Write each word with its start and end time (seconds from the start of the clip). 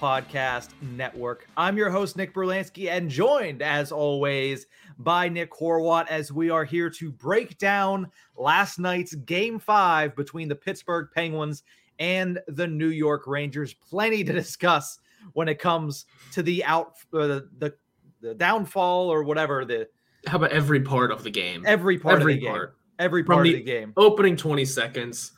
Podcast 0.00 0.70
Network. 0.80 1.48
I'm 1.56 1.76
your 1.76 1.90
host, 1.90 2.16
Nick 2.16 2.34
Brlansky, 2.34 2.90
and 2.90 3.10
joined 3.10 3.62
as 3.62 3.92
always 3.92 4.66
by 4.98 5.28
Nick 5.28 5.52
Horwat 5.52 6.06
as 6.08 6.32
we 6.32 6.50
are 6.50 6.64
here 6.64 6.90
to 6.90 7.10
break 7.10 7.58
down 7.58 8.10
last 8.36 8.78
night's 8.78 9.14
game 9.14 9.58
five 9.58 10.14
between 10.16 10.48
the 10.48 10.54
Pittsburgh 10.54 11.08
Penguins 11.14 11.62
and 11.98 12.38
the 12.48 12.66
New 12.66 12.88
York 12.88 13.26
Rangers. 13.26 13.74
Plenty 13.74 14.24
to 14.24 14.32
discuss 14.32 14.98
when 15.32 15.48
it 15.48 15.58
comes 15.58 16.06
to 16.32 16.42
the 16.42 16.64
out, 16.64 16.94
uh, 17.12 17.40
the, 17.58 17.74
the 18.20 18.34
downfall 18.34 19.08
or 19.08 19.22
whatever 19.22 19.64
the 19.64 19.88
how 20.26 20.38
about 20.38 20.50
every 20.50 20.80
part 20.80 21.12
of 21.12 21.22
the 21.22 21.30
game? 21.30 21.62
Every 21.66 21.98
part 21.98 22.20
every 22.20 22.34
of 22.34 22.40
the 22.40 22.46
part. 22.46 22.70
game. 22.70 22.76
Every 22.98 23.24
part 23.24 23.36
From 23.36 23.46
of 23.46 23.52
the 23.52 23.54
the 23.54 23.62
game. 23.62 23.92
Opening 23.96 24.36
20 24.36 24.64
seconds 24.64 25.32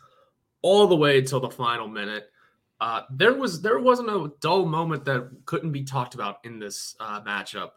all 0.63 0.87
the 0.87 0.97
way 0.97 1.21
till 1.21 1.41
the 1.41 1.51
final 1.51 1.89
minute. 1.89 2.31
Uh, 2.81 3.03
there 3.11 3.35
was 3.35 3.61
there 3.61 3.79
wasn't 3.79 4.09
a 4.09 4.31
dull 4.41 4.65
moment 4.65 5.05
that 5.05 5.29
couldn't 5.47 5.73
be 5.73 5.83
talked 5.83 6.15
about 6.15 6.39
in 6.45 6.59
this 6.59 6.95
uh, 7.01 7.21
matchup, 7.23 7.71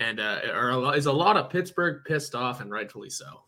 and 0.00 0.20
uh, 0.20 0.92
is 0.94 1.06
a 1.06 1.12
lot 1.12 1.36
of 1.36 1.50
Pittsburgh 1.50 2.02
pissed 2.04 2.34
off 2.34 2.60
and 2.60 2.70
rightfully 2.70 3.10
so. 3.10 3.42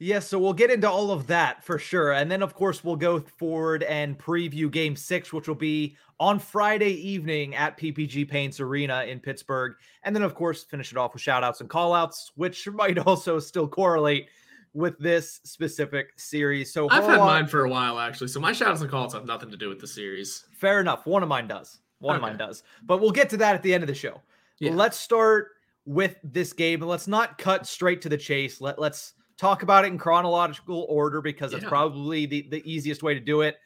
Yes, 0.00 0.26
so 0.26 0.40
we'll 0.40 0.52
get 0.52 0.70
into 0.70 0.90
all 0.90 1.12
of 1.12 1.28
that 1.28 1.64
for 1.64 1.78
sure. 1.78 2.12
And 2.12 2.30
then, 2.30 2.42
of 2.42 2.52
course, 2.52 2.82
we'll 2.82 2.96
go 2.96 3.20
forward 3.20 3.84
and 3.84 4.18
preview 4.18 4.70
game 4.70 4.96
six, 4.96 5.32
which 5.32 5.46
will 5.46 5.54
be 5.54 5.96
on 6.18 6.40
Friday 6.40 6.92
evening 6.94 7.54
at 7.54 7.78
PPG 7.78 8.28
Paints 8.28 8.58
Arena 8.58 9.04
in 9.04 9.20
Pittsburgh. 9.20 9.74
And 10.02 10.14
then, 10.14 10.22
of 10.22 10.34
course, 10.34 10.64
finish 10.64 10.90
it 10.90 10.98
off 10.98 11.14
with 11.14 11.22
shout 11.22 11.44
outs 11.44 11.60
and 11.60 11.70
call 11.70 11.94
outs, 11.94 12.32
which 12.34 12.68
might 12.68 12.98
also 13.06 13.38
still 13.38 13.68
correlate 13.68 14.28
with 14.74 14.98
this 14.98 15.40
specific 15.44 16.12
series. 16.16 16.72
So 16.72 16.88
I've 16.90 17.04
had 17.04 17.18
Horwat- 17.18 17.26
mine 17.26 17.46
for 17.46 17.64
a 17.64 17.68
while 17.70 17.98
actually, 17.98 18.28
so 18.28 18.40
my 18.40 18.50
shoutouts 18.50 18.80
and 18.82 18.90
calls 18.90 19.14
have 19.14 19.24
nothing 19.24 19.50
to 19.50 19.56
do 19.56 19.68
with 19.68 19.80
the 19.80 19.86
series. 19.86 20.44
Fair 20.52 20.80
enough. 20.80 21.06
One 21.06 21.22
of 21.22 21.28
mine 21.28 21.46
does. 21.46 21.80
One 22.00 22.16
of 22.16 22.22
mine 22.22 22.36
does. 22.36 22.64
But 22.82 23.00
we'll 23.00 23.12
get 23.12 23.30
to 23.30 23.36
that 23.38 23.54
at 23.54 23.62
the 23.62 23.72
end 23.72 23.82
of 23.82 23.88
the 23.88 23.94
show. 23.94 24.20
Yeah. 24.58 24.72
Let's 24.72 24.98
start 24.98 25.52
with 25.86 26.16
this 26.22 26.52
game. 26.52 26.82
and 26.82 26.90
Let's 26.90 27.08
not 27.08 27.38
cut 27.38 27.66
straight 27.66 28.02
to 28.02 28.08
the 28.08 28.18
chase. 28.18 28.60
Let, 28.60 28.78
let's 28.78 29.14
talk 29.38 29.62
about 29.62 29.84
it 29.84 29.88
in 29.88 29.98
chronological 29.98 30.86
order 30.88 31.22
because 31.22 31.52
it's 31.54 31.64
probably 31.64 32.26
the, 32.26 32.46
the 32.50 32.62
easiest 32.70 33.02
way 33.02 33.14
to 33.14 33.20
do 33.20 33.40
it. 33.40 33.56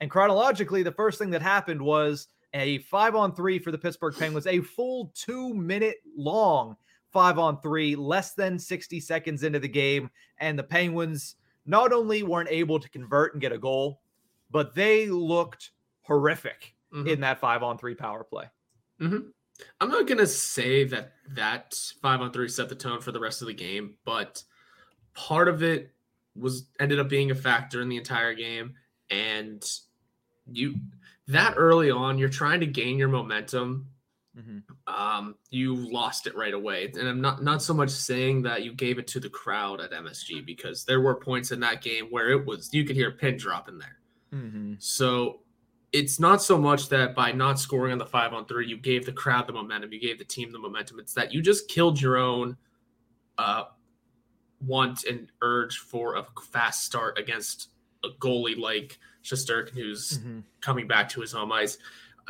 And 0.00 0.10
chronologically, 0.10 0.82
the 0.82 0.92
first 0.92 1.18
thing 1.18 1.30
that 1.30 1.42
happened 1.42 1.80
was 1.80 2.28
a 2.54 2.78
five 2.78 3.14
on 3.14 3.34
three 3.34 3.58
for 3.58 3.70
the 3.70 3.78
Pittsburgh 3.78 4.14
Penguins, 4.18 4.46
a 4.46 4.60
full 4.60 5.12
two 5.14 5.54
minute 5.54 5.96
long 6.16 6.76
five 7.16 7.38
on 7.38 7.58
three, 7.62 7.96
less 7.96 8.34
than 8.34 8.58
60 8.58 9.00
seconds 9.00 9.42
into 9.42 9.58
the 9.58 9.66
game. 9.66 10.10
And 10.36 10.58
the 10.58 10.62
Penguins 10.62 11.36
not 11.64 11.90
only 11.90 12.22
weren't 12.22 12.50
able 12.50 12.78
to 12.78 12.90
convert 12.90 13.32
and 13.32 13.40
get 13.40 13.52
a 13.52 13.58
goal, 13.58 14.02
but 14.50 14.74
they 14.74 15.06
looked 15.06 15.70
horrific 16.02 16.74
Mhm. 16.92 17.08
in 17.08 17.20
that 17.20 17.40
five 17.40 17.62
on 17.62 17.78
three 17.78 17.94
power 17.94 18.22
play. 18.22 18.50
Mhm. 19.00 19.32
I'm 19.80 19.88
not 19.88 20.06
gonna 20.06 20.26
say 20.26 20.84
that 20.84 21.14
that 21.30 21.74
five 22.02 22.20
on 22.20 22.32
three 22.34 22.50
set 22.50 22.68
the 22.68 22.74
tone 22.74 23.00
for 23.00 23.12
the 23.12 23.18
rest 23.20 23.40
of 23.40 23.48
the 23.48 23.54
game, 23.54 23.96
but 24.04 24.44
part 25.14 25.48
of 25.48 25.62
it 25.62 25.94
was 26.34 26.68
ended 26.78 26.98
up 26.98 27.08
being 27.08 27.30
a 27.30 27.34
factor 27.34 27.80
in 27.80 27.88
the 27.88 27.96
entire 27.96 28.34
game. 28.34 28.74
And 29.08 29.64
you 30.52 30.74
that 31.28 31.54
early 31.56 31.90
on, 31.90 32.18
you're 32.18 32.28
trying 32.28 32.60
to 32.60 32.66
gain 32.66 32.98
your 32.98 33.08
momentum. 33.08 33.88
Um, 34.86 35.34
you 35.50 35.74
lost 35.74 36.26
it 36.26 36.36
right 36.36 36.52
away, 36.54 36.92
and 36.98 37.08
I'm 37.08 37.20
not 37.20 37.42
not 37.42 37.62
so 37.62 37.72
much 37.74 37.90
saying 37.90 38.42
that 38.42 38.62
you 38.64 38.72
gave 38.74 38.98
it 38.98 39.06
to 39.08 39.20
the 39.20 39.30
crowd 39.30 39.80
at 39.80 39.92
MSG 39.92 40.44
because 40.44 40.84
there 40.84 41.00
were 41.00 41.14
points 41.14 41.52
in 41.52 41.60
that 41.60 41.82
game 41.82 42.06
where 42.10 42.30
it 42.30 42.44
was 42.44 42.68
you 42.72 42.84
could 42.84 42.96
hear 42.96 43.08
a 43.08 43.12
pin 43.12 43.36
drop 43.36 43.68
in 43.68 43.78
there. 43.78 43.96
Mm-hmm. 44.34 44.74
So 44.78 45.40
it's 45.92 46.20
not 46.20 46.42
so 46.42 46.58
much 46.58 46.88
that 46.90 47.14
by 47.14 47.32
not 47.32 47.58
scoring 47.58 47.92
on 47.92 47.98
the 47.98 48.04
five 48.06 48.34
on 48.34 48.44
three, 48.44 48.66
you 48.66 48.76
gave 48.76 49.06
the 49.06 49.12
crowd 49.12 49.46
the 49.46 49.52
momentum, 49.52 49.92
you 49.92 50.00
gave 50.00 50.18
the 50.18 50.24
team 50.24 50.52
the 50.52 50.58
momentum. 50.58 50.98
It's 50.98 51.14
that 51.14 51.32
you 51.32 51.40
just 51.40 51.68
killed 51.68 52.00
your 52.00 52.16
own 52.18 52.56
uh, 53.38 53.64
want 54.60 55.04
and 55.04 55.28
urge 55.42 55.78
for 55.78 56.16
a 56.16 56.26
fast 56.50 56.84
start 56.84 57.18
against 57.18 57.68
a 58.04 58.08
goalie 58.20 58.58
like 58.58 58.98
Shesterkin, 59.22 59.70
who's 59.70 60.18
Mhm. 60.18 60.42
coming 60.60 60.86
back 60.86 61.08
to 61.10 61.20
his 61.20 61.32
home 61.32 61.52
ice. 61.52 61.78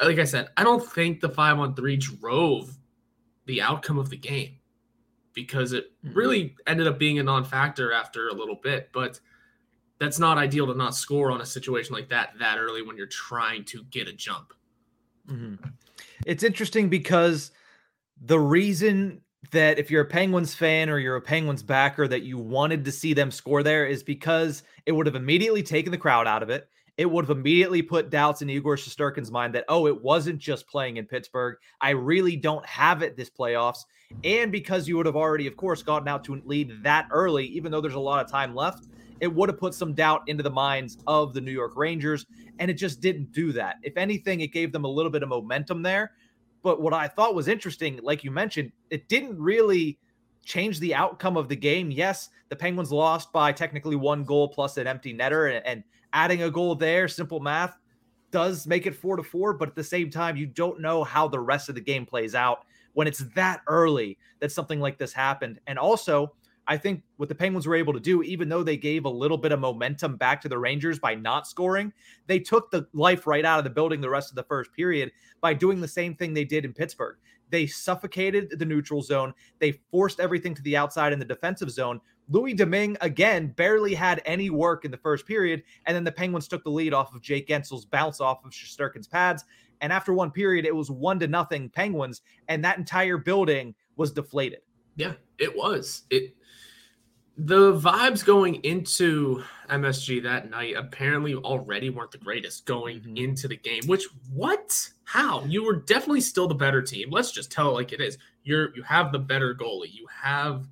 Like 0.03 0.19
I 0.19 0.25
said, 0.25 0.49
I 0.57 0.65
don't 0.65 0.85
think 0.85 1.21
the 1.21 1.29
five 1.29 1.59
on 1.59 1.75
three 1.75 1.97
drove 1.97 2.77
the 3.47 3.63
outcome 3.63 3.99
of 3.99 4.11
the 4.11 4.17
game 4.17 4.59
because 5.33 5.73
it 5.73 5.93
Mhm. 6.05 6.15
really 6.17 6.57
ended 6.67 6.87
up 6.87 6.99
being 6.99 7.19
a 7.19 7.23
non-factor 7.23 7.93
after 7.93 8.29
a 8.29 8.35
little 8.35 8.57
bit, 8.57 8.91
but 8.93 9.21
that's 9.99 10.19
not 10.19 10.37
ideal 10.39 10.67
to 10.67 10.75
not 10.75 10.95
score 10.95 11.31
on 11.31 11.41
a 11.41 11.47
situation 11.47 11.95
like 11.95 12.09
that 12.09 12.39
that 12.39 12.59
early 12.59 12.83
when 12.83 12.97
you're 12.97 13.07
trying 13.07 13.65
to 13.65 13.85
get 13.85 14.09
a 14.09 14.13
jump. 14.13 14.53
Mhm. 15.29 15.59
It's 16.27 16.43
interesting 16.43 16.89
because 16.89 17.51
the 18.21 18.39
reason 18.39 19.23
that 19.53 19.79
if 19.79 19.91
you're 19.91 20.03
a 20.03 20.07
Penguins 20.07 20.55
fan 20.55 20.91
or 20.91 20.99
you're 20.99 21.17
a 21.17 21.21
Penguins 21.23 21.63
backer 21.63 22.09
that 22.09 22.23
you 22.23 22.37
wanted 22.39 22.85
to 22.85 22.93
see 22.93 23.15
them 23.15 23.31
score 23.31 23.63
there 23.63 23.87
is 23.87 24.03
because 24.03 24.63
it 24.87 24.93
would 24.93 25.07
have 25.07 25.15
immediately 25.15 25.63
taken 25.63 25.93
the 25.93 25.99
crowd 25.99 26.27
out 26.27 26.43
of 26.43 26.51
it. 26.51 26.69
It 26.97 27.11
would 27.11 27.27
have 27.27 27.37
immediately 27.37 27.83
put 27.83 28.11
doubts 28.11 28.41
in 28.41 28.49
Igor 28.49 28.77
Shesterkin's 28.77 29.31
mind 29.31 29.55
that, 29.55 29.67
oh, 29.69 29.87
it 29.87 30.03
wasn't 30.03 30.39
just 30.39 30.67
playing 30.67 30.97
in 30.97 31.07
Pittsburgh. 31.07 31.57
I 31.81 31.91
really 31.91 32.37
don't 32.37 32.65
have 32.65 33.03
it 33.03 33.17
this 33.17 33.29
playoffs. 33.29 33.85
And 34.25 34.51
because 34.51 34.89
you 34.89 34.97
would 34.97 35.07
have 35.07 35.17
already, 35.17 35.47
of 35.47 35.57
course, 35.57 35.83
gotten 35.83 36.09
out 36.09 36.25
to 36.25 36.35
a 36.35 36.41
lead 36.45 36.73
that 36.83 37.09
early, 37.11 37.47
even 37.47 37.71
though 37.71 37.81
there's 37.81 37.95
a 37.95 38.01
lot 38.01 38.25
of 38.25 38.31
time 38.31 38.55
left, 38.55 38.87
it 39.21 39.33
would 39.33 39.49
have 39.49 39.59
put 39.59 39.75
some 39.75 39.95
doubt 39.95 40.23
into 40.27 40.43
the 40.43 40.51
minds 40.51 40.99
of 41.07 41.35
the 41.35 41.41
New 41.41 41.53
York 41.53 41.73
Rangers. 41.77 42.25
And 42.59 42.71
it 42.71 42.75
just 42.75 43.01
didn't 43.01 43.33
do 43.33 43.53
that. 43.53 43.77
If 43.83 43.97
anything, 43.97 44.41
it 44.41 44.49
gave 44.53 44.73
them 44.73 44.85
a 44.85 44.89
little 44.89 45.11
bit 45.11 45.23
of 45.23 45.29
momentum 45.29 45.83
there. 45.83 46.13
But 46.63 46.81
what 46.81 46.95
I 46.95 47.09
thought 47.09 47.35
was 47.35 47.47
interesting, 47.47 48.01
like 48.03 48.25
you 48.25 48.31
mentioned, 48.31 48.73
it 48.91 49.09
didn't 49.09 49.39
really 49.39 49.99
change 50.45 50.81
the 50.81 50.95
outcome 50.95 51.37
of 51.37 51.49
the 51.49 51.57
game. 51.57 51.91
Yes, 51.91 52.31
the 52.49 52.57
Penguins 52.57 52.93
lost 52.93 53.33
by 53.33 53.53
technically 53.53 53.97
one 53.97 54.25
goal 54.25 54.49
plus 54.49 54.77
an 54.77 54.87
empty 54.87 55.13
netter, 55.13 55.55
and, 55.55 55.67
and 55.67 55.85
adding 56.17 56.43
a 56.43 56.51
goal 56.51 56.75
there, 56.75 57.07
simple 57.07 57.41
math, 57.41 57.79
does 58.31 58.67
make 58.67 58.87
it 58.87 58.97
four 58.97 59.17
to 59.17 59.23
four. 59.23 59.53
But 59.53 59.69
at 59.69 59.75
the 59.77 59.85
same 59.85 60.11
time, 60.11 60.37
you 60.37 60.47
don't 60.47 60.81
know 60.81 61.05
how 61.05 61.29
the 61.29 61.39
rest 61.39 61.69
of 61.69 61.75
the 61.75 61.81
game 61.81 62.07
plays 62.07 62.35
out 62.35 62.65
when 62.95 63.07
it's 63.07 63.23
that 63.35 63.61
early 63.69 64.17
that 64.41 64.51
something 64.51 64.81
like 64.81 64.97
this 64.97 65.13
happened. 65.13 65.61
And 65.67 65.79
also, 65.79 66.33
I 66.67 66.79
think 66.79 67.03
what 67.19 67.29
the 67.29 67.35
Penguins 67.35 67.67
were 67.67 67.77
able 67.77 67.93
to 67.93 68.01
do, 68.01 68.23
even 68.23 68.49
though 68.49 68.63
they 68.63 68.79
gave 68.79 69.05
a 69.05 69.11
little 69.11 69.37
bit 69.37 69.53
of 69.53 69.61
momentum 69.61 70.17
back 70.17 70.41
to 70.41 70.49
the 70.49 70.59
Rangers 70.59 70.99
by 70.99 71.15
not 71.15 71.47
scoring, 71.47 71.93
they 72.27 72.41
took 72.41 72.71
the 72.71 72.87
life 72.95 73.27
right 73.27 73.45
out 73.45 73.59
of 73.59 73.65
the 73.65 73.71
building 73.71 74.01
the 74.01 74.11
rest 74.11 74.31
of 74.31 74.37
the 74.37 74.43
first 74.45 74.73
period 74.73 75.13
by 75.43 75.53
doing 75.53 75.81
the 75.81 75.87
same 75.87 76.15
thing 76.15 76.33
they 76.33 76.45
did 76.45 76.65
in 76.65 76.73
Pittsburgh. 76.73 77.19
They 77.51 77.67
suffocated 77.67 78.59
the 78.59 78.65
neutral 78.65 79.03
zone. 79.03 79.35
They 79.59 79.73
forced 79.91 80.19
everything 80.19 80.55
to 80.55 80.63
the 80.63 80.77
outside 80.77 81.13
in 81.13 81.19
the 81.19 81.25
defensive 81.25 81.71
zone. 81.71 82.01
Louis 82.29 82.55
Domingue 82.55 82.97
again 83.01 83.49
barely 83.49 83.95
had 83.95 84.21
any 84.25 84.51
work 84.51 84.85
in 84.85 84.91
the 84.91 84.97
first 84.97 85.27
period, 85.27 85.63
and 85.87 85.95
then 85.95 86.05
the 86.05 86.13
Penguins 86.13 86.49
took 86.49 86.65
the 86.65 86.71
lead 86.71 86.93
off 86.93 87.15
of 87.15 87.23
Jake 87.23 87.49
Guentzel's 87.49 87.85
bounce 87.85 88.21
off 88.21 88.45
of 88.45 88.51
Shesterkin's 88.51 89.07
pads. 89.07 89.45
And 89.81 89.93
after 89.93 90.13
one 90.13 90.31
period, 90.31 90.65
it 90.65 90.75
was 90.75 90.91
one 90.91 91.19
to 91.21 91.29
nothing 91.29 91.69
Penguins, 91.69 92.23
and 92.49 92.65
that 92.65 92.79
entire 92.79 93.19
building 93.19 93.75
was 93.97 94.13
deflated. 94.13 94.61
Yeah, 94.97 95.13
it 95.39 95.55
was. 95.55 96.05
It 96.11 96.35
the 97.39 97.75
vibes 97.75 98.25
going 98.25 98.55
into 98.65 99.43
MSG 99.69 100.23
that 100.23 100.51
night 100.51 100.75
apparently 100.75 101.35
already 101.35 101.91
weren't 101.91 102.11
the 102.11 102.19
greatest 102.19 102.65
going 102.65 103.01
mm-hmm. 103.01 103.17
into 103.17 103.47
the 103.47 103.57
game. 103.57 103.83
Which 103.87 104.07
what? 104.33 104.89
How? 105.05 105.45
You 105.45 105.65
were 105.65 105.77
definitely 105.77 106.23
still 106.23 106.49
the 106.49 106.55
better 106.55 106.81
team. 106.81 107.11
Let's 107.11 107.33
just 107.33 107.53
tell 107.53 107.69
it 107.71 107.75
like 107.75 107.93
it 107.93 108.01
is. 108.01 108.17
You're 108.43 108.75
you 108.75 108.83
have 108.83 109.13
the 109.13 109.19
better 109.19 109.55
goalie. 109.55 109.93
You 109.93 110.07
have 110.23 110.67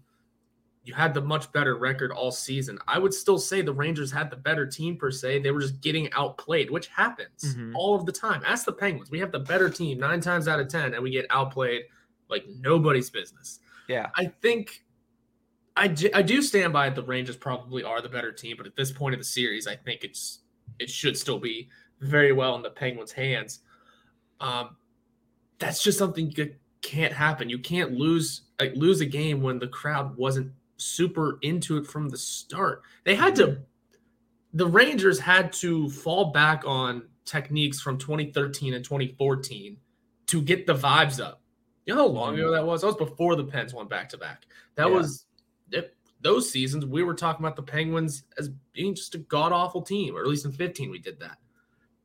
you 0.84 0.92
had 0.92 1.14
the 1.14 1.20
much 1.20 1.50
better 1.52 1.76
record 1.76 2.12
all 2.12 2.30
season. 2.30 2.78
I 2.86 2.98
would 2.98 3.14
still 3.14 3.38
say 3.38 3.62
the 3.62 3.72
Rangers 3.72 4.12
had 4.12 4.30
the 4.30 4.36
better 4.36 4.66
team 4.66 4.96
per 4.96 5.10
se. 5.10 5.40
They 5.40 5.50
were 5.50 5.60
just 5.60 5.80
getting 5.80 6.12
outplayed, 6.12 6.70
which 6.70 6.88
happens 6.88 7.42
mm-hmm. 7.42 7.74
all 7.74 7.94
of 7.94 8.04
the 8.04 8.12
time. 8.12 8.42
Ask 8.44 8.66
the 8.66 8.72
Penguins. 8.72 9.10
We 9.10 9.18
have 9.20 9.32
the 9.32 9.40
better 9.40 9.70
team 9.70 9.98
nine 9.98 10.20
times 10.20 10.46
out 10.46 10.60
of 10.60 10.68
10, 10.68 10.92
and 10.92 11.02
we 11.02 11.10
get 11.10 11.26
outplayed 11.30 11.84
like 12.28 12.44
nobody's 12.60 13.08
business. 13.08 13.60
Yeah. 13.88 14.10
I 14.14 14.26
think 14.26 14.84
I, 15.76 15.94
I 16.14 16.22
do 16.22 16.42
stand 16.42 16.72
by 16.72 16.86
it. 16.86 16.94
The 16.94 17.02
Rangers 17.02 17.36
probably 17.36 17.82
are 17.82 18.00
the 18.00 18.08
better 18.08 18.30
team, 18.32 18.56
but 18.56 18.66
at 18.66 18.76
this 18.76 18.92
point 18.92 19.14
of 19.14 19.20
the 19.20 19.24
series, 19.24 19.66
I 19.66 19.76
think 19.76 20.04
it's 20.04 20.40
it 20.78 20.90
should 20.90 21.16
still 21.16 21.38
be 21.38 21.68
very 22.00 22.32
well 22.32 22.54
in 22.56 22.62
the 22.62 22.70
Penguins' 22.70 23.12
hands. 23.12 23.60
Um, 24.40 24.76
that's 25.58 25.82
just 25.82 25.98
something 25.98 26.32
that 26.36 26.58
can't 26.82 27.12
happen. 27.12 27.48
You 27.48 27.58
can't 27.58 27.92
lose 27.92 28.42
like, 28.60 28.74
lose 28.76 29.00
a 29.00 29.06
game 29.06 29.42
when 29.42 29.58
the 29.58 29.66
crowd 29.66 30.16
wasn't 30.16 30.52
super 30.76 31.38
into 31.42 31.76
it 31.76 31.86
from 31.86 32.08
the 32.08 32.18
start. 32.18 32.82
They 33.04 33.14
had 33.14 33.36
to. 33.36 33.58
The 34.52 34.66
Rangers 34.66 35.18
had 35.18 35.52
to 35.54 35.88
fall 35.90 36.26
back 36.26 36.62
on 36.64 37.02
techniques 37.24 37.80
from 37.80 37.98
2013 37.98 38.74
and 38.74 38.84
2014 38.84 39.76
to 40.26 40.42
get 40.42 40.66
the 40.66 40.74
vibes 40.74 41.22
up. 41.22 41.40
You 41.86 41.94
know 41.94 42.02
how 42.02 42.08
long 42.08 42.34
ago 42.34 42.52
that 42.52 42.64
was? 42.64 42.80
That 42.80 42.88
was 42.88 42.96
before 42.96 43.36
the 43.36 43.44
Pens 43.44 43.74
went 43.74 43.90
back 43.90 44.08
to 44.10 44.18
back. 44.18 44.46
That 44.76 44.88
yeah. 44.88 44.94
was 44.94 45.26
it, 45.70 45.94
those 46.20 46.50
seasons. 46.50 46.86
We 46.86 47.02
were 47.02 47.14
talking 47.14 47.44
about 47.44 47.56
the 47.56 47.62
Penguins 47.62 48.24
as 48.38 48.50
being 48.72 48.94
just 48.94 49.14
a 49.14 49.18
god 49.18 49.52
awful 49.52 49.82
team, 49.82 50.16
or 50.16 50.20
at 50.20 50.26
least 50.26 50.44
in 50.44 50.52
15 50.52 50.90
we 50.90 50.98
did 50.98 51.20
that. 51.20 51.38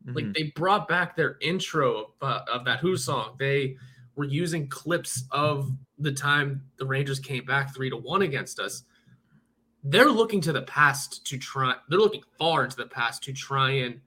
Mm-hmm. 0.06 0.16
Like 0.16 0.34
they 0.34 0.52
brought 0.56 0.88
back 0.88 1.16
their 1.16 1.38
intro 1.42 1.98
of, 1.98 2.06
uh, 2.22 2.42
of 2.52 2.66
that 2.66 2.80
Who 2.80 2.98
song. 2.98 3.36
They 3.40 3.78
were 4.16 4.26
using 4.26 4.68
clips 4.68 5.24
of 5.32 5.72
the 5.98 6.12
time 6.12 6.64
the 6.78 6.86
Rangers 6.86 7.20
came 7.20 7.46
back 7.46 7.74
three 7.74 7.90
to 7.90 7.98
one 7.98 8.22
against 8.22 8.60
us. 8.60 8.84
They're 9.84 10.12
looking 10.12 10.42
to 10.42 10.52
the 10.52 10.64
past 10.64 11.26
to 11.28 11.38
try. 11.38 11.76
They're 11.88 12.00
looking 12.00 12.24
far 12.38 12.64
into 12.66 12.78
the 12.78 12.88
past 12.88 13.24
to 13.24 13.34
try 13.34 13.72
and 13.72 14.02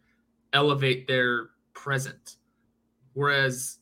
elevate 0.52 1.06
their 1.06 1.48
present. 1.72 2.36
Whereas 3.14 3.78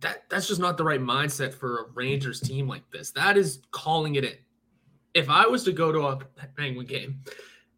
that 0.00 0.28
that's 0.28 0.48
just 0.48 0.60
not 0.60 0.76
the 0.76 0.84
right 0.84 1.00
mindset 1.00 1.54
for 1.54 1.78
a 1.78 1.84
Rangers 1.94 2.40
team 2.40 2.68
like 2.68 2.88
this. 2.90 3.10
That 3.10 3.36
is 3.36 3.60
calling 3.70 4.16
it 4.16 4.24
in. 4.24 4.34
If 5.14 5.30
I 5.30 5.46
was 5.46 5.64
to 5.64 5.72
go 5.72 5.92
to 5.92 6.00
a 6.08 6.18
Penguin 6.56 6.86
game 6.86 7.20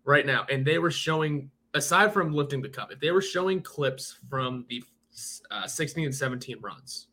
right 0.05 0.27
now 0.27 0.47
and 0.51 0.65
they 0.65 0.79
were 0.79 0.91
showing, 0.91 1.51
aside 1.75 2.13
from 2.13 2.33
lifting 2.33 2.63
the 2.63 2.69
cup, 2.69 2.91
if 2.91 2.99
they 2.99 3.13
were 3.13 3.23
showing 3.23 3.61
clips 3.61 4.17
from 4.29 4.65
the 4.69 4.83
uh, 5.51 5.67
16 5.67 6.07
and 6.07 6.15
17 6.15 6.57
runs, 6.61 7.09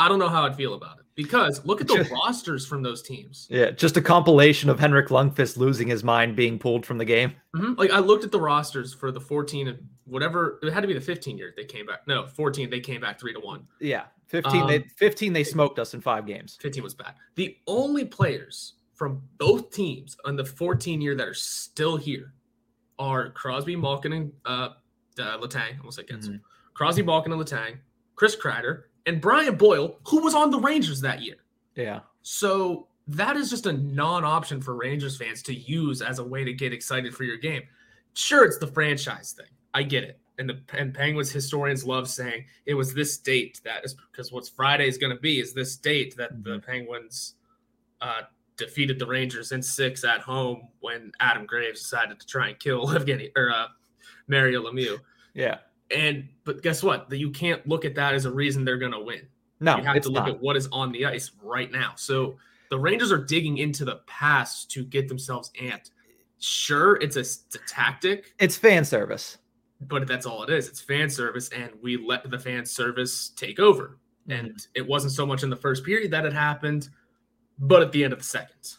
I 0.00 0.08
don't 0.08 0.18
know 0.18 0.28
how 0.28 0.44
I'd 0.44 0.56
feel 0.56 0.72
about 0.72 0.98
it 0.98 1.04
because 1.14 1.64
look 1.66 1.82
at 1.82 1.86
the 1.86 2.08
rosters 2.10 2.66
from 2.66 2.82
those 2.82 3.02
teams. 3.02 3.46
Yeah, 3.50 3.70
just 3.70 3.98
a 3.98 4.02
compilation 4.02 4.70
of 4.70 4.80
Henrik 4.80 5.08
Lundqvist 5.08 5.58
losing 5.58 5.88
his 5.88 6.02
mind, 6.02 6.34
being 6.34 6.58
pulled 6.58 6.86
from 6.86 6.96
the 6.96 7.04
game. 7.04 7.34
Mm-hmm. 7.54 7.74
Like 7.74 7.90
I 7.90 7.98
looked 7.98 8.24
at 8.24 8.32
the 8.32 8.40
rosters 8.40 8.94
for 8.94 9.12
the 9.12 9.20
14 9.20 9.68
and 9.68 9.78
whatever 10.06 10.58
it 10.62 10.72
had 10.72 10.80
to 10.80 10.86
be 10.86 10.94
the 10.94 11.00
15 11.02 11.36
year 11.36 11.52
they 11.54 11.64
came 11.64 11.84
back. 11.84 12.06
No, 12.06 12.26
14 12.26 12.70
they 12.70 12.80
came 12.80 13.02
back 13.02 13.20
three 13.20 13.34
to 13.34 13.40
one. 13.40 13.66
Yeah, 13.78 14.04
15 14.28 14.62
um, 14.62 14.68
they 14.68 14.80
15 14.96 15.34
they 15.34 15.44
smoked 15.44 15.78
us 15.78 15.92
in 15.92 16.00
five 16.00 16.26
games. 16.26 16.56
15 16.62 16.82
was 16.82 16.94
bad. 16.94 17.14
The 17.34 17.58
only 17.66 18.06
players 18.06 18.74
from 18.94 19.22
both 19.36 19.70
teams 19.70 20.16
on 20.24 20.34
the 20.34 20.46
14 20.46 21.02
year 21.02 21.14
that 21.14 21.28
are 21.28 21.34
still 21.34 21.98
here 21.98 22.32
are 22.98 23.30
Crosby, 23.30 23.76
Malkin, 23.76 24.12
and 24.12 24.32
uh, 24.46 24.70
uh, 25.18 25.38
Letang. 25.38 25.78
Almost 25.78 25.98
like 25.98 26.06
mm-hmm. 26.06 26.36
Crosby, 26.72 27.02
Malkin, 27.02 27.32
and 27.32 27.40
Letang, 27.40 27.78
Chris 28.14 28.36
Kreider, 28.36 28.84
and 29.06 29.20
Brian 29.20 29.56
Boyle, 29.56 29.98
who 30.06 30.22
was 30.22 30.34
on 30.34 30.50
the 30.50 30.58
Rangers 30.58 31.00
that 31.00 31.22
year. 31.22 31.36
Yeah. 31.74 32.00
So 32.22 32.88
that 33.08 33.36
is 33.36 33.50
just 33.50 33.66
a 33.66 33.72
non-option 33.72 34.60
for 34.60 34.74
Rangers 34.74 35.16
fans 35.16 35.42
to 35.44 35.54
use 35.54 36.02
as 36.02 36.18
a 36.18 36.24
way 36.24 36.44
to 36.44 36.52
get 36.52 36.72
excited 36.72 37.14
for 37.14 37.24
your 37.24 37.36
game. 37.36 37.62
Sure, 38.14 38.44
it's 38.44 38.58
the 38.58 38.66
franchise 38.66 39.32
thing. 39.32 39.46
I 39.74 39.82
get 39.82 40.04
it. 40.04 40.18
And 40.38 40.48
the 40.48 40.60
and 40.78 40.94
Penguins 40.94 41.30
historians 41.30 41.84
love 41.84 42.08
saying 42.08 42.46
it 42.64 42.74
was 42.74 42.94
this 42.94 43.18
date 43.18 43.60
that 43.64 43.84
is 43.84 43.94
because 43.94 44.32
what's 44.32 44.48
Friday 44.48 44.88
is 44.88 44.96
going 44.96 45.14
to 45.14 45.20
be 45.20 45.38
is 45.38 45.52
this 45.52 45.76
date 45.76 46.16
that 46.16 46.32
mm-hmm. 46.32 46.50
the 46.50 46.58
Penguins 46.60 47.34
uh, 48.00 48.22
defeated 48.56 48.98
the 48.98 49.06
Rangers 49.06 49.52
in 49.52 49.62
six 49.62 50.02
at 50.02 50.20
home 50.20 50.68
when 50.80 51.12
Adam 51.20 51.46
Graves 51.46 51.82
decided 51.82 52.18
to 52.20 52.26
try 52.26 52.48
and 52.48 52.58
kill 52.58 52.86
Evgeny 52.88 53.30
or 53.36 53.50
uh, 53.50 53.66
Mario 54.28 54.62
Lemieux. 54.62 54.98
Yeah. 55.34 55.58
And 55.94 56.28
but 56.44 56.62
guess 56.62 56.82
what? 56.82 57.10
That 57.10 57.18
you 57.18 57.30
can't 57.30 57.66
look 57.66 57.84
at 57.84 57.94
that 57.96 58.14
as 58.14 58.24
a 58.24 58.30
reason 58.30 58.64
they're 58.64 58.78
going 58.78 58.92
to 58.92 59.00
win. 59.00 59.26
No, 59.60 59.76
you 59.76 59.84
have 59.84 60.00
to 60.02 60.08
look 60.08 60.26
not. 60.26 60.36
at 60.36 60.40
what 60.40 60.56
is 60.56 60.68
on 60.72 60.90
the 60.92 61.04
ice 61.04 61.32
right 61.42 61.70
now. 61.70 61.92
So 61.96 62.36
the 62.70 62.78
Rangers 62.78 63.12
are 63.12 63.18
digging 63.18 63.58
into 63.58 63.84
the 63.84 63.96
past 64.06 64.70
to 64.72 64.84
get 64.84 65.08
themselves 65.08 65.50
amped. 65.60 65.90
Sure, 66.38 66.96
it's 66.96 67.16
a, 67.16 67.20
it's 67.20 67.54
a 67.54 67.58
tactic. 67.68 68.32
It's 68.38 68.56
fan 68.56 68.84
service, 68.84 69.36
but 69.82 70.06
that's 70.06 70.24
all 70.24 70.42
it 70.42 70.50
is. 70.50 70.68
It's 70.68 70.80
fan 70.80 71.10
service, 71.10 71.50
and 71.50 71.70
we 71.82 71.98
let 71.98 72.28
the 72.30 72.38
fan 72.38 72.64
service 72.64 73.30
take 73.36 73.58
over. 73.60 73.98
Mm-hmm. 74.28 74.46
And 74.46 74.66
it 74.74 74.86
wasn't 74.86 75.12
so 75.12 75.26
much 75.26 75.42
in 75.42 75.50
the 75.50 75.56
first 75.56 75.84
period 75.84 76.10
that 76.12 76.24
it 76.24 76.32
happened, 76.32 76.88
but 77.58 77.82
at 77.82 77.92
the 77.92 78.02
end 78.02 78.14
of 78.14 78.20
the 78.20 78.24
second. 78.24 78.76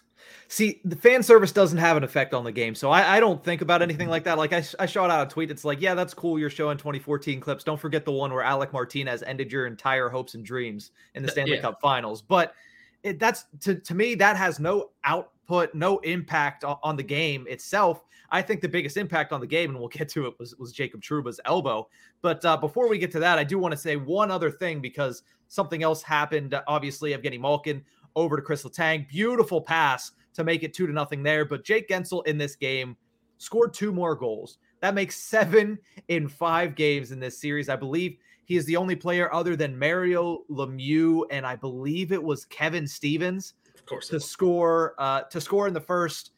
See, 0.51 0.81
the 0.83 0.97
fan 0.97 1.23
service 1.23 1.53
doesn't 1.53 1.77
have 1.77 1.95
an 1.95 2.03
effect 2.03 2.33
on 2.33 2.43
the 2.43 2.51
game. 2.51 2.75
So 2.75 2.91
I, 2.91 3.15
I 3.15 3.19
don't 3.21 3.41
think 3.41 3.61
about 3.61 3.81
anything 3.81 4.09
like 4.09 4.25
that. 4.25 4.37
Like 4.37 4.51
I, 4.51 4.61
I 4.79 4.85
shot 4.85 5.09
out 5.09 5.25
a 5.25 5.29
tweet. 5.29 5.49
It's 5.49 5.63
like, 5.63 5.79
yeah, 5.79 5.93
that's 5.93 6.13
cool. 6.13 6.37
You're 6.37 6.49
showing 6.49 6.77
2014 6.77 7.39
clips. 7.39 7.63
Don't 7.63 7.79
forget 7.79 8.03
the 8.03 8.11
one 8.11 8.33
where 8.33 8.43
Alec 8.43 8.73
Martinez 8.73 9.23
ended 9.23 9.49
your 9.49 9.65
entire 9.65 10.09
hopes 10.09 10.33
and 10.33 10.43
dreams 10.43 10.91
in 11.15 11.23
the 11.23 11.29
Stanley 11.31 11.55
yeah. 11.55 11.61
Cup 11.61 11.79
finals. 11.79 12.21
But 12.21 12.53
it, 13.01 13.17
that's 13.17 13.45
to, 13.61 13.75
to 13.75 13.95
me, 13.95 14.13
that 14.15 14.35
has 14.35 14.59
no 14.59 14.89
output, 15.05 15.73
no 15.73 15.99
impact 15.99 16.65
on, 16.65 16.77
on, 16.83 16.97
the 16.97 17.03
game 17.03 17.45
itself. 17.47 18.03
I 18.29 18.41
think 18.41 18.59
the 18.59 18.67
biggest 18.67 18.97
impact 18.97 19.31
on 19.31 19.39
the 19.39 19.47
game, 19.47 19.69
and 19.69 19.79
we'll 19.79 19.87
get 19.87 20.09
to 20.09 20.27
it, 20.27 20.33
was, 20.37 20.53
was 20.57 20.73
Jacob 20.73 21.01
Trouba's 21.01 21.39
elbow. 21.45 21.87
But 22.21 22.43
uh, 22.43 22.57
before 22.57 22.89
we 22.89 22.97
get 22.97 23.11
to 23.11 23.19
that, 23.21 23.39
I 23.39 23.45
do 23.45 23.57
want 23.57 23.71
to 23.71 23.77
say 23.77 23.95
one 23.95 24.31
other 24.31 24.51
thing 24.51 24.81
because 24.81 25.23
something 25.47 25.81
else 25.81 26.03
happened. 26.03 26.59
Obviously, 26.67 27.11
Evgeny 27.11 27.39
Malkin 27.39 27.85
over 28.17 28.35
to 28.35 28.41
Chris 28.41 28.63
Letang. 28.63 29.07
Beautiful 29.07 29.61
pass 29.61 30.11
to 30.33 30.43
make 30.43 30.63
it 30.63 30.73
two 30.73 30.87
to 30.87 30.93
nothing 30.93 31.23
there. 31.23 31.45
But 31.45 31.63
Jake 31.63 31.89
Guentzel 31.89 32.25
in 32.25 32.37
this 32.37 32.55
game 32.55 32.95
scored 33.37 33.73
two 33.73 33.91
more 33.91 34.15
goals. 34.15 34.57
That 34.81 34.95
makes 34.95 35.17
seven 35.17 35.77
in 36.07 36.27
five 36.27 36.75
games 36.75 37.11
in 37.11 37.19
this 37.19 37.39
series. 37.39 37.69
I 37.69 37.75
believe 37.75 38.17
he 38.45 38.57
is 38.57 38.65
the 38.65 38.75
only 38.75 38.95
player 38.95 39.33
other 39.33 39.55
than 39.55 39.77
Mario 39.77 40.39
Lemieux 40.49 41.23
and 41.31 41.45
I 41.45 41.55
believe 41.55 42.11
it 42.11 42.21
was 42.21 42.45
Kevin 42.45 42.87
Stevens, 42.87 43.53
of 43.73 43.85
course, 43.85 44.09
to 44.09 44.19
score 44.19 44.95
uh, 44.97 45.21
to 45.23 45.39
score 45.39 45.67
in 45.67 45.73
the 45.73 45.81
first 45.81 46.31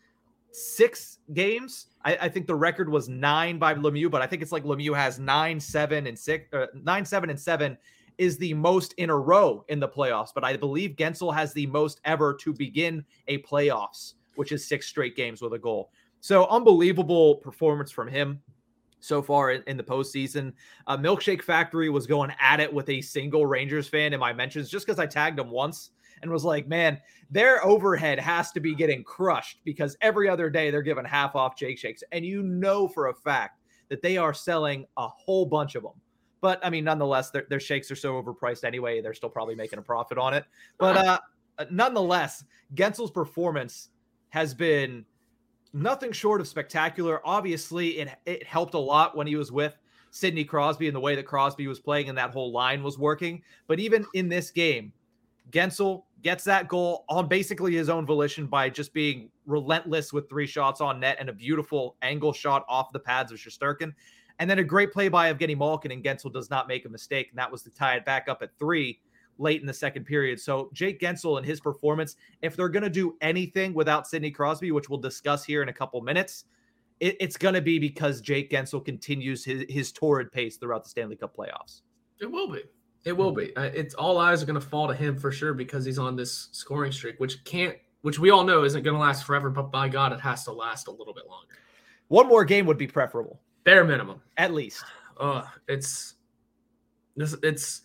six 0.51 1.19
games. 1.33 1.88
I, 2.05 2.17
I, 2.21 2.29
think 2.29 2.45
the 2.45 2.55
record 2.55 2.88
was 2.88 3.09
nine 3.09 3.57
by 3.57 3.73
Lemieux, 3.73 4.12
but 4.12 4.21
I 4.21 4.27
think 4.27 4.43
it's 4.43 4.51
like 4.51 4.63
Lemieux 4.63 4.95
has 4.95 5.17
nine, 5.17 5.59
seven, 5.59 6.05
and 6.05 6.17
six, 6.17 6.53
uh, 6.53 6.67
nine, 6.75 7.05
seven, 7.05 7.31
and 7.31 7.39
seven 7.39 7.77
is 8.17 8.38
the 8.38 8.53
most 8.53 8.93
in 8.93 9.10
a 9.10 9.17
row 9.17 9.65
in 9.70 9.79
the 9.79 9.88
playoffs, 9.88 10.29
but 10.34 10.43
I 10.43 10.58
believe 10.58 10.96
Guentzel 10.96 11.34
has 11.34 11.53
the 11.53 11.67
most 11.67 12.00
ever 12.05 12.34
to 12.36 12.53
begin 12.53 13.03
a 13.27 13.39
playoffs, 13.39 14.13
which 14.36 14.51
is 14.51 14.67
six 14.67 14.88
straight 14.88 15.15
games 15.15 15.41
with 15.41 15.53
a 15.53 15.60
goal. 15.60 15.91
So 16.20 16.48
unbelievable 16.48 17.36
performance 17.36 17.91
from 17.91 18.08
him 18.08 18.41
so 19.00 19.22
far 19.22 19.51
in, 19.51 19.63
in 19.67 19.77
the 19.77 19.84
postseason. 19.84 20.53
Uh, 20.88 20.98
Milkshake 20.98 21.41
Factory 21.41 21.89
was 21.89 22.08
going 22.08 22.32
at 22.39 22.60
it 22.60 22.74
with 22.74 22.88
a 22.89 23.01
single 23.01 23.46
Rangers 23.46 23.88
fan 23.88 24.13
in 24.13 24.20
my 24.20 24.32
mentions 24.32 24.70
just 24.70 24.86
because 24.86 25.00
I 25.00 25.05
tagged 25.05 25.39
him 25.39 25.50
once 25.50 25.91
and 26.22 26.32
was 26.32 26.46
like, 26.46 26.67
man, 26.67 27.00
their 27.29 27.63
overhead 27.65 28.20
has 28.20 28.51
to 28.53 28.62
be 28.62 28.74
getting 28.74 29.03
crushed 29.03 29.60
because 29.65 29.98
every 30.01 30.29
other 30.29 30.50
day 30.50 30.72
they're 30.72 30.82
giving 30.82 31.03
half 31.03 31.36
off 31.36 31.58
Jake 31.58 31.77
Shakes. 31.77 32.03
And 32.13 32.25
you 32.25 32.41
know 32.43 32.88
for 32.88 33.08
a 33.08 33.13
fact 33.13 33.60
that 33.89 34.01
they 34.01 34.17
are 34.17 34.34
selling 34.34 34.86
a 34.98 35.08
whole 35.08 35.46
bunch 35.46 35.75
of 35.75 35.84
them. 35.84 35.93
But 36.43 36.59
I 36.62 36.69
mean, 36.69 36.83
nonetheless, 36.83 37.29
their, 37.29 37.45
their 37.50 37.62
shakes 37.62 37.89
are 37.89 37.95
so 37.95 38.21
overpriced 38.21 38.65
anyway. 38.65 39.00
They're 39.00 39.13
still 39.13 39.29
probably 39.29 39.55
making 39.55 39.79
a 39.79 39.81
profit 39.81 40.17
on 40.17 40.33
it. 40.33 40.43
But 40.77 40.97
uh, 40.97 41.19
uh, 41.57 41.65
nonetheless, 41.71 42.43
Guentzel's 42.75 43.12
performance 43.12 43.91
has 44.27 44.53
been 44.53 45.05
nothing 45.71 46.12
short 46.12 46.41
of 46.41 46.47
spectacular. 46.50 47.25
Obviously, 47.25 47.91
it 47.91 48.09
it 48.25 48.45
helped 48.45 48.73
a 48.73 48.77
lot 48.77 49.15
when 49.15 49.25
he 49.25 49.38
was 49.38 49.53
with 49.53 49.77
Sidney 50.12 50.43
Crosby 50.43 50.88
and 50.88 50.95
the 50.95 51.00
way 51.00 51.15
that 51.15 51.25
Crosby 51.25 51.65
was 51.65 51.79
playing 51.79 52.09
and 52.09 52.17
that 52.17 52.31
whole 52.31 52.51
line 52.51 52.83
was 52.83 53.00
working. 53.00 53.41
But 53.67 53.79
even 53.79 54.05
in 54.13 54.27
this 54.27 54.51
game, 54.51 54.91
Guentzel 55.51 56.03
gets 56.23 56.43
that 56.43 56.67
goal 56.67 57.05
on 57.07 57.29
basically 57.29 57.73
his 57.73 57.88
own 57.88 58.05
volition 58.05 58.47
by 58.47 58.69
just 58.69 58.93
being 58.93 59.29
relentless 59.45 60.12
with 60.12 60.27
three 60.27 60.47
shots 60.47 60.81
on 60.81 61.00
net 61.00 61.15
and 61.21 61.29
a 61.29 61.33
beautiful 61.33 61.95
angle 62.01 62.33
shot 62.33 62.65
off 62.67 62.91
the 62.91 63.00
pads 63.00 63.31
of 63.31 63.38
Shesterkin. 63.38 63.93
And 64.39 64.49
then 64.49 64.59
a 64.59 64.63
great 64.63 64.91
play 64.91 65.09
by 65.09 65.31
Evgeny 65.31 65.57
Malkin, 65.57 65.91
and 65.91 66.03
Guentzel 66.03 66.33
does 66.33 66.49
not 66.49 66.67
make 66.67 66.85
a 66.85 66.89
mistake. 66.89 67.29
And 67.29 67.37
that 67.37 67.51
was 67.51 67.61
to 67.63 67.69
tie 67.69 67.95
it 67.95 68.05
back 68.05 68.27
up 68.27 68.41
at 68.41 68.57
three 68.57 68.99
late 69.37 69.61
in 69.61 69.67
the 69.67 69.73
second 69.73 70.05
period. 70.05 70.39
So 70.39 70.69
Jake 70.73 70.99
Guentzel 70.99 71.37
and 71.37 71.45
his 71.45 71.59
performance, 71.59 72.15
if 72.41 72.55
they're 72.55 72.69
going 72.69 72.83
to 72.83 72.89
do 72.89 73.15
anything 73.21 73.73
without 73.73 74.07
Sidney 74.07 74.31
Crosby, 74.31 74.71
which 74.71 74.89
we'll 74.89 74.99
discuss 74.99 75.43
here 75.43 75.61
in 75.63 75.69
a 75.69 75.73
couple 75.73 76.01
minutes, 76.01 76.45
it, 76.99 77.17
it's 77.19 77.37
going 77.37 77.55
to 77.55 77.61
be 77.61 77.79
because 77.79 78.21
Jake 78.21 78.49
Guentzel 78.49 78.83
continues 78.83 79.43
his, 79.43 79.65
his 79.69 79.91
torrid 79.91 80.31
pace 80.31 80.57
throughout 80.57 80.83
the 80.83 80.89
Stanley 80.89 81.15
Cup 81.15 81.35
playoffs. 81.35 81.81
It 82.19 82.31
will 82.31 82.51
be. 82.51 82.61
It 83.05 83.11
will 83.11 83.31
be. 83.31 83.55
Uh, 83.55 83.63
it's 83.63 83.95
all 83.95 84.17
eyes 84.17 84.41
are 84.41 84.45
going 84.45 84.59
to 84.59 84.65
fall 84.65 84.87
to 84.87 84.95
him 84.95 85.17
for 85.17 85.31
sure 85.31 85.53
because 85.53 85.83
he's 85.83 85.99
on 85.99 86.15
this 86.15 86.49
scoring 86.51 86.91
streak, 86.91 87.19
which 87.19 87.43
can't, 87.43 87.75
which 88.01 88.19
we 88.19 88.29
all 88.29 88.43
know 88.43 88.63
isn't 88.63 88.83
going 88.83 88.95
to 88.95 89.01
last 89.01 89.25
forever. 89.25 89.49
But 89.49 89.71
by 89.71 89.89
God, 89.89 90.13
it 90.13 90.21
has 90.21 90.45
to 90.45 90.53
last 90.53 90.87
a 90.87 90.91
little 90.91 91.13
bit 91.13 91.27
longer. 91.27 91.55
One 92.07 92.27
more 92.27 92.45
game 92.45 92.65
would 92.67 92.77
be 92.77 92.87
preferable, 92.87 93.41
bare 93.63 93.84
minimum, 93.84 94.22
at 94.38 94.53
least. 94.53 94.84
Uh, 95.20 95.43
it's 95.67 96.15
this. 97.15 97.36
It's. 97.43 97.82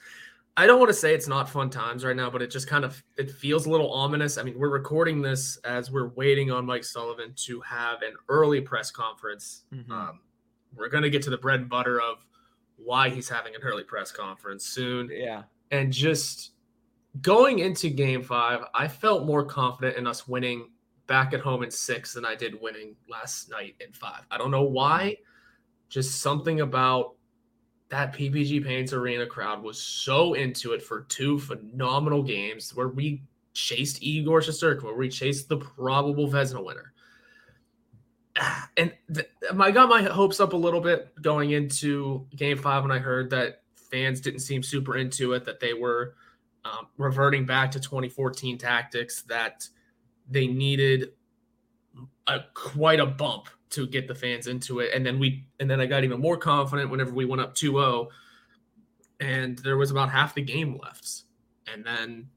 I 0.56 0.66
don't 0.66 0.80
want 0.80 0.88
to 0.88 0.94
say 0.94 1.14
it's 1.14 1.28
not 1.28 1.48
fun 1.48 1.70
times 1.70 2.04
right 2.04 2.16
now, 2.16 2.30
but 2.30 2.42
it 2.42 2.50
just 2.50 2.66
kind 2.66 2.84
of 2.84 3.00
it 3.16 3.30
feels 3.30 3.66
a 3.66 3.70
little 3.70 3.92
ominous. 3.92 4.38
I 4.38 4.42
mean, 4.42 4.58
we're 4.58 4.70
recording 4.70 5.22
this 5.22 5.56
as 5.64 5.90
we're 5.90 6.08
waiting 6.08 6.50
on 6.50 6.66
Mike 6.66 6.82
Sullivan 6.82 7.32
to 7.46 7.60
have 7.60 8.02
an 8.02 8.14
early 8.28 8.60
press 8.60 8.90
conference. 8.90 9.62
Mm-hmm. 9.72 9.92
Um, 9.92 10.20
we're 10.74 10.88
going 10.88 11.04
to 11.04 11.10
get 11.10 11.22
to 11.22 11.30
the 11.30 11.38
bread 11.38 11.60
and 11.60 11.68
butter 11.68 12.00
of 12.00 12.26
why 12.76 13.08
he's 13.08 13.28
having 13.28 13.54
an 13.54 13.62
early 13.62 13.84
press 13.84 14.10
conference 14.10 14.64
soon. 14.64 15.10
Yeah. 15.12 15.42
And 15.70 15.92
just 15.92 16.52
going 17.22 17.60
into 17.60 17.88
game 17.88 18.22
five, 18.22 18.64
I 18.74 18.88
felt 18.88 19.26
more 19.26 19.44
confident 19.44 19.96
in 19.96 20.06
us 20.06 20.26
winning 20.26 20.70
back 21.06 21.32
at 21.32 21.40
home 21.40 21.62
in 21.62 21.70
six 21.70 22.12
than 22.14 22.24
I 22.24 22.34
did 22.34 22.60
winning 22.60 22.94
last 23.08 23.50
night 23.50 23.74
in 23.80 23.92
five. 23.92 24.26
I 24.30 24.38
don't 24.38 24.50
know 24.50 24.62
why. 24.62 25.16
Just 25.88 26.20
something 26.20 26.60
about 26.60 27.14
that 27.88 28.12
PPG 28.12 28.64
Paints 28.64 28.92
Arena 28.92 29.26
crowd 29.26 29.62
was 29.62 29.80
so 29.80 30.34
into 30.34 30.72
it 30.72 30.82
for 30.82 31.02
two 31.02 31.38
phenomenal 31.38 32.22
games 32.22 32.74
where 32.74 32.88
we 32.88 33.22
chased 33.54 34.02
Igor 34.02 34.40
Shesterkin, 34.40 34.82
where 34.82 34.94
we 34.94 35.08
chased 35.08 35.48
the 35.48 35.56
probable 35.56 36.28
Vezina 36.28 36.64
winner. 36.64 36.92
And 38.76 38.92
th- 39.12 39.28
I 39.58 39.70
got 39.72 39.88
my 39.88 40.02
hopes 40.02 40.38
up 40.38 40.52
a 40.52 40.56
little 40.56 40.80
bit 40.80 41.10
going 41.20 41.50
into 41.50 42.24
Game 42.36 42.56
Five 42.56 42.84
when 42.84 42.92
I 42.92 42.98
heard 42.98 43.30
that 43.30 43.62
fans 43.74 44.20
didn't 44.20 44.40
seem 44.40 44.62
super 44.62 44.96
into 44.96 45.32
it, 45.32 45.44
that 45.44 45.58
they 45.58 45.74
were 45.74 46.14
um, 46.64 46.86
reverting 46.98 47.44
back 47.46 47.72
to 47.72 47.80
2014 47.80 48.56
tactics, 48.56 49.22
that 49.22 49.66
they 50.30 50.46
needed 50.46 51.12
a 52.28 52.40
quite 52.54 53.00
a 53.00 53.06
bump 53.06 53.48
to 53.70 53.86
get 53.86 54.08
the 54.08 54.14
fans 54.14 54.46
into 54.46 54.80
it, 54.80 54.92
and 54.94 55.04
then 55.04 55.18
we 55.18 55.46
and 55.60 55.70
then 55.70 55.80
I 55.80 55.86
got 55.86 56.04
even 56.04 56.20
more 56.20 56.36
confident 56.36 56.90
whenever 56.90 57.12
we 57.12 57.24
went 57.24 57.42
up 57.42 57.54
2-0, 57.54 58.08
and 59.20 59.58
there 59.58 59.76
was 59.76 59.90
about 59.90 60.10
half 60.10 60.34
the 60.34 60.42
game 60.42 60.78
left, 60.82 61.22
and 61.72 61.84
then 61.84 62.28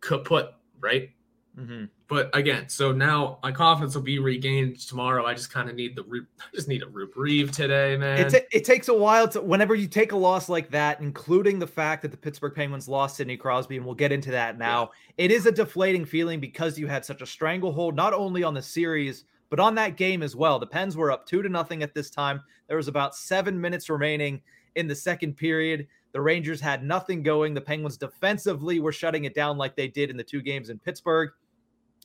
kaput, 0.00 0.54
right? 0.80 1.10
Mm-hmm. 1.58 1.86
But 2.08 2.34
again, 2.34 2.68
so 2.68 2.90
now 2.90 3.38
my 3.42 3.52
confidence 3.52 3.94
will 3.94 4.02
be 4.02 4.18
regained 4.18 4.80
tomorrow. 4.80 5.26
I 5.26 5.34
just 5.34 5.52
kind 5.52 5.68
of 5.68 5.76
need 5.76 5.94
the 5.94 6.02
I 6.40 6.44
just 6.54 6.68
need 6.68 6.82
a 6.82 6.88
reprieve 6.88 7.52
today, 7.52 7.96
man. 7.96 8.26
It, 8.26 8.30
t- 8.30 8.56
it 8.58 8.64
takes 8.64 8.88
a 8.88 8.94
while 8.94 9.28
to 9.28 9.40
whenever 9.40 9.74
you 9.74 9.86
take 9.86 10.12
a 10.12 10.16
loss 10.16 10.48
like 10.48 10.70
that, 10.70 11.00
including 11.00 11.58
the 11.58 11.66
fact 11.66 12.02
that 12.02 12.10
the 12.10 12.16
Pittsburgh 12.16 12.54
Penguins 12.54 12.88
lost 12.88 13.16
Sidney 13.16 13.36
Crosby, 13.36 13.76
and 13.76 13.84
we'll 13.84 13.94
get 13.94 14.12
into 14.12 14.30
that 14.32 14.58
now. 14.58 14.90
Yeah. 15.16 15.24
It 15.24 15.30
is 15.30 15.46
a 15.46 15.52
deflating 15.52 16.04
feeling 16.04 16.40
because 16.40 16.78
you 16.78 16.86
had 16.86 17.04
such 17.04 17.22
a 17.22 17.26
stranglehold 17.26 17.94
not 17.94 18.12
only 18.12 18.42
on 18.42 18.54
the 18.54 18.62
series 18.62 19.24
but 19.50 19.60
on 19.60 19.74
that 19.74 19.96
game 19.96 20.22
as 20.22 20.34
well. 20.34 20.58
The 20.58 20.66
Pens 20.66 20.96
were 20.96 21.10
up 21.10 21.26
two 21.26 21.42
to 21.42 21.48
nothing 21.48 21.82
at 21.82 21.94
this 21.94 22.08
time. 22.08 22.40
There 22.68 22.76
was 22.76 22.88
about 22.88 23.14
seven 23.14 23.60
minutes 23.60 23.90
remaining 23.90 24.40
in 24.76 24.86
the 24.86 24.94
second 24.94 25.36
period. 25.36 25.86
The 26.12 26.20
Rangers 26.20 26.60
had 26.60 26.84
nothing 26.84 27.22
going. 27.22 27.52
The 27.54 27.60
Penguins 27.60 27.96
defensively 27.96 28.80
were 28.80 28.92
shutting 28.92 29.24
it 29.24 29.34
down 29.34 29.58
like 29.58 29.76
they 29.76 29.88
did 29.88 30.10
in 30.10 30.16
the 30.16 30.24
two 30.24 30.40
games 30.40 30.70
in 30.70 30.78
Pittsburgh. 30.78 31.30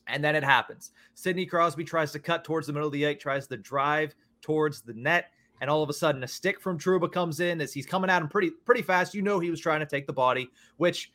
And 0.08 0.22
then 0.22 0.36
it 0.36 0.44
happens. 0.44 0.92
Sidney 1.14 1.46
Crosby 1.46 1.84
tries 1.84 2.12
to 2.12 2.18
cut 2.18 2.44
towards 2.44 2.66
the 2.66 2.72
middle 2.72 2.86
of 2.86 2.92
the 2.92 3.04
eight, 3.04 3.18
tries 3.18 3.46
to 3.48 3.56
drive 3.56 4.14
towards 4.40 4.82
the 4.82 4.94
net, 4.94 5.30
and 5.60 5.68
all 5.70 5.82
of 5.82 5.90
a 5.90 5.92
sudden 5.92 6.22
a 6.22 6.28
stick 6.28 6.60
from 6.60 6.78
Trouba 6.78 7.10
comes 7.10 7.40
in 7.40 7.60
as 7.60 7.72
he's 7.72 7.86
coming 7.86 8.10
at 8.10 8.22
him 8.22 8.28
pretty 8.28 8.50
pretty 8.50 8.82
fast. 8.82 9.14
You 9.14 9.22
know 9.22 9.40
he 9.40 9.50
was 9.50 9.60
trying 9.60 9.80
to 9.80 9.86
take 9.86 10.06
the 10.06 10.12
body, 10.12 10.48
which 10.76 11.10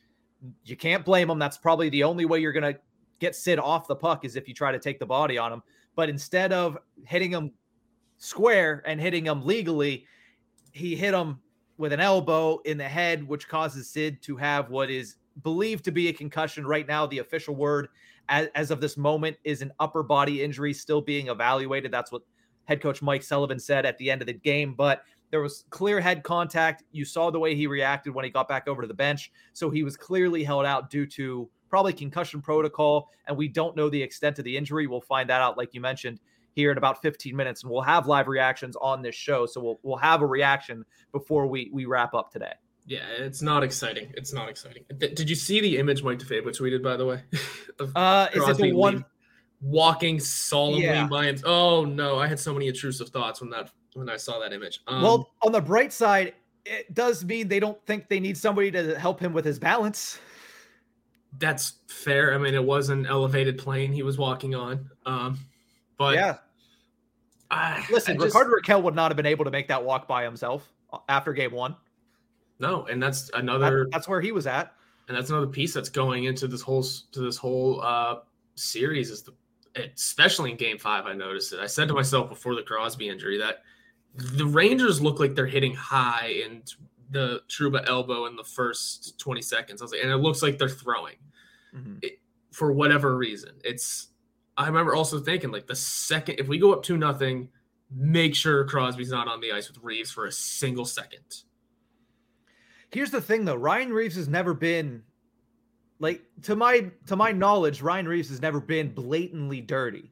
you 0.66 0.76
can't 0.76 1.06
blame 1.06 1.30
him. 1.30 1.40
That's 1.40 1.58
probably 1.58 1.90
the 1.90 2.04
only 2.04 2.26
way 2.26 2.40
you're 2.40 2.52
gonna 2.52 2.76
get 3.20 3.36
Sid 3.36 3.60
off 3.60 3.88
the 3.88 3.96
puck 3.96 4.26
is 4.26 4.36
if 4.36 4.48
you 4.48 4.54
try 4.54 4.72
to 4.72 4.80
take 4.80 5.00
the 5.00 5.06
body 5.06 5.38
on 5.38 5.54
him. 5.54 5.64
But 5.96 6.10
instead 6.10 6.54
of 6.54 6.78
hitting 7.06 7.32
him 7.32 7.52
square 8.18 8.84
and 8.86 9.00
hitting 9.00 9.26
him 9.26 9.46
legally, 9.46 10.06
he 10.72 10.96
hit 10.96 11.14
him 11.14 11.40
with 11.78 11.94
an 11.94 12.00
elbow 12.00 12.60
in 12.66 12.78
the 12.78 12.88
head, 12.88 13.28
which 13.28 13.48
causes 13.48 13.90
Sid 13.90 14.22
to 14.24 14.38
have 14.38 14.70
what 14.70 14.90
is 14.90 15.16
believed 15.44 15.84
to 15.86 15.92
be 15.92 16.10
a 16.10 16.14
concussion. 16.14 16.66
Right 16.66 16.88
now, 16.88 17.06
the 17.08 17.20
official 17.20 17.56
word 17.56 17.88
as, 18.30 18.48
as 18.56 18.72
of 18.72 18.80
this 18.80 18.98
moment 18.98 19.38
is 19.44 19.62
an 19.62 19.72
upper 19.80 20.04
body 20.04 20.44
injury 20.44 20.74
still 20.74 21.02
being 21.02 21.28
evaluated. 21.28 21.92
That's 21.92 22.12
what 22.12 22.22
head 22.66 22.82
coach 22.82 23.02
Mike 23.02 23.24
Sullivan 23.24 23.60
said 23.60 23.86
at 23.86 23.98
the 23.98 24.12
end 24.12 24.22
of 24.22 24.28
the 24.28 24.34
game. 24.34 24.76
But 24.76 25.04
there 25.32 25.42
was 25.42 25.66
clear 25.70 26.00
head 26.00 26.24
contact. 26.24 26.84
You 26.92 27.06
saw 27.06 27.32
the 27.32 27.40
way 27.40 27.56
he 27.56 27.66
reacted 27.66 28.14
when 28.14 28.26
he 28.26 28.32
got 28.32 28.48
back 28.48 28.68
over 28.68 28.82
to 28.82 28.88
the 28.88 28.94
bench. 28.94 29.32
So 29.54 29.70
he 29.70 29.84
was 29.84 29.98
clearly 29.98 30.44
held 30.44 30.66
out 30.66 30.90
due 30.90 31.06
to 31.08 31.50
probably 31.72 31.94
concussion 31.94 32.42
protocol. 32.42 33.10
And 33.26 33.36
we 33.36 33.48
don't 33.48 33.76
know 33.76 33.90
the 33.90 34.04
extent 34.04 34.38
of 34.38 34.46
the 34.46 34.56
injury. 34.56 34.86
We'll 34.86 35.02
find 35.02 35.28
that 35.32 35.42
out, 35.42 35.58
like 35.58 35.74
you 35.74 35.82
mentioned, 35.82 36.20
here 36.54 36.70
in 36.70 36.78
about 36.78 37.02
15 37.02 37.36
minutes. 37.36 37.64
And 37.64 37.72
we'll 37.72 37.82
have 37.82 38.06
live 38.06 38.28
reactions 38.28 38.76
on 38.80 39.02
this 39.02 39.16
show. 39.16 39.48
So 39.48 39.62
we'll, 39.62 39.80
we'll 39.82 39.98
have 39.98 40.22
a 40.22 40.28
reaction 40.28 40.86
before 41.14 41.48
we, 41.48 41.72
we 41.74 41.86
wrap 41.86 42.14
up 42.14 42.32
today. 42.32 42.54
Yeah, 42.86 43.06
it's 43.18 43.42
not 43.42 43.64
exciting. 43.64 44.12
It's 44.18 44.34
not 44.34 44.50
exciting. 44.50 44.84
Th- 45.00 45.16
did 45.16 45.30
you 45.30 45.36
see 45.36 45.62
the 45.62 45.78
image 45.78 46.04
Mike 46.04 46.20
DeFabo 46.20 46.48
tweeted, 46.48 46.84
by 46.84 46.98
the 46.98 47.06
way? 47.06 47.24
uh, 47.96 48.28
is 48.34 48.48
it 48.48 48.58
the 48.58 48.74
one 48.74 49.06
walking 49.62 50.20
solemnly 50.20 50.84
yeah. 50.84 51.08
by 51.08 51.26
him? 51.26 51.38
Oh 51.46 51.86
no, 51.86 52.20
I 52.20 52.28
had 52.28 52.40
so 52.40 52.54
many 52.54 52.68
intrusive 52.68 53.10
thoughts 53.10 53.40
when 53.40 53.52
that 53.52 53.72
when 53.94 54.10
I 54.10 54.18
saw 54.18 54.40
that 54.40 54.52
image. 54.52 54.82
Um, 54.88 55.04
well, 55.04 55.30
on 55.44 55.52
the 55.52 55.62
bright 55.62 55.94
side, 55.94 56.34
it 56.66 56.92
does 56.94 57.24
mean 57.24 57.48
they 57.48 57.60
don't 57.60 57.80
think 57.86 58.10
they 58.10 58.20
need 58.20 58.36
somebody 58.36 58.72
to 58.72 58.98
help 59.00 59.20
him 59.20 59.32
with 59.32 59.46
his 59.46 59.60
balance. 59.60 60.20
That's 61.38 61.76
fair. 61.88 62.34
I 62.34 62.38
mean, 62.38 62.54
it 62.54 62.64
was 62.64 62.90
an 62.90 63.06
elevated 63.06 63.58
plane 63.58 63.94
he 63.94 64.04
was 64.04 64.18
walking 64.18 64.54
on. 64.56 64.90
Um, 65.06 65.40
but 65.98 66.16
yeah. 66.16 66.38
I, 67.50 67.86
Listen, 67.92 68.18
I 68.18 68.24
just, 68.24 68.36
Rickard 68.36 68.52
Rakell 68.64 68.82
would 68.84 68.96
not 68.96 69.12
have 69.12 69.18
been 69.18 69.26
able 69.26 69.46
to 69.46 69.52
make 69.52 69.68
that 69.68 69.84
walk 69.84 70.08
by 70.08 70.24
himself 70.24 70.72
after 71.10 71.34
game 71.34 71.52
one. 71.52 71.76
No, 72.60 72.86
and 72.86 73.02
that's 73.02 73.30
another. 73.34 73.86
That, 73.86 73.92
that's 73.92 74.08
where 74.08 74.22
he 74.22 74.32
was 74.32 74.48
at, 74.48 74.74
and 75.08 75.18
that's 75.18 75.30
another 75.30 75.48
piece 75.48 75.74
that's 75.74 75.90
going 75.90 76.26
into 76.26 76.48
this 76.48 76.62
whole 76.62 76.84
to 76.84 77.20
this 77.20 77.36
whole 77.36 77.82
uh, 77.82 78.20
series 78.56 79.10
is 79.10 79.24
the, 79.24 79.34
especially 79.96 80.52
in 80.52 80.58
Game 80.58 80.78
Five. 80.78 81.08
I 81.08 81.14
noticed 81.14 81.54
it. 81.54 81.60
I 81.60 81.66
said 81.66 81.88
to 81.88 81.94
myself 81.94 82.30
before 82.30 82.56
the 82.56 82.62
Crosby 82.62 83.10
injury 83.10 83.38
that 83.40 83.64
the 84.16 84.46
Rangers 84.46 85.02
look 85.02 85.20
like 85.20 85.36
they're 85.36 85.46
hitting 85.46 85.74
high 85.74 86.42
and 86.46 86.72
the 87.12 87.42
Trouba 87.48 87.88
elbow 87.88 88.26
in 88.26 88.36
the 88.36 88.44
first 88.44 89.20
20 89.20 89.42
seconds. 89.42 89.82
I 89.82 89.86
was 89.86 89.92
like, 89.92 90.02
and 90.02 90.12
it 90.12 90.18
looks 90.18 90.42
like 90.42 90.58
they're 90.58 90.70
throwing 90.70 91.18
mm-hmm. 91.76 91.98
it, 92.02 92.20
for 92.52 92.72
whatever 92.72 93.18
reason. 93.18 93.52
It's. 93.64 94.08
I 94.58 94.68
remember 94.68 94.94
also 94.94 95.20
thinking 95.20 95.50
like 95.50 95.66
the 95.66 95.76
second 95.76 96.36
if 96.40 96.48
we 96.48 96.60
go 96.60 96.74
up 96.74 96.84
two 96.84 96.98
nothing, 96.98 97.48
make 97.90 98.36
sure 98.36 98.66
Crosby's 98.66 99.10
not 99.10 99.28
on 99.28 99.40
the 99.40 99.52
ice 99.54 99.70
with 99.70 99.78
Reaves 99.82 100.12
for 100.12 100.26
a 100.26 100.32
single 100.32 100.86
second 100.86 101.44
Here's 102.92 103.12
the 103.12 103.22
thing 103.22 103.46
though, 103.46 103.56
Ryan 103.56 103.94
Reaves 103.94 104.16
has 104.16 104.28
never 104.28 104.54
been 104.54 105.02
like 106.00 106.22
to 106.44 106.56
my 106.56 106.92
to 107.06 107.16
my 107.16 107.32
knowledge, 107.32 107.82
Ryan 107.82 108.08
Reaves 108.08 108.30
has 108.30 108.42
never 108.42 108.60
been 108.60 108.94
blatantly 108.94 109.62
dirty. 109.62 110.12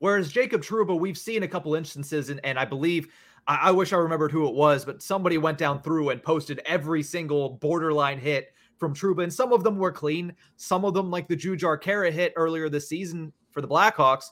Whereas 0.00 0.30
Jacob 0.30 0.62
Trouba, 0.62 0.98
we've 0.98 1.18
seen 1.18 1.42
a 1.42 1.48
couple 1.48 1.74
instances, 1.74 2.28
and, 2.28 2.38
and 2.44 2.56
I 2.58 2.64
believe 2.64 3.08
I, 3.48 3.56
I 3.64 3.70
wish 3.72 3.92
I 3.92 3.96
remembered 3.96 4.30
who 4.30 4.46
it 4.46 4.54
was, 4.54 4.84
but 4.84 5.02
somebody 5.02 5.38
went 5.38 5.58
down 5.58 5.82
through 5.82 6.10
and 6.10 6.22
posted 6.22 6.60
every 6.66 7.02
single 7.02 7.50
borderline 7.50 8.20
hit 8.20 8.54
from 8.78 8.94
Trouba, 8.94 9.24
and 9.24 9.32
some 9.32 9.52
of 9.52 9.64
them 9.64 9.76
were 9.76 9.90
clean. 9.90 10.32
Some 10.56 10.84
of 10.84 10.94
them, 10.94 11.10
like 11.10 11.26
the 11.26 11.36
Jujhar 11.36 11.82
Khaira 11.82 12.12
hit 12.12 12.32
earlier 12.36 12.68
this 12.68 12.88
season 12.88 13.32
for 13.50 13.60
the 13.60 13.68
Blackhawks, 13.68 14.26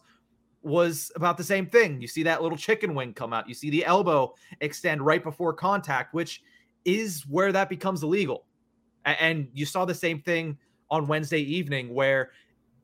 was 0.62 1.10
about 1.16 1.36
the 1.36 1.42
same 1.42 1.66
thing. 1.66 2.00
You 2.00 2.06
see 2.06 2.22
that 2.22 2.42
little 2.42 2.58
chicken 2.58 2.94
wing 2.94 3.12
come 3.14 3.32
out. 3.32 3.48
You 3.48 3.54
see 3.54 3.70
the 3.70 3.84
elbow 3.84 4.34
extend 4.60 5.04
right 5.04 5.24
before 5.24 5.52
contact, 5.52 6.14
which– 6.14 6.42
is 6.86 7.26
where 7.26 7.52
that 7.52 7.68
becomes 7.68 8.02
illegal. 8.04 8.46
And 9.04 9.48
you 9.52 9.66
saw 9.66 9.84
the 9.84 9.94
same 9.94 10.22
thing 10.22 10.56
on 10.88 11.08
Wednesday 11.08 11.40
evening 11.40 11.92
where 11.92 12.30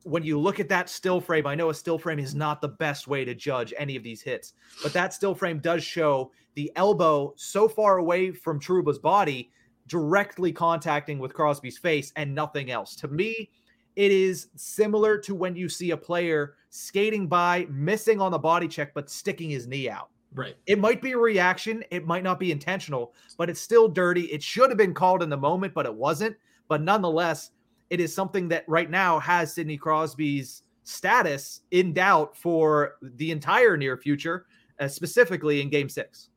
when 0.03 0.23
you 0.23 0.39
look 0.39 0.59
at 0.59 0.69
that 0.69 0.89
still 0.89 1.21
frame, 1.21 1.47
I 1.47 1.55
know 1.55 1.69
a 1.69 1.73
still 1.73 1.97
frame 1.97 2.19
is 2.19 2.35
not 2.35 2.61
the 2.61 2.67
best 2.67 3.07
way 3.07 3.25
to 3.25 3.33
judge 3.33 3.73
any 3.77 3.95
of 3.95 4.03
these 4.03 4.21
hits, 4.21 4.53
but 4.81 4.93
that 4.93 5.13
still 5.13 5.33
frame 5.33 5.59
does 5.59 5.83
show 5.83 6.31
the 6.55 6.71
elbow 6.75 7.33
so 7.35 7.67
far 7.67 7.97
away 7.97 8.31
from 8.31 8.59
Trouba's 8.59 8.99
body 8.99 9.51
directly 9.87 10.51
contacting 10.51 11.19
with 11.19 11.33
Crosby's 11.33 11.77
face 11.77 12.11
and 12.15 12.33
nothing 12.33 12.71
else. 12.71 12.95
To 12.97 13.07
me, 13.07 13.49
it 13.95 14.11
is 14.11 14.47
similar 14.55 15.17
to 15.19 15.35
when 15.35 15.55
you 15.55 15.69
see 15.69 15.91
a 15.91 15.97
player 15.97 16.55
skating 16.69 17.27
by, 17.27 17.67
missing 17.69 18.19
on 18.19 18.31
the 18.31 18.39
body 18.39 18.67
check, 18.67 18.93
but 18.93 19.09
sticking 19.09 19.49
his 19.49 19.67
knee 19.67 19.89
out. 19.89 20.09
Right. 20.33 20.55
It 20.65 20.79
might 20.79 21.01
be 21.01 21.11
a 21.11 21.17
reaction. 21.17 21.83
It 21.91 22.07
might 22.07 22.23
not 22.23 22.39
be 22.39 22.51
intentional, 22.51 23.13
but 23.37 23.49
it's 23.49 23.61
still 23.61 23.87
dirty. 23.87 24.23
It 24.23 24.41
should 24.41 24.71
have 24.71 24.77
been 24.77 24.93
called 24.93 25.21
in 25.21 25.29
the 25.29 25.37
moment, 25.37 25.75
but 25.75 25.85
it 25.85 25.93
wasn't. 25.93 26.35
But 26.67 26.81
nonetheless, 26.81 27.51
it 27.89 27.99
is 27.99 28.13
something 28.13 28.47
that 28.49 28.63
right 28.67 28.89
now 28.89 29.19
has 29.19 29.53
Sidney 29.53 29.77
Crosby's 29.77 30.63
status 30.83 31.61
in 31.71 31.93
doubt 31.93 32.35
for 32.35 32.95
the 33.01 33.31
entire 33.31 33.77
near 33.77 33.97
future, 33.97 34.45
uh, 34.79 34.87
specifically 34.87 35.61
in 35.61 35.69
game 35.69 35.89
six. 35.89 36.29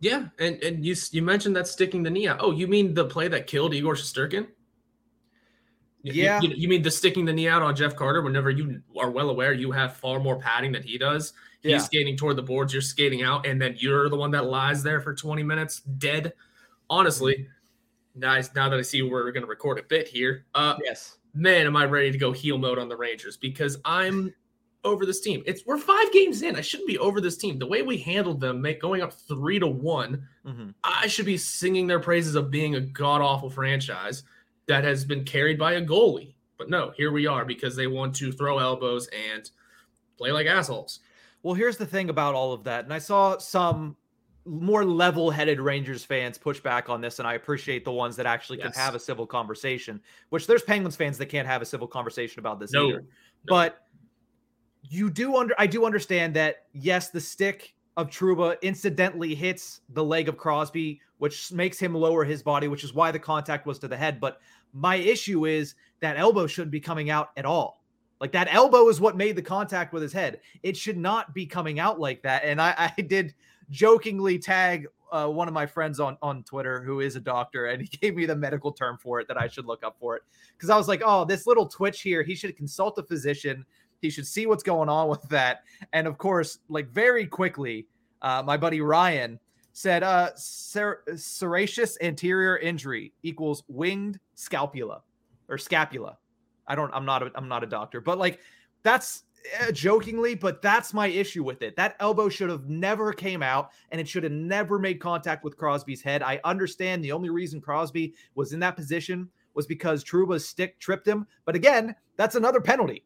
Yeah. 0.00 0.28
And 0.38 0.62
and 0.62 0.84
you 0.84 0.94
you 1.12 1.22
mentioned 1.22 1.54
that 1.56 1.66
sticking 1.66 2.02
the 2.02 2.10
knee 2.10 2.26
out. 2.26 2.38
Oh, 2.40 2.52
you 2.52 2.66
mean 2.66 2.94
the 2.94 3.04
play 3.04 3.28
that 3.28 3.46
killed 3.46 3.74
Igor 3.74 3.94
Shesterkin? 3.94 4.48
Yeah. 6.02 6.40
You, 6.40 6.48
you, 6.48 6.54
you, 6.56 6.68
mean 6.68 6.80
the 6.80 6.90
sticking 6.90 7.26
the 7.26 7.32
knee 7.32 7.48
out 7.48 7.60
on 7.60 7.76
Jeff 7.76 7.94
Carter 7.94 8.22
whenever 8.22 8.48
you 8.48 8.80
are 8.98 9.10
well 9.10 9.28
aware 9.28 9.52
you 9.52 9.70
have 9.70 9.96
far 9.96 10.18
more 10.18 10.38
padding 10.38 10.72
than 10.72 10.82
he 10.82 10.96
does? 10.96 11.34
He's 11.60 11.72
Yeah. 11.72 11.78
skating 11.78 12.16
toward 12.16 12.36
the 12.36 12.42
boards, 12.42 12.72
you're 12.72 12.80
skating 12.80 13.22
out, 13.22 13.46
and 13.46 13.60
then 13.60 13.74
you're 13.78 14.08
the 14.08 14.16
one 14.16 14.30
that 14.30 14.46
lies 14.46 14.82
there 14.82 15.02
for 15.02 15.14
20 15.14 15.42
minutes 15.42 15.80
dead. 15.80 16.32
Honestly, 16.88 17.48
nice. 18.14 18.54
Now 18.54 18.68
that 18.68 18.78
I 18.78 18.82
see 18.82 19.02
where 19.02 19.24
we're 19.24 19.32
going 19.32 19.42
to 19.44 19.48
record 19.48 19.78
a 19.78 19.82
bit 19.82 20.08
here, 20.08 20.46
uh, 20.54 20.76
Yes. 20.84 21.18
man, 21.34 21.66
am 21.66 21.76
I 21.76 21.84
ready 21.84 22.10
to 22.10 22.18
go 22.18 22.32
heel 22.32 22.58
mode 22.58 22.78
on 22.78 22.88
the 22.88 22.96
Rangers 22.96 23.36
because 23.36 23.78
I'm 23.84 24.34
over 24.82 25.04
this 25.04 25.20
team. 25.20 25.42
It's 25.44 25.66
we're 25.66 25.76
five 25.76 26.10
games 26.10 26.40
in. 26.40 26.56
I 26.56 26.62
shouldn't 26.62 26.88
be 26.88 26.98
over 26.98 27.20
this 27.20 27.36
team. 27.36 27.58
The 27.58 27.66
way 27.66 27.82
we 27.82 27.98
handled 27.98 28.40
them, 28.40 28.62
make 28.62 28.80
going 28.80 29.02
up 29.02 29.12
three 29.12 29.58
to 29.58 29.66
one, 29.66 30.26
Mhm. 30.46 30.74
I 30.82 31.06
should 31.06 31.26
be 31.26 31.36
singing 31.36 31.86
their 31.86 32.00
praises 32.00 32.34
of 32.34 32.50
being 32.50 32.74
a 32.76 32.80
god 32.80 33.20
awful 33.20 33.50
franchise 33.50 34.22
that 34.66 34.84
has 34.84 35.04
been 35.04 35.24
carried 35.24 35.58
by 35.58 35.74
a 35.74 35.82
goalie. 35.84 36.32
But 36.56 36.70
no, 36.70 36.92
here 36.96 37.12
we 37.12 37.26
are 37.26 37.44
because 37.44 37.76
they 37.76 37.88
want 37.88 38.14
to 38.16 38.32
throw 38.32 38.58
elbows 38.58 39.06
and 39.08 39.50
play 40.16 40.32
like 40.32 40.46
assholes. 40.46 41.00
Well, 41.42 41.54
here's 41.54 41.76
the 41.76 41.86
thing 41.86 42.08
about 42.08 42.34
all 42.34 42.52
of 42.54 42.64
that. 42.64 42.84
And 42.84 42.92
I 42.92 42.98
saw 43.00 43.36
some 43.38 43.96
more 44.46 44.84
level 44.84 45.30
headed 45.30 45.60
Rangers 45.60 46.04
fans 46.04 46.38
push 46.38 46.60
back 46.60 46.88
on 46.88 47.00
this. 47.00 47.18
And 47.18 47.28
I 47.28 47.34
appreciate 47.34 47.84
the 47.84 47.92
ones 47.92 48.16
that 48.16 48.26
actually 48.26 48.58
Yes. 48.58 48.72
can 48.72 48.82
have 48.82 48.94
a 48.94 48.98
civil 48.98 49.26
conversation, 49.26 50.00
which 50.30 50.46
there's 50.46 50.62
Penguins 50.62 50.96
fans 50.96 51.18
that 51.18 51.26
can't 51.26 51.46
have 51.46 51.62
a 51.62 51.66
civil 51.66 51.86
conversation 51.86 52.40
about 52.40 52.58
this 52.58 52.72
No, 52.72 52.88
either. 52.88 53.04
But 53.46 53.84
you 54.82 55.10
do 55.10 55.36
under 55.36 55.54
I 55.58 55.66
do 55.66 55.84
understand 55.84 56.34
that 56.34 56.66
yes, 56.72 57.10
the 57.10 57.20
stick 57.20 57.74
of 57.96 58.08
Trouba 58.08 58.60
incidentally 58.62 59.34
hits 59.34 59.82
the 59.90 60.02
leg 60.02 60.28
of 60.28 60.36
Crosby, 60.36 61.00
which 61.18 61.52
makes 61.52 61.78
him 61.78 61.94
lower 61.94 62.24
his 62.24 62.42
body, 62.42 62.66
which 62.68 62.82
is 62.84 62.94
why 62.94 63.10
the 63.10 63.18
contact 63.18 63.66
was 63.66 63.78
to 63.80 63.88
the 63.88 63.96
head. 63.96 64.20
But 64.20 64.40
my 64.72 64.96
issue 64.96 65.46
is 65.46 65.74
that 66.00 66.16
elbow 66.16 66.46
shouldn't 66.46 66.70
be 66.72 66.80
coming 66.80 67.10
out 67.10 67.30
at 67.36 67.44
all. 67.44 67.82
Like 68.20 68.32
that 68.32 68.48
elbow 68.52 68.88
is 68.88 69.00
what 69.00 69.16
made 69.16 69.36
the 69.36 69.42
contact 69.42 69.92
with 69.92 70.02
his 70.02 70.12
head. 70.12 70.40
It 70.62 70.76
should 70.76 70.96
not 70.98 71.34
be 71.34 71.46
coming 71.46 71.78
out 71.78 71.98
like 72.00 72.22
that. 72.22 72.44
And 72.44 72.60
I, 72.60 72.92
I 72.96 73.00
did 73.02 73.34
jokingly 73.70 74.38
tag 74.38 74.86
uh, 75.12 75.26
one 75.26 75.48
of 75.48 75.54
my 75.54 75.66
friends 75.66 76.00
on 76.00 76.16
on 76.22 76.42
Twitter 76.44 76.82
who 76.82 77.00
is 77.00 77.16
a 77.16 77.20
doctor, 77.20 77.66
and 77.66 77.82
he 77.82 77.88
gave 78.00 78.14
me 78.14 78.26
the 78.26 78.36
medical 78.36 78.72
term 78.72 78.98
for 78.98 79.20
it 79.20 79.28
that 79.28 79.36
I 79.40 79.48
should 79.48 79.66
look 79.66 79.84
up 79.84 79.96
for 79.98 80.16
it 80.16 80.22
because 80.56 80.70
I 80.70 80.76
was 80.76 80.88
like, 80.88 81.02
oh, 81.04 81.24
this 81.24 81.46
little 81.46 81.66
twitch 81.66 82.02
here, 82.02 82.22
he 82.22 82.34
should 82.34 82.56
consult 82.56 82.98
a 82.98 83.02
physician. 83.02 83.64
He 84.00 84.10
should 84.10 84.26
see 84.26 84.46
what's 84.46 84.62
going 84.62 84.88
on 84.88 85.08
with 85.10 85.22
that. 85.28 85.64
And 85.92 86.06
of 86.06 86.18
course, 86.18 86.58
like 86.68 86.88
very 86.90 87.26
quickly, 87.26 87.86
uh, 88.22 88.42
my 88.44 88.56
buddy 88.56 88.80
Ryan 88.80 89.38
said, 89.72 90.02
uh, 90.02 90.30
ser- 90.34 91.02
serratus 91.10 91.96
anterior 92.00 92.58
injury 92.58 93.12
equals 93.22 93.62
winged 93.68 94.18
scapula 94.34 95.02
or 95.48 95.58
scapula. 95.58 96.18
I 96.66 96.74
don't, 96.74 96.92
I'm 96.94 97.04
not, 97.04 97.22
a, 97.22 97.30
I'm 97.34 97.48
not 97.48 97.64
a 97.64 97.66
doctor, 97.66 98.00
but 98.00 98.18
like 98.18 98.40
that's 98.82 99.24
Eh, 99.58 99.70
jokingly, 99.72 100.34
but 100.34 100.60
that's 100.60 100.92
my 100.92 101.06
issue 101.06 101.42
with 101.42 101.62
it. 101.62 101.76
That 101.76 101.96
elbow 102.00 102.28
should 102.28 102.50
have 102.50 102.68
never 102.68 103.12
came 103.12 103.42
out 103.42 103.70
and 103.90 104.00
it 104.00 104.08
should 104.08 104.22
have 104.22 104.32
never 104.32 104.78
made 104.78 105.00
contact 105.00 105.44
with 105.44 105.56
Crosby's 105.56 106.02
head. 106.02 106.22
I 106.22 106.40
understand 106.44 107.02
the 107.02 107.12
only 107.12 107.30
reason 107.30 107.60
Crosby 107.60 108.14
was 108.34 108.52
in 108.52 108.60
that 108.60 108.76
position 108.76 109.28
was 109.54 109.66
because 109.66 110.04
Trouba's 110.04 110.46
stick 110.46 110.78
tripped 110.78 111.06
him. 111.06 111.26
But 111.44 111.56
again, 111.56 111.94
that's 112.16 112.34
another 112.34 112.60
penalty. 112.60 113.04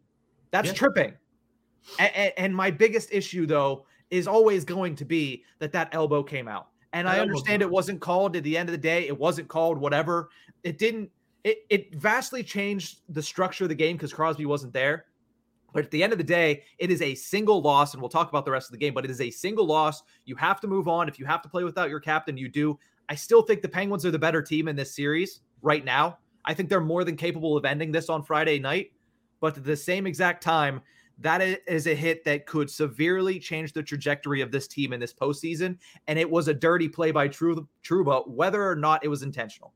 That's 0.50 0.68
Yeah. 0.68 0.74
tripping. 0.74 1.14
And, 1.98 2.32
and 2.36 2.56
my 2.56 2.70
biggest 2.70 3.12
issue, 3.12 3.46
though, 3.46 3.86
is 4.10 4.26
always 4.26 4.64
going 4.64 4.96
to 4.96 5.04
be 5.04 5.44
that 5.58 5.72
that 5.72 5.88
elbow 5.92 6.22
came 6.22 6.48
out. 6.48 6.68
And 6.92 7.06
That 7.06 7.16
I 7.16 7.20
understand 7.20 7.62
it 7.62 7.70
wasn't 7.70 8.00
called 8.00 8.36
at 8.36 8.44
the 8.44 8.56
end 8.56 8.68
of 8.68 8.72
the 8.72 8.78
day. 8.78 9.06
It 9.06 9.18
wasn't 9.18 9.48
called, 9.48 9.78
whatever. 9.78 10.30
It 10.62 10.78
didn't, 10.78 11.10
it, 11.42 11.58
it 11.68 11.94
vastly 11.94 12.42
changed 12.42 13.00
the 13.08 13.22
structure 13.22 13.64
of 13.64 13.68
the 13.68 13.74
game 13.74 13.96
because 13.96 14.12
Crosby 14.12 14.46
wasn't 14.46 14.72
there. 14.72 15.06
But 15.74 15.84
at 15.84 15.90
the 15.90 16.02
end 16.02 16.12
of 16.12 16.18
the 16.18 16.24
day, 16.24 16.62
it 16.78 16.90
is 16.90 17.02
a 17.02 17.16
single 17.16 17.60
loss, 17.60 17.92
and 17.92 18.00
we'll 18.00 18.08
talk 18.08 18.28
about 18.28 18.44
the 18.44 18.50
rest 18.52 18.68
of 18.68 18.72
the 18.72 18.78
game, 18.78 18.94
but 18.94 19.04
it 19.04 19.10
is 19.10 19.20
a 19.20 19.30
single 19.30 19.66
loss. 19.66 20.04
You 20.24 20.36
have 20.36 20.60
to 20.60 20.68
move 20.68 20.86
on. 20.86 21.08
If 21.08 21.18
you 21.18 21.26
have 21.26 21.42
to 21.42 21.48
play 21.48 21.64
without 21.64 21.90
your 21.90 22.00
captain, 22.00 22.38
you 22.38 22.48
do. 22.48 22.78
I 23.08 23.16
still 23.16 23.42
think 23.42 23.60
the 23.60 23.68
Penguins 23.68 24.06
are 24.06 24.12
the 24.12 24.18
better 24.18 24.40
team 24.40 24.68
in 24.68 24.76
this 24.76 24.94
series 24.94 25.40
right 25.62 25.84
now. 25.84 26.18
I 26.44 26.54
think 26.54 26.68
they're 26.68 26.80
more 26.80 27.02
than 27.02 27.16
capable 27.16 27.56
of 27.56 27.64
ending 27.64 27.90
this 27.90 28.08
on 28.08 28.22
Friday 28.22 28.58
night. 28.60 28.92
But 29.40 29.58
at 29.58 29.64
the 29.64 29.76
same 29.76 30.06
exact 30.06 30.42
time, 30.42 30.80
that 31.18 31.40
is 31.66 31.86
a 31.88 31.94
hit 31.94 32.24
that 32.24 32.46
could 32.46 32.70
severely 32.70 33.40
change 33.40 33.72
the 33.72 33.82
trajectory 33.82 34.40
of 34.40 34.52
this 34.52 34.68
team 34.68 34.92
in 34.92 35.00
this 35.00 35.12
postseason. 35.12 35.76
And 36.06 36.18
it 36.18 36.30
was 36.30 36.46
a 36.46 36.54
dirty 36.54 36.88
play 36.88 37.10
by 37.10 37.28
Tru- 37.28 37.68
Trouba, 37.82 38.28
whether 38.28 38.66
or 38.66 38.76
not 38.76 39.04
it 39.04 39.08
was 39.08 39.22
intentional. 39.22 39.74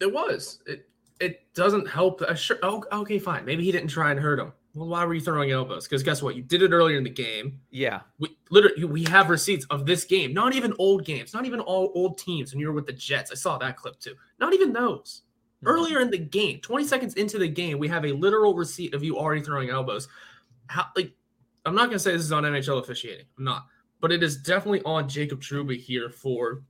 It 0.00 0.12
was. 0.12 0.60
It 0.66 0.88
it 1.20 1.54
doesn't 1.54 1.88
help. 1.88 2.20
Uh, 2.20 2.34
sure. 2.34 2.58
Oh, 2.62 2.84
okay, 2.92 3.18
fine. 3.18 3.44
Maybe 3.44 3.64
he 3.64 3.72
didn't 3.72 3.88
try 3.88 4.10
and 4.10 4.20
hurt 4.20 4.38
him. 4.38 4.52
Well, 4.74 4.88
why 4.88 5.04
were 5.04 5.12
you 5.12 5.20
throwing 5.20 5.50
elbows? 5.50 5.86
Because 5.86 6.02
guess 6.02 6.22
what? 6.22 6.34
You 6.34 6.42
did 6.42 6.62
it 6.62 6.72
earlier 6.72 6.96
in 6.96 7.04
the 7.04 7.10
game. 7.10 7.60
Yeah. 7.70 8.00
We 8.18 8.36
literally 8.50 8.84
we 8.84 9.04
have 9.04 9.28
receipts 9.28 9.66
of 9.66 9.84
this 9.84 10.04
game. 10.04 10.32
Not 10.32 10.54
even 10.54 10.72
old 10.78 11.04
games. 11.04 11.34
Not 11.34 11.44
even 11.44 11.60
all 11.60 11.92
old 11.94 12.16
teams. 12.16 12.52
When 12.52 12.60
you 12.60 12.68
were 12.68 12.72
with 12.72 12.86
the 12.86 12.92
Jets, 12.94 13.30
I 13.30 13.34
saw 13.34 13.58
that 13.58 13.76
clip 13.76 13.98
too. 14.00 14.14
Not 14.40 14.54
even 14.54 14.72
those. 14.72 15.22
Mm-hmm. 15.58 15.68
Earlier 15.68 16.00
in 16.00 16.10
the 16.10 16.18
game, 16.18 16.60
20 16.60 16.84
seconds 16.84 17.14
into 17.14 17.38
the 17.38 17.48
game, 17.48 17.78
we 17.78 17.88
have 17.88 18.06
a 18.06 18.12
literal 18.12 18.54
receipt 18.54 18.94
of 18.94 19.04
you 19.04 19.18
already 19.18 19.42
throwing 19.42 19.68
elbows. 19.68 20.08
How 20.68 20.86
like 20.96 21.12
I'm 21.66 21.74
not 21.74 21.86
gonna 21.86 21.98
say 21.98 22.12
this 22.12 22.22
is 22.22 22.32
on 22.32 22.44
NHL 22.44 22.80
officiating. 22.80 23.26
I'm 23.36 23.44
not, 23.44 23.66
but 24.00 24.10
it 24.10 24.22
is 24.22 24.38
definitely 24.38 24.82
on 24.84 25.06
Jacob 25.06 25.42
Trouba 25.42 25.78
here 25.78 26.08
for 26.08 26.62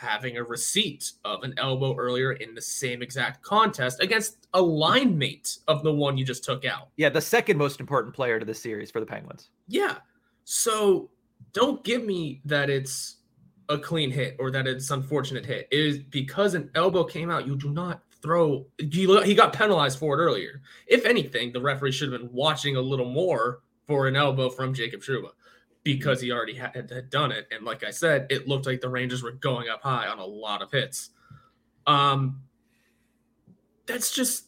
having 0.00 0.38
a 0.38 0.42
receipt 0.42 1.12
of 1.26 1.42
an 1.42 1.52
elbow 1.58 1.94
earlier 1.96 2.32
in 2.32 2.54
the 2.54 2.62
same 2.62 3.02
exact 3.02 3.42
contest 3.42 4.02
against 4.02 4.48
a 4.54 4.60
line 4.60 5.16
mate 5.16 5.58
of 5.68 5.82
the 5.82 5.92
one 5.92 6.16
you 6.16 6.24
just 6.24 6.42
took 6.42 6.64
out. 6.64 6.88
Yeah. 6.96 7.10
The 7.10 7.20
second 7.20 7.58
most 7.58 7.80
important 7.80 8.14
player 8.14 8.38
to 8.38 8.46
this 8.46 8.62
series 8.62 8.90
for 8.90 9.00
the 9.00 9.06
Penguins. 9.06 9.50
Yeah. 9.68 9.96
So 10.44 11.10
don't 11.52 11.84
give 11.84 12.04
me 12.04 12.40
that 12.46 12.70
it's 12.70 13.18
a 13.68 13.78
clean 13.78 14.10
hit 14.10 14.36
or 14.38 14.50
that 14.50 14.66
it's 14.66 14.90
unfortunate 14.90 15.44
hit. 15.44 15.68
It 15.70 15.78
is 15.78 15.98
because 15.98 16.54
an 16.54 16.70
elbow 16.74 17.04
came 17.04 17.30
out. 17.30 17.46
You 17.46 17.56
do 17.56 17.70
not 17.70 18.00
throw. 18.22 18.66
He, 18.78 19.06
he 19.24 19.34
got 19.34 19.52
penalized 19.52 19.98
for 19.98 20.18
it 20.18 20.24
earlier. 20.24 20.62
If 20.86 21.04
anything, 21.04 21.52
the 21.52 21.60
referee 21.60 21.92
should 21.92 22.10
have 22.10 22.20
been 22.20 22.32
watching 22.32 22.76
a 22.76 22.80
little 22.80 23.10
more 23.10 23.60
for 23.86 24.08
an 24.08 24.16
elbow 24.16 24.48
from 24.48 24.72
Jacob 24.72 25.02
Trouba 25.02 25.30
because 25.82 26.20
he 26.20 26.30
already 26.30 26.54
had, 26.54 26.74
had 26.90 27.10
done 27.10 27.32
it. 27.32 27.48
And 27.50 27.64
like 27.64 27.84
I 27.84 27.90
said, 27.90 28.26
it 28.30 28.46
looked 28.46 28.66
like 28.66 28.80
the 28.80 28.88
Rangers 28.88 29.22
were 29.22 29.32
going 29.32 29.68
up 29.68 29.82
high 29.82 30.06
on 30.08 30.18
a 30.18 30.24
lot 30.24 30.62
of 30.62 30.70
hits. 30.70 31.10
Um, 31.86 32.42
that's 33.86 34.14
just 34.14 34.44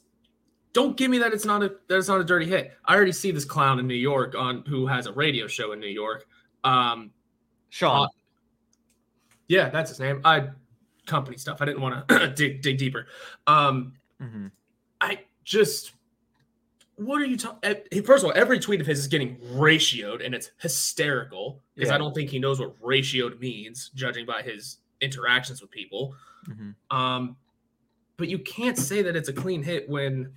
don't 0.72 0.96
give 0.96 1.10
me 1.10 1.18
that 1.18 1.32
it's 1.32 1.44
not 1.44 1.62
a 1.62 1.74
that 1.88 1.98
it's 1.98 2.08
not 2.08 2.20
a 2.20 2.24
dirty 2.24 2.46
hit. 2.46 2.72
I 2.84 2.94
already 2.94 3.12
see 3.12 3.30
this 3.30 3.44
clown 3.44 3.78
in 3.78 3.86
New 3.86 3.94
York 3.94 4.34
on 4.36 4.64
who 4.66 4.86
has 4.86 5.06
a 5.06 5.12
radio 5.12 5.46
show 5.46 5.72
in 5.72 5.80
New 5.80 5.86
York. 5.88 6.26
Um, 6.64 7.10
Sean. 7.70 8.06
Uh, 8.06 8.08
yeah, 9.48 9.68
that's 9.70 9.90
his 9.90 10.00
name. 10.00 10.20
I 10.24 10.48
company 11.06 11.36
stuff. 11.36 11.60
I 11.60 11.64
didn't 11.64 11.80
want 11.80 12.08
to 12.08 12.28
dig 12.28 12.62
dig 12.62 12.78
deeper. 12.78 13.06
Um, 13.46 13.94
Mhm. 14.20 14.52
I 15.00 15.18
just 15.44 15.94
what 17.06 17.20
are 17.20 17.26
you 17.26 17.36
talking? 17.36 17.76
First 18.04 18.24
of 18.24 18.30
all, 18.30 18.32
every 18.36 18.58
tweet 18.58 18.80
of 18.80 18.86
his 18.86 19.00
is 19.00 19.06
getting 19.06 19.36
ratioed, 19.54 20.24
and 20.24 20.34
it's 20.34 20.50
hysterical 20.60 21.60
because 21.74 21.88
Yeah. 21.90 21.94
I 21.96 21.98
don't 21.98 22.14
think 22.14 22.30
he 22.30 22.38
knows 22.38 22.60
what 22.60 22.78
ratioed 22.80 23.38
means, 23.40 23.90
judging 23.94 24.26
by 24.26 24.42
his 24.42 24.78
interactions 25.00 25.60
with 25.60 25.70
people. 25.70 26.14
Mhm. 26.48 26.74
Um, 26.90 27.36
but 28.16 28.28
you 28.28 28.38
can't 28.38 28.78
say 28.78 29.02
that 29.02 29.16
it's 29.16 29.28
a 29.28 29.32
clean 29.32 29.62
hit 29.62 29.88
when 29.88 30.32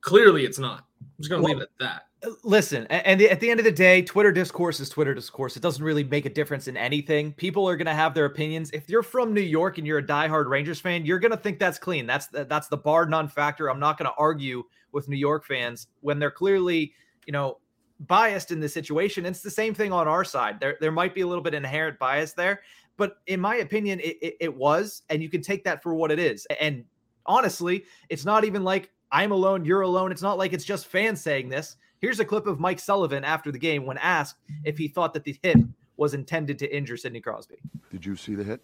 clearly 0.00 0.44
it's 0.44 0.58
not. 0.58 0.84
I'm 1.00 1.08
just 1.18 1.30
gonna 1.30 1.42
Well, 1.42 1.52
leave 1.54 1.62
it 1.62 1.70
at 1.74 1.78
that. 1.78 2.06
Uh, 2.24 2.34
Listen, 2.44 2.86
and 2.88 3.20
at 3.20 3.40
the 3.40 3.50
end 3.50 3.58
of 3.58 3.64
the 3.64 3.72
day, 3.72 4.02
Twitter 4.02 4.30
discourse 4.30 4.78
is 4.80 4.88
Twitter 4.88 5.12
discourse. 5.14 5.56
It 5.56 5.62
doesn't 5.62 5.82
really 5.84 6.04
make 6.04 6.24
a 6.24 6.30
difference 6.30 6.68
in 6.68 6.76
anything. 6.76 7.32
People 7.32 7.68
are 7.68 7.76
going 7.76 7.86
to 7.86 7.94
have 7.94 8.14
their 8.14 8.26
opinions. 8.26 8.70
If 8.72 8.88
you're 8.88 9.02
from 9.02 9.34
New 9.34 9.40
York 9.40 9.78
and 9.78 9.86
you're 9.86 9.98
a 9.98 10.02
diehard 10.06 10.48
Rangers 10.48 10.78
fan, 10.78 11.04
you're 11.04 11.18
going 11.18 11.32
to 11.32 11.36
think 11.36 11.58
that's 11.58 11.78
clean. 11.80 12.06
That's 12.06 12.28
the, 12.28 12.44
that's 12.44 12.68
the 12.68 12.76
bar 12.76 13.06
none 13.06 13.26
factor. 13.28 13.68
I'm 13.68 13.80
not 13.80 13.98
going 13.98 14.08
to 14.08 14.14
argue 14.16 14.62
with 14.92 15.08
New 15.08 15.16
York 15.16 15.44
fans 15.44 15.88
when 16.00 16.18
they're 16.18 16.30
clearly, 16.30 16.92
you 17.26 17.32
know, 17.32 17.58
biased 18.00 18.50
in 18.50 18.60
this 18.60 18.74
situation. 18.74 19.26
It's 19.26 19.40
the 19.40 19.50
same 19.50 19.74
thing 19.74 19.92
on 19.92 20.08
our 20.08 20.24
side. 20.24 20.60
There 20.60 20.76
there 20.80 20.92
might 20.92 21.14
be 21.14 21.20
a 21.22 21.26
little 21.26 21.42
bit 21.42 21.54
inherent 21.54 21.98
bias 21.98 22.32
there, 22.32 22.60
but 22.96 23.16
in 23.26 23.40
my 23.40 23.56
opinion, 23.56 24.00
it, 24.00 24.16
it, 24.20 24.36
it 24.40 24.56
was, 24.56 25.02
and 25.08 25.22
you 25.22 25.28
can 25.28 25.42
take 25.42 25.64
that 25.64 25.82
for 25.82 25.94
what 25.94 26.10
it 26.10 26.18
is. 26.18 26.46
And 26.60 26.84
honestly, 27.26 27.84
it's 28.08 28.24
not 28.24 28.44
even 28.44 28.64
like 28.64 28.90
I'm 29.10 29.32
alone, 29.32 29.64
you're 29.64 29.82
alone. 29.82 30.10
It's 30.10 30.22
not 30.22 30.38
like 30.38 30.52
it's 30.52 30.64
just 30.64 30.86
fans 30.86 31.20
saying 31.20 31.48
this. 31.48 31.76
Here's 32.00 32.18
a 32.18 32.24
clip 32.24 32.46
of 32.46 32.58
Mike 32.58 32.80
Sullivan 32.80 33.24
after 33.24 33.52
the 33.52 33.58
game 33.58 33.86
when 33.86 33.98
asked 33.98 34.36
if 34.64 34.76
he 34.76 34.88
thought 34.88 35.14
that 35.14 35.24
the 35.24 35.38
hit 35.42 35.58
was 35.96 36.14
intended 36.14 36.58
to 36.58 36.76
injure 36.76 36.96
Sidney 36.96 37.20
Crosby. 37.20 37.56
Did 37.90 38.04
you 38.04 38.16
see 38.16 38.34
the 38.34 38.42
hit? 38.42 38.60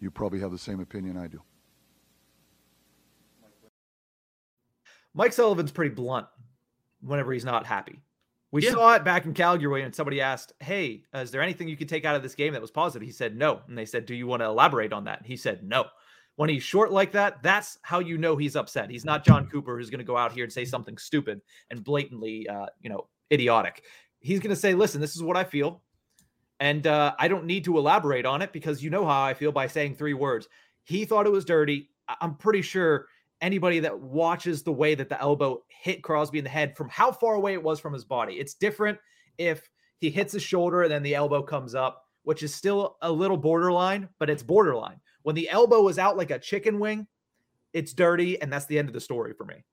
You 0.00 0.10
probably 0.10 0.40
have 0.40 0.52
the 0.52 0.58
same 0.58 0.80
opinion 0.80 1.18
I 1.18 1.26
do. 1.26 1.42
Mike 5.14 5.32
Sullivan's 5.32 5.72
pretty 5.72 5.94
blunt 5.94 6.26
whenever 7.02 7.32
he's 7.32 7.44
not 7.44 7.66
happy. 7.66 8.00
We 8.52 8.64
Yeah. 8.64 8.72
saw 8.72 8.94
it 8.94 9.04
back 9.04 9.26
in 9.26 9.34
Calgary 9.34 9.82
and 9.82 9.94
somebody 9.94 10.20
asked, 10.20 10.52
Hey, 10.60 11.04
uh, 11.14 11.18
is 11.18 11.30
there 11.30 11.42
anything 11.42 11.68
you 11.68 11.76
could 11.76 11.88
take 11.88 12.04
out 12.04 12.16
of 12.16 12.22
this 12.22 12.34
game 12.34 12.52
that 12.52 12.60
was 12.62 12.70
positive? 12.70 13.06
He 13.06 13.12
said, 13.12 13.36
No. 13.36 13.60
And 13.68 13.78
they 13.78 13.84
said, 13.86 14.06
Do 14.06 14.14
you 14.14 14.26
want 14.26 14.40
to 14.42 14.46
elaborate 14.46 14.92
on 14.92 15.04
that? 15.04 15.24
He 15.24 15.36
said, 15.36 15.62
No. 15.62 15.86
When 16.36 16.48
he's 16.48 16.62
short 16.62 16.90
like 16.90 17.12
that, 17.12 17.42
that's 17.42 17.78
how 17.82 17.98
you 17.98 18.16
know 18.18 18.36
he's 18.36 18.56
upset. 18.56 18.90
He's 18.90 19.04
not 19.04 19.24
Jon 19.24 19.46
Cooper 19.48 19.76
who's 19.76 19.90
going 19.90 19.98
to 19.98 20.04
go 20.04 20.16
out 20.16 20.32
here 20.32 20.44
and 20.44 20.52
say 20.52 20.64
something 20.64 20.96
stupid 20.96 21.40
and 21.70 21.84
blatantly, 21.84 22.48
uh, 22.48 22.66
you 22.80 22.88
know, 22.90 23.08
idiotic. 23.32 23.84
He's 24.20 24.40
going 24.40 24.54
to 24.54 24.60
say, 24.60 24.74
Listen, 24.74 25.00
this 25.00 25.14
is 25.14 25.22
what 25.22 25.36
I 25.36 25.44
feel. 25.44 25.82
And 26.58 26.86
uh, 26.86 27.14
I 27.18 27.28
don't 27.28 27.46
need 27.46 27.64
to 27.64 27.78
elaborate 27.78 28.26
on 28.26 28.42
it 28.42 28.52
because 28.52 28.82
you 28.82 28.90
know 28.90 29.06
how 29.06 29.22
I 29.22 29.32
feel 29.34 29.52
by 29.52 29.66
saying 29.66 29.94
three 29.96 30.12
words. 30.14 30.48
He 30.82 31.04
thought 31.04 31.24
it 31.26 31.32
was 31.32 31.44
dirty. 31.44 31.88
I- 32.08 32.16
I'm 32.20 32.34
pretty 32.34 32.62
sure 32.62 33.06
anybody 33.40 33.80
that 33.80 33.98
watches 33.98 34.62
the 34.62 34.72
way 34.72 34.94
that 34.94 35.08
the 35.08 35.20
elbow 35.20 35.62
hit 35.68 36.02
Crosby 36.02 36.38
in 36.38 36.44
the 36.44 36.50
head 36.50 36.76
from 36.76 36.88
how 36.88 37.10
far 37.12 37.34
away 37.34 37.54
it 37.54 37.62
was 37.62 37.80
from 37.80 37.92
his 37.92 38.04
body. 38.04 38.34
It's 38.34 38.54
different 38.54 38.98
if 39.38 39.68
he 39.98 40.10
hits 40.10 40.32
his 40.32 40.42
shoulder 40.42 40.82
and 40.82 40.90
then 40.90 41.02
the 41.02 41.14
elbow 41.14 41.42
comes 41.42 41.74
up, 41.74 42.04
which 42.22 42.42
is 42.42 42.54
still 42.54 42.96
a 43.02 43.10
little 43.10 43.36
borderline, 43.36 44.08
but 44.18 44.30
it's 44.30 44.42
borderline. 44.42 45.00
When 45.22 45.34
the 45.34 45.48
elbow 45.50 45.88
is 45.88 45.98
out 45.98 46.16
like 46.16 46.30
a 46.30 46.38
chicken 46.38 46.78
wing, 46.78 47.06
it's 47.72 47.92
dirty, 47.92 48.40
and 48.40 48.52
that's 48.52 48.66
the 48.66 48.78
end 48.78 48.88
of 48.88 48.94
the 48.94 49.00
story 49.00 49.32
for 49.32 49.44
me. 49.44 49.64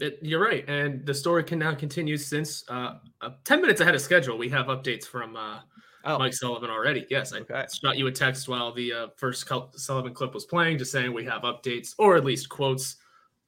It, 0.00 0.18
you're 0.22 0.42
right, 0.42 0.64
and 0.68 1.04
the 1.06 1.14
story 1.14 1.44
can 1.44 1.58
now 1.58 1.74
continue 1.74 2.16
since 2.16 2.64
uh, 2.68 2.94
uh, 3.20 3.30
ten 3.44 3.60
minutes 3.60 3.80
ahead 3.80 3.94
of 3.94 4.00
schedule. 4.00 4.38
We 4.38 4.48
have 4.48 4.66
updates 4.66 5.04
from 5.04 5.36
uh, 5.36 5.60
Oh, 6.04 6.18
Mike 6.18 6.34
Sullivan 6.34 6.70
already. 6.70 7.06
Yes, 7.10 7.32
I 7.32 7.38
Okay. 7.38 7.66
shot 7.72 7.96
you 7.98 8.06
a 8.06 8.12
text 8.12 8.48
while 8.48 8.72
the 8.72 8.92
uh, 8.92 9.06
first 9.16 9.48
Sullivan 9.76 10.14
clip 10.14 10.32
was 10.32 10.44
playing, 10.46 10.78
just 10.78 10.92
saying 10.92 11.12
we 11.12 11.24
have 11.24 11.42
updates 11.42 11.94
or 11.98 12.16
at 12.16 12.24
least 12.24 12.48
quotes, 12.48 12.96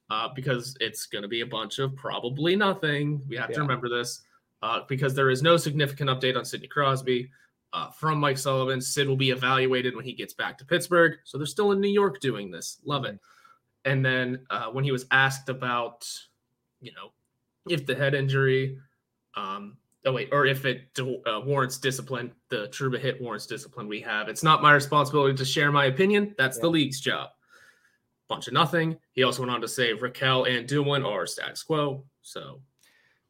uh, 0.09 0.27
because 0.35 0.75
it's 0.81 1.05
going 1.05 1.21
to 1.21 1.27
be 1.29 1.41
a 1.41 1.45
bunch 1.45 1.79
of 1.79 1.95
probably 1.95 2.55
nothing. 2.55 3.21
We 3.27 3.37
have 3.37 3.49
Yeah. 3.49 3.55
to 3.55 3.61
remember 3.61 3.87
this 3.89 4.21
uh, 4.61 4.81
because 4.87 5.15
there 5.15 5.29
is 5.29 5.41
no 5.41 5.57
significant 5.57 6.09
update 6.09 6.37
on 6.37 6.43
Sidney 6.45 6.67
Crosby 6.67 7.31
uh, 7.73 7.89
from 7.91 8.19
Mike 8.19 8.37
Sullivan. 8.37 8.81
Sid 8.81 9.07
will 9.07 9.15
be 9.15 9.31
evaluated 9.31 9.95
when 9.95 10.03
he 10.03 10.13
gets 10.13 10.33
back 10.33 10.57
to 10.57 10.65
Pittsburgh, 10.65 11.19
so 11.23 11.37
they're 11.37 11.47
still 11.47 11.71
in 11.71 11.79
New 11.79 11.87
York 11.87 12.19
doing 12.19 12.51
this. 12.51 12.79
Love 12.83 13.05
it. 13.05 13.17
And 13.85 14.05
then 14.05 14.45
uh, 14.49 14.67
when 14.67 14.83
he 14.83 14.91
was 14.91 15.05
asked 15.11 15.47
about, 15.49 16.05
you 16.81 16.91
know, 16.91 17.13
if 17.69 17.85
the 17.85 17.95
head 17.95 18.13
injury, 18.13 18.77
um, 19.35 19.77
oh 20.05 20.13
wait, 20.13 20.29
or 20.31 20.45
if 20.45 20.65
it 20.65 20.97
uh, 20.99 21.41
warrants 21.41 21.77
discipline, 21.77 22.31
the 22.49 22.67
Trouba 22.69 22.99
hit 22.99 23.21
warrants 23.21 23.45
discipline. 23.45 23.87
We 23.87 24.01
have. 24.01 24.29
It's 24.29 24.43
not 24.43 24.61
my 24.61 24.73
responsibility 24.73 25.35
to 25.35 25.45
share 25.45 25.71
my 25.71 25.85
opinion. 25.85 26.35
That's 26.37 26.57
the 26.57 26.69
league's 26.69 26.99
job. 26.99 27.29
Bunch 28.27 28.47
of 28.47 28.53
nothing. 28.53 28.97
He 29.13 29.23
also 29.23 29.41
went 29.41 29.51
on 29.51 29.61
to 29.61 29.67
say 29.67 29.93
Rakell 29.93 30.49
and 30.49 30.67
Duwin 30.67 31.05
are 31.05 31.27
status 31.27 31.63
quo. 31.63 32.05
So 32.21 32.61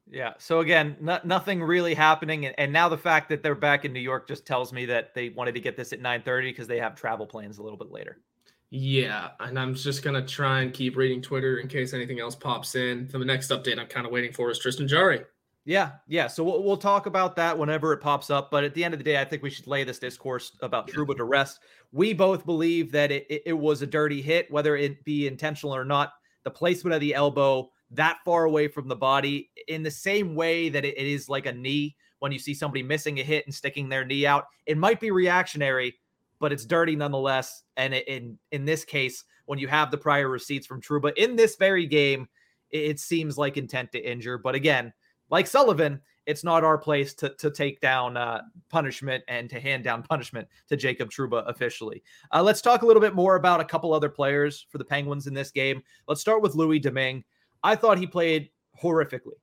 Yeah. 0.09 0.33
So 0.37 0.59
again, 0.59 0.95
no, 1.01 1.19
nothing 1.23 1.61
really 1.61 1.93
happening, 1.93 2.45
and, 2.45 2.55
and 2.57 2.71
now 2.71 2.87
the 2.87 2.97
fact 2.97 3.29
that 3.29 3.43
they're 3.43 3.55
back 3.55 3.83
in 3.83 3.93
New 3.93 3.99
York 3.99 4.27
just 4.27 4.45
tells 4.45 4.71
me 4.71 4.85
that 4.85 5.13
they 5.13 5.29
wanted 5.29 5.55
to 5.55 5.61
get 5.61 5.75
this 5.75 5.91
at 5.93 6.01
9:30 6.01 6.51
because 6.51 6.67
they 6.67 6.79
have 6.79 6.95
travel 6.95 7.25
plans 7.25 7.57
a 7.57 7.63
little 7.63 7.77
bit 7.77 7.91
later. 7.91 8.21
yeah, 8.69 9.31
and 9.41 9.59
I'm 9.59 9.75
just 9.75 10.01
gonna 10.03 10.25
try 10.25 10.61
and 10.61 10.73
keep 10.73 10.95
reading 10.95 11.21
Twitter 11.21 11.57
in 11.57 11.67
case 11.67 11.93
anything 11.93 12.19
else 12.21 12.35
pops 12.35 12.75
in. 12.75 13.09
The 13.11 13.19
next 13.19 13.49
update 13.51 13.77
I'm 13.77 13.87
kind 13.87 14.05
of 14.05 14.13
waiting 14.13 14.31
for 14.31 14.49
is 14.49 14.59
Tristan 14.59 14.87
Jarry. 14.87 15.21
Yeah, 15.65 15.91
yeah. 16.07 16.27
So 16.27 16.43
we'll, 16.43 16.63
we'll 16.63 16.77
talk 16.77 17.05
about 17.05 17.35
that 17.35 17.57
whenever 17.57 17.93
it 17.93 17.99
pops 17.99 18.29
up. 18.29 18.49
But 18.49 18.63
at 18.63 18.73
the 18.73 18.83
end 18.83 18.93
of 18.93 18.99
the 18.99 19.03
day, 19.03 19.19
I 19.21 19.25
think 19.25 19.43
we 19.43 19.49
should 19.51 19.67
lay 19.67 19.83
this 19.83 19.99
discourse 19.99 20.57
about 20.61 20.87
Yeah. 20.87 20.95
Trouba 20.95 21.15
to 21.17 21.23
rest. 21.23 21.59
We 21.91 22.13
both 22.13 22.45
believe 22.45 22.91
that 22.93 23.11
it, 23.11 23.27
it, 23.29 23.43
it 23.47 23.53
was 23.53 23.81
a 23.81 23.87
dirty 23.87 24.21
hit, 24.21 24.49
whether 24.49 24.75
it 24.75 25.03
be 25.05 25.27
intentional 25.27 25.75
or 25.75 25.85
not. 25.85 26.13
The 26.43 26.51
placement 26.51 26.95
of 26.95 27.01
the 27.01 27.13
elbow 27.13 27.71
that 27.91 28.17
far 28.25 28.45
away 28.45 28.67
from 28.69 28.87
the 28.87 28.95
body, 28.95 29.51
in 29.67 29.83
the 29.83 29.91
same 29.91 30.33
way 30.33 30.69
that 30.69 30.85
it- 30.85 30.97
it 30.97 31.05
is 31.05 31.29
like 31.29 31.45
a 31.45 31.51
knee 31.51 31.95
when 32.19 32.31
you 32.31 32.39
see 32.39 32.53
somebody 32.53 32.81
missing 32.81 33.19
a 33.19 33.23
hit 33.23 33.45
and 33.45 33.53
sticking 33.53 33.89
their 33.89 34.05
knee 34.05 34.25
out, 34.25 34.45
it 34.65 34.77
might 34.77 34.99
be 34.99 35.11
reactionary, 35.11 35.99
but 36.39 36.51
it's 36.53 36.65
dirty 36.65 36.95
nonetheless. 36.95 37.63
And 37.77 37.93
it- 37.93 38.07
in 38.07 38.39
in 38.51 38.65
this 38.65 38.83
case, 38.85 39.25
when 39.45 39.59
you 39.59 39.67
have 39.67 39.91
the 39.91 39.97
prior 39.97 40.29
receipts 40.29 40.65
from 40.65 40.81
Trouba 40.81 41.13
in 41.17 41.35
this 41.35 41.55
very 41.57 41.85
game, 41.85 42.27
it, 42.71 42.83
it 42.91 42.99
seems 42.99 43.37
like 43.37 43.57
intent 43.57 43.91
to 43.91 43.99
injure. 43.99 44.37
But 44.37 44.55
again, 44.55 44.93
like 45.31 45.47
Sullivan, 45.47 45.99
it's 46.27 46.43
not 46.43 46.63
our 46.63 46.77
place 46.77 47.13
to, 47.15 47.29
to 47.29 47.49
take 47.49 47.81
down 47.81 48.15
uh, 48.15 48.41
punishment 48.69 49.23
and 49.27 49.49
to 49.49 49.59
hand 49.59 49.83
down 49.83 50.03
punishment 50.09 50.47
to 50.69 50.77
Jacob 50.77 51.09
Trouba 51.09 51.47
officially. 51.49 52.03
Uh, 52.31 52.43
let's 52.43 52.61
talk 52.61 52.83
a 52.83 52.85
little 52.85 53.01
bit 53.01 53.15
more 53.15 53.37
about 53.37 53.59
a 53.59 53.65
couple 53.65 53.93
other 53.93 54.09
players 54.09 54.67
for 54.69 54.77
the 54.77 54.85
Penguins 54.85 55.25
in 55.25 55.33
this 55.33 55.49
game. 55.49 55.81
Let's 56.07 56.21
start 56.21 56.41
with 56.41 56.53
Louis 56.53 56.79
Domingue. 56.79 57.23
I 57.63 57.75
thought 57.75 57.97
he 57.97 58.05
played 58.05 58.49
horrifically. 58.81 59.39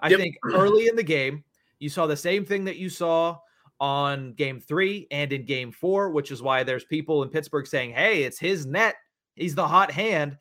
I 0.00 0.08
Yep. 0.08 0.20
think 0.20 0.36
early 0.44 0.86
in 0.88 0.96
the 0.96 1.02
game, 1.02 1.44
you 1.80 1.88
saw 1.88 2.06
the 2.06 2.16
same 2.16 2.44
thing 2.44 2.64
that 2.64 2.76
you 2.76 2.88
saw 2.88 3.38
on 3.80 4.32
game 4.34 4.60
three 4.60 5.06
and 5.10 5.32
in 5.32 5.44
game 5.44 5.70
four, 5.72 6.10
which 6.10 6.30
is 6.30 6.42
why 6.42 6.62
there's 6.62 6.84
people 6.84 7.22
in 7.22 7.28
Pittsburgh 7.28 7.66
saying, 7.66 7.92
hey, 7.92 8.22
it's 8.22 8.38
his 8.38 8.66
net. 8.66 8.96
He's 9.34 9.54
the 9.54 9.66
hot 9.66 9.90
hand 9.90 10.36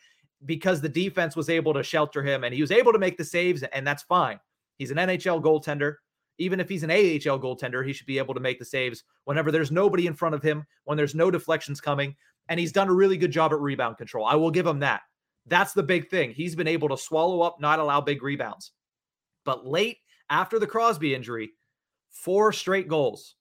because 0.46 0.82
the 0.82 0.90
defense 0.90 1.36
was 1.36 1.50
able 1.50 1.74
to 1.74 1.84
shelter 1.84 2.24
him 2.24 2.44
and 2.44 2.54
he 2.54 2.62
was 2.62 2.72
able 2.72 2.94
to 2.94 3.00
make 3.00 3.18
the 3.18 3.26
saves, 3.26 3.64
and 3.64 3.86
that's 3.86 4.04
fine. 4.04 4.40
He's 4.78 4.92
an 4.92 4.98
NHL 4.98 5.42
goaltender. 5.42 5.96
Even 6.40 6.60
if 6.60 6.70
he's 6.70 6.84
an 6.84 6.92
AHL 6.92 7.40
goaltender, 7.40 7.86
he 7.86 7.94
should 7.94 8.06
be 8.06 8.20
able 8.20 8.34
to 8.36 8.40
make 8.40 8.60
the 8.60 8.66
saves 8.66 9.04
whenever 9.26 9.52
there's 9.52 9.72
nobody 9.72 10.06
in 10.06 10.14
front 10.14 10.36
of 10.36 10.44
him, 10.44 10.66
when 10.84 10.96
there's 10.98 11.16
no 11.16 11.32
deflections 11.32 11.82
coming. 11.82 12.16
And 12.50 12.60
he's 12.60 12.72
done 12.72 12.90
a 12.90 12.94
really 12.94 13.18
good 13.18 13.32
job 13.32 13.52
at 13.54 13.60
rebound 13.60 13.98
control. 13.98 14.26
I 14.26 14.36
will 14.36 14.52
give 14.52 14.68
him 14.68 14.80
that. 14.80 15.02
That's 15.48 15.74
the 15.74 15.84
big 15.84 16.10
thing. 16.10 16.32
He's 16.32 16.56
been 16.56 16.68
able 16.68 16.90
to 16.90 16.98
swallow 16.98 17.42
up, 17.42 17.60
not 17.60 17.80
allow 17.80 18.02
big 18.02 18.22
rebounds. 18.22 18.72
But 19.46 19.66
late 19.66 19.98
after 20.30 20.60
the 20.60 20.68
Crosby 20.68 21.16
injury, 21.16 21.52
four 22.12 22.52
straight 22.52 22.88
goals. 22.88 23.36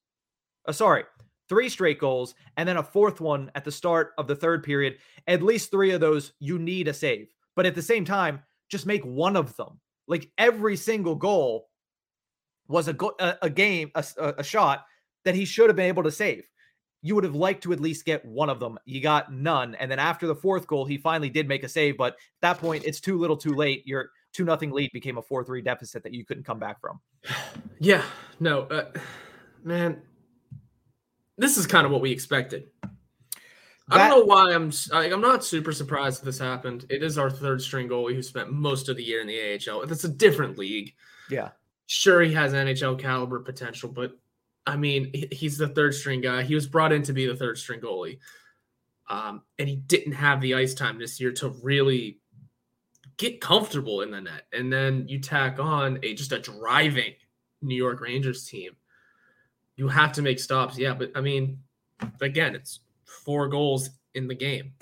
Uh, 0.65 0.71
sorry, 0.71 1.03
three 1.49 1.69
straight 1.69 1.99
goals, 1.99 2.33
and 2.55 2.67
then 2.67 2.77
a 2.77 2.83
fourth 2.83 3.21
one 3.21 3.51
at 3.55 3.63
the 3.63 3.71
start 3.71 4.13
of 4.17 4.27
the 4.27 4.35
third 4.35 4.63
period. 4.63 4.97
At 5.27 5.43
least 5.43 5.69
three 5.69 5.91
of 5.91 6.01
those, 6.01 6.33
you 6.39 6.59
need 6.59 6.87
a 6.87 6.93
save. 6.93 7.27
But 7.55 7.65
at 7.65 7.75
the 7.75 7.81
same 7.81 8.05
time, 8.05 8.41
just 8.69 8.85
make 8.85 9.03
one 9.03 9.35
of 9.35 9.55
them. 9.57 9.79
Like 10.07 10.29
every 10.37 10.75
single 10.75 11.15
goal 11.15 11.69
was 12.67 12.87
a 12.87 12.93
go- 12.93 13.15
a, 13.19 13.31
game, 13.31 13.37
a 13.41 13.49
game, 13.49 13.91
a, 13.95 14.33
a- 14.39 14.43
shot 14.43 14.85
that 15.25 15.35
he 15.35 15.45
should 15.45 15.69
have 15.69 15.75
been 15.75 15.87
able 15.87 16.03
to 16.03 16.11
save. 16.11 16.43
You 17.01 17.15
would 17.15 17.23
have 17.23 17.35
liked 17.35 17.63
to 17.63 17.73
at 17.73 17.79
least 17.79 18.05
get 18.05 18.25
one 18.25 18.49
of 18.49 18.59
them. 18.59 18.77
You 18.85 19.01
got 19.01 19.31
none. 19.31 19.75
And 19.75 19.89
then 19.89 19.99
after 19.99 20.27
the 20.27 20.35
fourth 20.35 20.67
goal, 20.67 20.85
he 20.85 20.97
finally 20.97 21.29
did 21.29 21.47
make 21.47 21.63
a 21.63 21.69
save. 21.69 21.97
But 21.97 22.13
at 22.13 22.19
that 22.41 22.57
point, 22.59 22.83
it's 22.85 22.99
too 22.99 23.17
little 23.17 23.37
too 23.37 23.53
late. 23.53 23.85
Your 23.85 24.09
2 24.33 24.43
nothing 24.43 24.71
lead 24.71 24.91
became 24.93 25.17
a 25.17 25.21
4 25.21 25.43
3 25.43 25.61
deficit 25.61 26.03
that 26.03 26.13
you 26.13 26.25
couldn't 26.25 26.43
come 26.43 26.59
back 26.59 26.79
from. 26.81 26.99
Yeah, 27.79 28.03
no, 28.39 28.61
uh, 28.61 28.91
man, 29.63 30.01
this 31.37 31.57
is 31.57 31.67
kind 31.67 31.85
of 31.85 31.91
what 31.91 32.01
we 32.01 32.11
expected. 32.11 32.63
I 33.89 33.97
don't 34.09 34.19
know 34.19 34.25
why 34.25 34.53
I'm. 34.53 34.71
Like, 34.91 35.11
I'm 35.11 35.21
not 35.21 35.45
super 35.45 35.71
surprised 35.71 36.21
that 36.21 36.25
this 36.25 36.39
happened. 36.39 36.85
It 36.89 37.03
is 37.03 37.17
our 37.17 37.29
third 37.29 37.61
string 37.61 37.87
goalie 37.87 38.15
who 38.15 38.21
spent 38.21 38.51
most 38.51 38.89
of 38.89 38.97
the 38.97 39.03
year 39.03 39.21
in 39.21 39.27
the 39.27 39.71
AHL. 39.71 39.85
That's 39.85 40.03
a 40.03 40.09
different 40.09 40.57
league. 40.57 40.93
Yeah. 41.29 41.51
Sure, 41.85 42.21
he 42.21 42.33
has 42.33 42.51
NHL 42.51 42.99
caliber 42.99 43.39
potential, 43.39 43.89
but 43.89 44.17
I 44.65 44.75
mean, 44.75 45.13
he's 45.31 45.57
the 45.57 45.69
third 45.69 45.95
string 45.95 46.19
guy. 46.19 46.43
He 46.43 46.53
was 46.53 46.67
brought 46.67 46.91
in 46.91 47.01
to 47.03 47.13
be 47.13 47.25
the 47.25 47.35
third 47.35 47.57
string 47.57 47.79
goalie, 47.79 48.19
um, 49.09 49.43
and 49.57 49.69
he 49.69 49.77
didn't 49.77 50.11
have 50.11 50.41
the 50.41 50.55
ice 50.55 50.73
time 50.73 50.99
this 50.99 51.19
year 51.21 51.31
to 51.33 51.49
really 51.63 52.19
get 53.15 53.39
comfortable 53.39 54.01
in 54.01 54.11
the 54.11 54.19
net. 54.19 54.43
And 54.51 54.71
then 54.71 55.07
you 55.07 55.19
tack 55.19 55.59
on 55.59 55.99
a 56.03 56.13
just 56.13 56.33
a 56.33 56.39
driving 56.39 57.13
New 57.61 57.75
York 57.75 58.01
Rangers 58.01 58.45
team. 58.45 58.75
You 59.77 59.87
have 59.87 60.11
to 60.13 60.21
make 60.21 60.39
stops, 60.39 60.77
yeah. 60.77 60.93
But 60.93 61.11
I 61.15 61.21
mean, 61.21 61.59
again, 62.19 62.53
it's 62.53 62.81
four 63.07 63.47
goals 63.47 63.89
in 64.13 64.27
the 64.27 64.35
game 64.35 64.73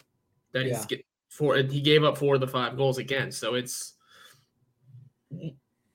that 0.52 0.66
Yeah. 0.66 0.76
he's 0.76 0.86
get 0.86 1.06
four. 1.30 1.58
He 1.58 1.82
gave 1.82 2.04
up 2.04 2.18
four 2.18 2.36
of 2.36 2.42
the 2.42 2.48
five 2.48 2.76
goals 2.78 2.98
again, 2.98 3.32
so 3.32 3.56
it's 3.56 3.94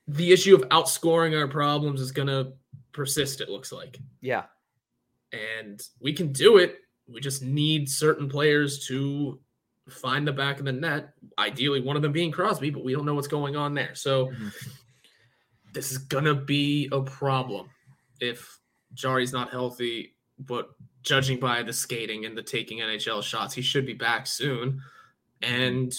the 0.08 0.32
issue 0.32 0.54
of 0.54 0.62
outscoring 0.70 1.38
our 1.38 1.46
problems 1.48 2.00
is 2.00 2.12
going 2.12 2.28
to 2.28 2.52
persist. 2.92 3.40
It 3.40 3.48
looks 3.48 3.70
like, 3.72 3.98
Yeah. 4.20 4.46
and 5.32 5.80
we 6.00 6.12
can 6.12 6.32
do 6.32 6.58
it. 6.58 6.80
We 7.06 7.20
just 7.20 7.42
need 7.42 7.88
certain 7.88 8.28
players 8.28 8.86
to 8.88 9.40
find 9.88 10.26
the 10.26 10.32
back 10.32 10.58
of 10.58 10.64
the 10.64 10.72
net. 10.72 11.14
Ideally, 11.38 11.80
one 11.80 11.96
of 11.96 12.02
them 12.02 12.12
being 12.12 12.30
Crosby, 12.30 12.70
but 12.70 12.84
we 12.84 12.92
don't 12.92 13.06
know 13.06 13.14
what's 13.14 13.28
going 13.28 13.56
on 13.56 13.74
there. 13.74 13.94
So 13.94 14.28
Mhm. 14.28 14.52
this 15.72 15.90
is 15.92 15.98
gonna 15.98 16.34
be 16.34 16.88
a 16.92 17.00
problem 17.02 17.70
if 18.20 18.60
Jarry's 18.94 19.32
not 19.32 19.50
healthy. 19.50 20.16
But 20.46 20.70
judging 21.02 21.38
by 21.38 21.62
the 21.62 21.72
skating 21.72 22.24
and 22.24 22.36
the 22.36 22.42
taking 22.42 22.78
NHL 22.78 23.22
shots, 23.22 23.54
he 23.54 23.62
should 23.62 23.86
be 23.86 23.94
back 23.94 24.26
soon. 24.26 24.80
And 25.42 25.92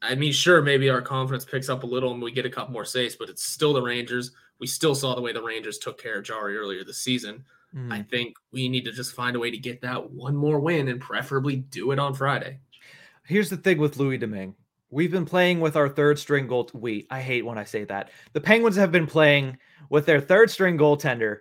I 0.00 0.14
mean, 0.14 0.32
sure, 0.32 0.62
maybe 0.62 0.90
our 0.90 1.02
confidence 1.02 1.44
picks 1.44 1.68
up 1.68 1.84
a 1.84 1.86
little 1.86 2.12
and 2.12 2.22
we 2.22 2.32
get 2.32 2.46
a 2.46 2.50
couple 2.50 2.72
more 2.72 2.84
saves, 2.84 3.16
but 3.16 3.28
it's 3.28 3.44
still 3.44 3.72
the 3.72 3.82
Rangers. 3.82 4.32
We 4.58 4.66
still 4.66 4.94
saw 4.94 5.14
the 5.14 5.20
way 5.20 5.32
the 5.32 5.42
Rangers 5.42 5.78
took 5.78 6.00
care 6.00 6.18
of 6.18 6.24
Jarry 6.24 6.56
earlier 6.56 6.84
this 6.84 6.98
season. 6.98 7.44
Mm. 7.74 7.92
I 7.92 8.02
think 8.02 8.36
we 8.52 8.68
need 8.68 8.84
to 8.84 8.92
just 8.92 9.14
find 9.14 9.36
a 9.36 9.38
way 9.38 9.50
to 9.50 9.58
get 9.58 9.80
that 9.82 10.10
one 10.10 10.36
more 10.36 10.60
win 10.60 10.88
and 10.88 11.00
preferably 11.00 11.56
do 11.56 11.92
it 11.92 11.98
on 11.98 12.14
Friday. 12.14 12.58
Here's 13.24 13.50
the 13.50 13.56
thing 13.56 13.78
with 13.78 13.96
Louis 13.96 14.18
Domingue. 14.18 14.54
We've 14.90 15.10
been 15.10 15.24
playing 15.24 15.60
with 15.60 15.76
our 15.76 15.88
third 15.88 16.18
string 16.18 16.46
goal. 16.46 16.68
We, 16.74 17.06
I 17.10 17.20
hate 17.20 17.46
when 17.46 17.56
I 17.56 17.64
say 17.64 17.84
that. 17.84 18.10
The 18.34 18.40
Penguins 18.40 18.76
have 18.76 18.92
been 18.92 19.06
playing 19.06 19.56
with 19.88 20.04
their 20.04 20.20
third 20.20 20.50
string 20.50 20.76
goaltender 20.76 21.38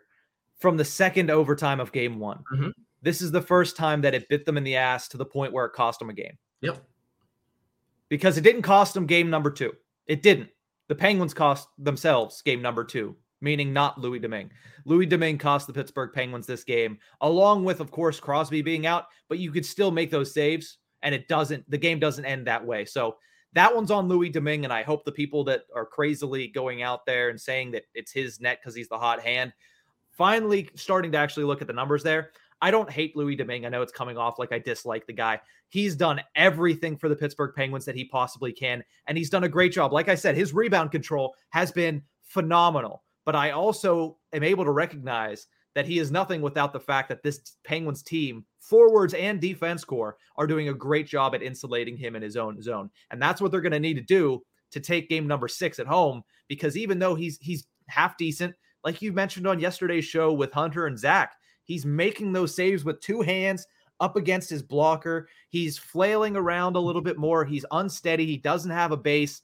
from 0.61 0.77
the 0.77 0.85
second 0.85 1.29
overtime 1.29 1.79
of 1.79 1.91
game 1.91 2.19
one. 2.19 2.43
Mhm. 2.53 2.71
This 3.01 3.21
is 3.21 3.31
the 3.31 3.41
first 3.41 3.75
time 3.75 4.01
that 4.01 4.13
it 4.13 4.29
bit 4.29 4.45
them 4.45 4.57
in 4.57 4.63
the 4.63 4.75
ass 4.75 5.07
to 5.09 5.17
the 5.17 5.25
point 5.25 5.51
where 5.51 5.65
it 5.65 5.73
cost 5.73 5.99
them 5.99 6.09
a 6.09 6.13
game 6.13 6.37
Yep. 6.61 6.85
because 8.09 8.37
it 8.37 8.41
didn't 8.41 8.61
cost 8.61 8.93
them 8.93 9.05
game 9.05 9.29
number 9.29 9.49
two. 9.51 9.73
It 10.07 10.21
didn't. 10.21 10.49
The 10.87 10.95
Penguins 10.95 11.33
cost 11.33 11.67
themselves 11.77 12.41
game 12.41 12.61
number 12.61 12.83
two, 12.83 13.15
meaning 13.39 13.73
not 13.73 13.99
Louis 13.99 14.19
Domingue. 14.19 14.51
Louis 14.85 15.05
Domingue 15.05 15.37
cost 15.37 15.67
the 15.67 15.73
Pittsburgh 15.73 16.11
Penguins 16.13 16.45
this 16.45 16.63
game, 16.63 16.99
along 17.21 17.63
with, 17.63 17.79
of 17.79 17.91
course, 17.91 18.19
Crosby 18.19 18.61
being 18.61 18.85
out, 18.85 19.05
but 19.29 19.39
you 19.39 19.51
could 19.51 19.65
still 19.65 19.91
make 19.91 20.11
those 20.11 20.33
saves, 20.33 20.77
and 21.01 21.15
it 21.15 21.27
doesn't, 21.27 21.69
the 21.69 21.77
game 21.77 21.99
doesn't 21.99 22.25
end 22.25 22.45
that 22.47 22.65
way. 22.65 22.85
So 22.85 23.17
that 23.53 23.73
one's 23.73 23.91
on 23.91 24.07
Louis 24.07 24.29
Domingue, 24.29 24.63
and 24.65 24.73
I 24.73 24.83
hope 24.83 25.05
the 25.05 25.11
people 25.11 25.43
that 25.45 25.63
are 25.75 25.85
crazily 25.85 26.47
going 26.47 26.81
out 26.83 27.05
there 27.05 27.29
and 27.29 27.39
saying 27.39 27.71
that 27.71 27.83
it's 27.93 28.11
his 28.11 28.39
net 28.39 28.59
because 28.61 28.75
he's 28.75 28.89
the 28.89 28.97
hot 28.99 29.21
hand 29.21 29.53
finally 30.11 30.69
starting 30.75 31.11
to 31.11 31.17
actually 31.17 31.45
look 31.45 31.61
at 31.61 31.67
the 31.67 31.73
numbers 31.73 32.03
there. 32.03 32.31
I 32.61 32.69
don't 32.69 32.89
hate 32.89 33.15
Louis 33.15 33.35
Domingue. 33.35 33.65
I 33.65 33.69
know 33.69 33.81
it's 33.81 33.91
coming 33.91 34.17
off 34.17 34.37
like 34.37 34.51
I 34.51 34.59
dislike 34.59 35.07
the 35.07 35.13
guy. 35.13 35.39
He's 35.69 35.95
done 35.95 36.21
everything 36.35 36.95
for 36.95 37.09
the 37.09 37.15
Pittsburgh 37.15 37.55
Penguins 37.55 37.85
that 37.85 37.95
he 37.95 38.05
possibly 38.05 38.53
can, 38.53 38.83
and 39.07 39.17
he's 39.17 39.31
done 39.31 39.45
a 39.45 39.49
great 39.49 39.71
job. 39.71 39.91
Like 39.91 40.09
I 40.09 40.15
said, 40.15 40.35
his 40.35 40.53
rebound 40.53 40.91
control 40.91 41.33
has 41.49 41.71
been 41.71 42.03
phenomenal. 42.21 43.03
But 43.25 43.35
I 43.35 43.51
also 43.51 44.17
am 44.33 44.43
able 44.43 44.65
to 44.65 44.71
recognize 44.71 45.47
that 45.73 45.85
he 45.85 45.99
is 45.99 46.11
nothing 46.11 46.41
without 46.41 46.73
the 46.73 46.79
fact 46.79 47.09
that 47.09 47.23
this 47.23 47.55
Penguins 47.63 48.03
team, 48.03 48.45
forwards 48.59 49.13
and 49.13 49.39
defense 49.39 49.83
core, 49.83 50.17
are 50.37 50.47
doing 50.47 50.69
a 50.69 50.73
great 50.73 51.07
job 51.07 51.33
at 51.33 51.43
insulating 51.43 51.95
him 51.95 52.15
in 52.15 52.21
his 52.21 52.35
own 52.35 52.61
zone. 52.61 52.89
And 53.09 53.21
that's 53.21 53.39
what 53.39 53.51
they're 53.51 53.61
going 53.61 53.71
to 53.71 53.79
need 53.79 53.95
to 53.95 54.01
do 54.01 54.41
to 54.71 54.79
take 54.79 55.09
game 55.09 55.27
number 55.27 55.47
six 55.47 55.79
at 55.79 55.87
home. 55.87 56.23
Because 56.47 56.75
even 56.77 56.99
though 56.99 57.15
he's 57.15 57.37
he's 57.39 57.67
half 57.87 58.17
decent, 58.17 58.53
like 58.83 59.01
you 59.01 59.11
mentioned 59.13 59.47
on 59.47 59.59
yesterday's 59.59 60.05
show 60.05 60.33
with 60.33 60.51
Hunter 60.51 60.87
and 60.87 60.97
Zach, 60.97 61.33
he's 61.63 61.85
making 61.85 62.33
those 62.33 62.55
saves 62.55 62.83
with 62.83 63.01
two 63.01 63.21
hands 63.21 63.67
up 63.99 64.15
against 64.15 64.49
his 64.49 64.63
blocker. 64.63 65.27
He's 65.49 65.77
flailing 65.77 66.35
around 66.35 66.75
a 66.75 66.79
mm-hmm. 66.79 66.87
little 66.87 67.01
bit 67.01 67.17
more. 67.17 67.45
He's 67.45 67.65
unsteady. 67.71 68.25
He 68.25 68.37
doesn't 68.37 68.71
have 68.71 68.91
a 68.91 68.97
base, 68.97 69.41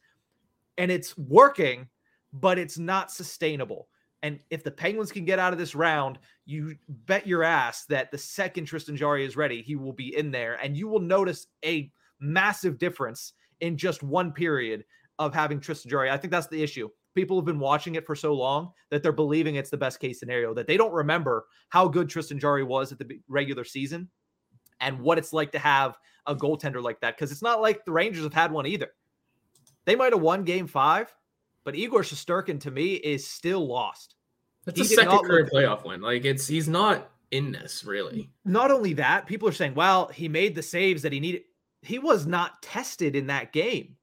and 0.78 0.92
it's 0.92 1.18
working, 1.18 1.88
but 2.34 2.58
it's 2.58 2.78
not 2.78 3.12
sustainable. 3.12 3.88
And 4.24 4.40
if 4.50 4.64
the 4.64 4.72
Penguins 4.72 5.12
can 5.12 5.26
get 5.26 5.38
out 5.38 5.54
of 5.54 5.60
this 5.60 5.76
round, 5.76 6.18
you 6.46 6.76
bet 6.88 7.28
your 7.28 7.44
ass 7.44 7.86
that 7.86 8.12
the 8.12 8.18
second 8.18 8.66
Tristan 8.66 8.98
Jarry 8.98 9.24
is 9.24 9.38
ready, 9.38 9.62
he 9.62 9.76
will 9.76 9.94
be 9.94 10.18
in 10.18 10.32
there, 10.32 10.56
and 10.62 10.76
you 10.76 10.88
will 10.88 11.00
notice 11.00 11.48
a 11.64 11.92
massive 12.20 12.80
difference 12.80 13.34
in 13.62 13.78
just 13.78 14.02
one 14.02 14.32
period 14.32 14.84
of 15.20 15.34
having 15.34 15.60
Tristan 15.60 15.90
Jarry. 15.90 16.10
I 16.10 16.18
think 16.18 16.32
that's 16.32 16.48
the 16.48 16.62
issue. 16.62 16.90
People 17.18 17.36
have 17.36 17.46
been 17.46 17.58
watching 17.58 17.96
it 17.96 18.06
for 18.06 18.16
so 18.16 18.32
long 18.36 18.72
that 18.92 19.02
they're 19.02 19.12
believing 19.12 19.56
it's 19.56 19.72
the 19.72 19.78
best 19.78 20.00
case 20.00 20.20
scenario 20.20 20.54
that 20.54 20.68
they 20.68 20.78
don't 20.78 20.94
remember 20.94 21.48
how 21.70 21.88
good 21.88 22.08
Tristan 22.08 22.38
Jarry 22.38 22.64
was 22.64 22.92
at 22.92 23.00
the 23.00 23.20
regular 23.28 23.64
season 23.64 24.08
and 24.82 25.00
what 25.00 25.18
it's 25.18 25.34
like 25.34 25.52
to 25.54 25.58
have 25.58 25.98
a 26.28 26.36
goaltender 26.36 26.80
like 26.80 27.00
that. 27.02 27.18
Because 27.18 27.32
it's 27.32 27.42
not 27.42 27.60
like 27.60 27.84
the 27.86 27.92
Rangers 27.92 28.22
have 28.22 28.36
had 28.36 28.52
one 28.52 28.68
either. 28.68 28.92
They 29.86 29.96
might 29.96 30.14
have 30.14 30.22
won 30.22 30.44
game 30.44 30.68
five, 30.68 31.12
but 31.64 31.74
Igor 31.76 32.04
Shesterkin 32.04 32.60
to 32.60 32.70
me 32.70 32.94
is 32.94 33.26
still 33.26 33.66
lost. 33.68 34.14
That's 34.66 34.78
He 34.78 34.86
a 34.86 34.88
second 34.88 35.18
career 35.24 35.46
look- 35.46 35.52
playoff 35.52 35.86
win. 35.86 36.02
Like 36.02 36.24
it's 36.24 36.46
he's 36.46 36.68
not 36.68 37.10
in 37.32 37.52
this 37.52 37.84
really. 37.84 38.30
Not 38.46 38.70
only 38.70 38.94
that, 38.94 39.26
people 39.26 39.50
are 39.50 39.54
saying, 39.54 39.74
well, 39.74 40.06
he 40.10 40.30
made 40.30 40.54
the 40.54 40.62
saves 40.62 41.02
that 41.02 41.12
he 41.12 41.20
needed. 41.20 41.46
He 41.82 41.98
was 41.98 42.28
not 42.28 42.62
tested 42.62 43.16
in 43.16 43.26
that 43.26 43.54
game 43.54 43.96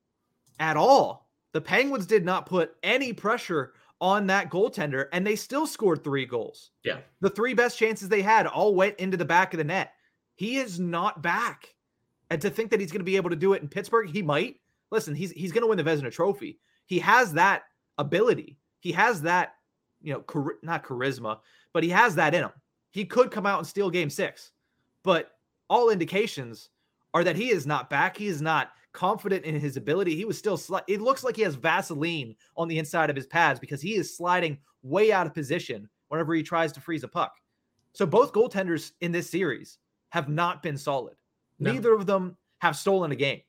at 0.58 0.76
all. 0.76 1.23
The 1.54 1.60
Penguins 1.60 2.04
did 2.04 2.24
not 2.24 2.46
put 2.46 2.74
any 2.82 3.12
pressure 3.12 3.74
on 4.00 4.26
that 4.26 4.50
goaltender, 4.50 5.06
and 5.12 5.24
they 5.24 5.36
still 5.36 5.66
scored 5.66 6.02
three 6.02 6.26
goals. 6.26 6.72
Yeah. 6.82 6.98
The 7.20 7.30
three 7.30 7.54
best 7.54 7.78
chances 7.78 8.08
they 8.08 8.22
had 8.22 8.46
all 8.48 8.74
went 8.74 8.96
into 8.96 9.16
the 9.16 9.24
back 9.24 9.54
of 9.54 9.58
the 9.58 9.64
net. 9.64 9.92
He 10.34 10.56
is 10.56 10.80
not 10.80 11.22
back. 11.22 11.72
And 12.28 12.42
to 12.42 12.50
think 12.50 12.70
that 12.70 12.80
he's 12.80 12.90
going 12.90 13.00
to 13.00 13.04
be 13.04 13.16
able 13.16 13.30
to 13.30 13.36
do 13.36 13.52
it 13.52 13.62
in 13.62 13.68
Pittsburgh, 13.68 14.10
he 14.10 14.20
might. 14.20 14.56
Listen, 14.90 15.14
he's 15.14 15.30
he's 15.30 15.52
going 15.52 15.62
to 15.62 15.68
win 15.68 15.78
the 15.78 15.84
Vezina 15.84 16.10
Trophy. 16.10 16.58
He 16.86 16.98
has 16.98 17.32
that 17.34 17.62
ability. 17.98 18.58
He 18.80 18.90
has 18.92 19.22
that, 19.22 19.54
you 20.02 20.12
know, 20.12 20.24
char- 20.30 20.58
not 20.62 20.84
charisma, 20.84 21.38
but 21.72 21.84
he 21.84 21.90
has 21.90 22.16
that 22.16 22.34
in 22.34 22.42
him. 22.42 22.52
He 22.90 23.04
could 23.04 23.30
come 23.30 23.46
out 23.46 23.58
and 23.58 23.66
steal 23.66 23.90
game 23.90 24.10
6. 24.10 24.50
But 25.04 25.30
all 25.70 25.90
indications 25.90 26.70
are 27.14 27.24
that 27.24 27.36
he 27.36 27.50
is 27.50 27.66
not 27.66 27.88
back. 27.88 28.16
He 28.16 28.26
is 28.26 28.42
not 28.42 28.72
confident 28.94 29.44
in 29.44 29.58
his 29.58 29.76
ability. 29.76 30.14
He 30.14 30.24
was 30.24 30.38
still 30.38 30.56
sli- 30.56 30.84
it 30.88 31.02
looks 31.02 31.22
like 31.22 31.36
he 31.36 31.42
has 31.42 31.56
Vaseline 31.56 32.34
on 32.56 32.68
the 32.68 32.78
inside 32.78 33.10
of 33.10 33.16
his 33.16 33.26
pads 33.26 33.60
because 33.60 33.82
he 33.82 33.96
is 33.96 34.16
sliding 34.16 34.56
way 34.82 35.12
out 35.12 35.26
of 35.26 35.34
position 35.34 35.88
whenever 36.08 36.32
he 36.34 36.42
tries 36.42 36.72
to 36.72 36.80
freeze 36.80 37.04
a 37.04 37.08
puck. 37.08 37.34
So 37.92 38.06
both 38.06 38.32
goaltenders 38.32 38.92
in 39.02 39.12
this 39.12 39.28
series 39.28 39.78
have 40.10 40.28
not 40.28 40.62
been 40.62 40.78
solid. 40.78 41.16
No. 41.58 41.72
Neither 41.72 41.92
of 41.92 42.06
them 42.06 42.36
have 42.58 42.76
stolen 42.76 43.12
a 43.12 43.16
game. 43.16 43.40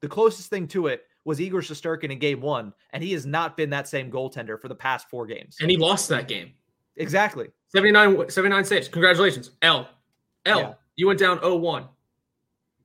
The 0.00 0.08
closest 0.08 0.48
thing 0.48 0.66
to 0.68 0.86
it 0.86 1.02
was 1.24 1.40
Igor 1.40 1.60
Shesterkin 1.60 2.10
in 2.10 2.18
game 2.18 2.40
1 2.40 2.72
and 2.90 3.02
he 3.02 3.12
has 3.12 3.26
not 3.26 3.56
been 3.56 3.70
that 3.70 3.86
same 3.86 4.10
goaltender 4.10 4.60
for 4.60 4.68
the 4.68 4.74
past 4.74 5.08
4 5.10 5.26
games. 5.26 5.58
And 5.60 5.70
he 5.70 5.76
lost 5.76 6.08
that 6.08 6.26
game. 6.26 6.52
Exactly. 6.96 7.48
79, 7.68 8.28
79 8.28 8.64
saves. 8.64 8.88
Congratulations. 8.88 9.52
L. 9.62 9.88
L. 10.46 10.58
Yeah. 10.58 10.74
You 10.96 11.06
went 11.06 11.18
down 11.18 11.38
0-1. 11.38 11.88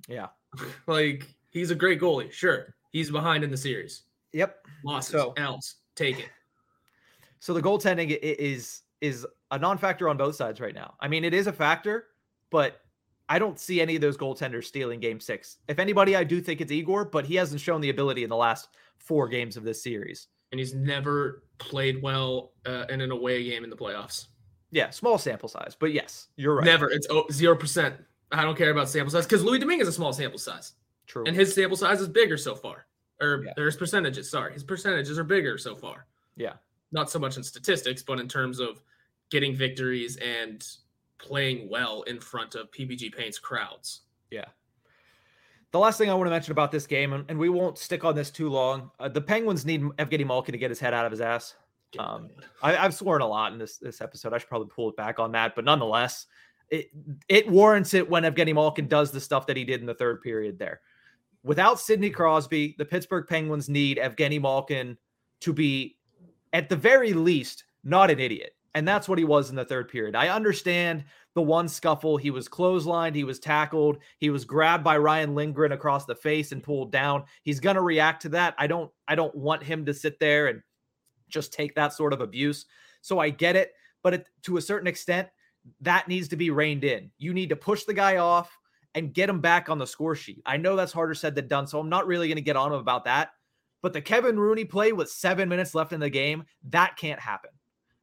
Yeah. 0.07 0.27
Like 0.87 1.27
he's 1.51 1.71
a 1.71 1.75
great 1.75 1.99
goalie. 1.99 2.31
Sure. 2.31 2.75
He's 2.91 3.11
behind 3.11 3.43
in 3.43 3.51
the 3.51 3.57
series. 3.57 4.03
Yep. 4.33 4.65
Losses. 4.83 5.11
So- 5.11 5.33
L's. 5.37 5.75
Take 5.95 6.19
it. 6.19 6.29
So 7.39 7.53
the 7.53 7.61
goaltending 7.61 8.17
is 8.21 8.81
is 9.01 9.25
a 9.51 9.57
non-factor 9.59 10.09
on 10.09 10.17
both 10.17 10.35
sides 10.35 10.59
right 10.59 10.73
now. 10.73 10.95
I 10.99 11.07
mean, 11.07 11.23
it 11.23 11.33
is 11.33 11.47
a 11.47 11.53
factor, 11.53 12.07
but 12.49 12.81
I 13.29 13.39
don't 13.39 13.59
see 13.59 13.81
any 13.81 13.95
of 13.95 14.01
those 14.01 14.17
goaltenders 14.17 14.65
stealing 14.65 14.99
game 14.99 15.19
6. 15.19 15.57
If 15.67 15.79
anybody, 15.79 16.15
I 16.15 16.23
do 16.23 16.41
think 16.41 16.61
it's 16.61 16.71
Igor, 16.71 17.05
but 17.05 17.25
he 17.25 17.35
hasn't 17.35 17.61
shown 17.61 17.81
the 17.81 17.89
ability 17.89 18.23
in 18.23 18.29
the 18.29 18.35
last 18.35 18.69
4 18.97 19.27
games 19.27 19.55
of 19.57 19.63
this 19.63 19.81
series. 19.83 20.27
And 20.51 20.59
he's 20.59 20.73
never 20.73 21.43
played 21.57 22.01
well 22.01 22.53
uh, 22.65 22.85
in 22.89 23.01
an 23.01 23.11
away 23.11 23.43
game 23.43 23.63
in 23.63 23.69
the 23.69 23.75
playoffs. 23.75 24.27
Yeah, 24.71 24.89
small 24.89 25.17
sample 25.17 25.49
size, 25.49 25.75
but 25.79 25.93
yes, 25.93 26.27
you're 26.35 26.55
right. 26.55 26.65
Never. 26.65 26.89
It's 26.89 27.07
zero 27.31 27.55
percent. 27.55 27.95
I 28.31 28.43
don't 28.43 28.57
care 28.57 28.71
about 28.71 28.89
sample 28.89 29.11
size 29.11 29.25
because 29.25 29.43
Louis 29.43 29.59
Domingue 29.59 29.79
is 29.79 29.87
a 29.87 29.93
small 29.93 30.11
sample 30.11 30.39
size, 30.39 30.73
True. 31.07 31.23
and 31.25 31.35
his 31.35 31.53
sample 31.55 31.77
size 31.77 32.01
is 32.01 32.07
bigger 32.07 32.37
so 32.37 32.53
far. 32.55 32.85
Or 33.19 33.43
Yeah. 33.45 33.53
there's 33.55 33.75
percentages. 33.75 34.29
Sorry, 34.29 34.53
his 34.53 34.63
percentages 34.63 35.17
are 35.17 35.23
bigger 35.23 35.57
so 35.57 35.75
far. 35.75 36.05
yeah. 36.35 36.53
Not 36.91 37.09
so 37.09 37.19
much 37.19 37.35
in 37.35 37.43
statistics, 37.43 38.01
but 38.01 38.17
in 38.19 38.27
terms 38.29 38.59
of 38.59 38.81
getting 39.29 39.53
victories 39.53 40.15
and 40.17 40.65
playing 41.17 41.67
well 41.69 42.03
in 42.03 42.17
front 42.19 42.55
of 42.55 42.71
PPG 42.71 43.13
Paint's 43.13 43.39
crowds. 43.39 44.01
Yeah. 44.31 44.45
The 45.71 45.79
last 45.79 45.97
thing 45.97 46.09
I 46.09 46.13
want 46.13 46.27
to 46.27 46.31
mention 46.31 46.53
about 46.53 46.71
this 46.71 46.87
game, 46.87 47.11
and, 47.11 47.25
and 47.29 47.37
we 47.37 47.49
won't 47.49 47.77
stick 47.77 48.05
on 48.05 48.15
this 48.15 48.31
too 48.31 48.47
long. 48.49 48.89
Uh, 49.01 49.09
the 49.09 49.19
Penguins 49.19 49.65
need 49.65 49.81
Evgeny 49.81 50.25
Malkin 50.25 50.53
to 50.53 50.57
get 50.57 50.71
his 50.71 50.79
head 50.79 50.93
out 50.93 51.05
of 51.05 51.11
his 51.11 51.19
ass. 51.19 51.55
Um, 51.99 52.29
I, 52.63 52.77
I've 52.77 52.93
sworn 52.93 53.21
a 53.21 53.27
lot 53.27 53.51
in 53.51 53.57
this 53.59 53.77
this 53.77 53.99
episode. 53.99 54.33
I 54.33 54.37
should 54.37 54.47
probably 54.49 54.69
pull 54.73 54.89
it 54.89 54.95
back 54.95 55.19
on 55.19 55.31
that, 55.33 55.55
but 55.55 55.65
nonetheless, 55.65 56.27
it 56.69 56.89
it 57.27 57.49
warrants 57.49 57.93
it 57.93 58.09
when 58.09 58.23
Evgeny 58.23 58.53
Malkin 58.53 58.87
does 58.87 59.11
the 59.11 59.19
stuff 59.21 59.45
that 59.47 59.57
he 59.57 59.65
did 59.65 59.81
in 59.81 59.85
the 59.85 59.93
third 59.93 60.21
period 60.21 60.57
there. 60.57 60.79
Without 61.43 61.79
Sidney 61.79 62.09
Crosby, 62.09 62.75
the 62.77 62.85
Pittsburgh 62.85 63.25
Penguins 63.27 63.69
need 63.69 63.97
Evgeny 63.97 64.41
Malkin 64.41 64.97
to 65.41 65.53
be, 65.53 65.97
at 66.53 66.69
the 66.69 66.75
very 66.75 67.13
least, 67.13 67.63
not 67.83 68.11
an 68.11 68.19
idiot. 68.19 68.53
And 68.75 68.87
that's 68.87 69.09
what 69.09 69.17
he 69.17 69.23
was 69.23 69.49
in 69.49 69.55
the 69.55 69.65
third 69.65 69.89
period. 69.89 70.15
I 70.15 70.29
understand 70.29 71.03
the 71.33 71.41
one 71.41 71.67
scuffle. 71.67 72.17
He 72.17 72.31
was 72.31 72.47
clotheslined, 72.47 73.15
he 73.15 73.23
was 73.23 73.39
tackled, 73.39 73.97
he 74.19 74.29
was 74.29 74.45
grabbed 74.45 74.83
by 74.83 74.97
Ryan 74.97 75.35
Lindgren 75.35 75.71
across 75.71 76.05
the 76.05 76.15
face 76.15 76.51
and 76.51 76.63
pulled 76.63 76.91
down. 76.91 77.23
He's 77.43 77.59
to 77.59 77.81
react 77.81 78.21
to 78.23 78.29
that. 78.29 78.55
I 78.57 78.67
don't 78.67 78.91
I 79.07 79.15
don't 79.15 79.33
want 79.35 79.63
him 79.63 79.85
to 79.85 79.93
sit 79.93 80.19
there 80.19 80.47
and 80.47 80.61
just 81.29 81.53
take 81.53 81.75
that 81.75 81.93
sort 81.93 82.13
of 82.13 82.21
abuse. 82.21 82.65
So 83.01 83.19
I 83.19 83.29
get 83.29 83.55
it, 83.55 83.73
but 84.03 84.13
it, 84.15 84.29
to 84.43 84.57
a 84.57 84.61
certain 84.61 84.87
extent 84.87 85.27
that 85.81 86.07
needs 86.07 86.27
to 86.29 86.35
be 86.35 86.49
reined 86.49 86.83
in. 86.83 87.11
You 87.17 87.33
need 87.33 87.49
to 87.49 87.55
push 87.55 87.83
the 87.83 87.93
guy 87.93 88.17
off 88.17 88.56
and 88.97 89.13
get 89.13 89.29
him 89.29 89.39
back 89.39 89.69
on 89.69 89.77
the 89.77 89.85
score 89.85 90.15
sheet. 90.15 90.41
I 90.43 90.57
know 90.57 90.75
that's 90.75 90.91
harder 90.91 91.13
said 91.13 91.35
than 91.35 91.47
done, 91.47 91.67
so 91.67 91.79
I'm 91.79 91.87
not 91.87 92.07
really 92.07 92.27
going 92.27 92.37
to 92.37 92.41
get 92.41 92.55
on 92.55 92.73
him 92.73 92.79
about 92.79 93.05
that. 93.05 93.29
But 93.83 93.93
the 93.93 94.01
Kevin 94.01 94.39
Rooney 94.39 94.65
play 94.65 94.91
with 94.91 95.11
7 95.11 95.47
minutes 95.47 95.75
left 95.75 95.93
in 95.93 95.99
the 95.99 96.09
game, 96.09 96.43
that 96.69 96.97
can't 96.97 97.19
happen. 97.19 97.51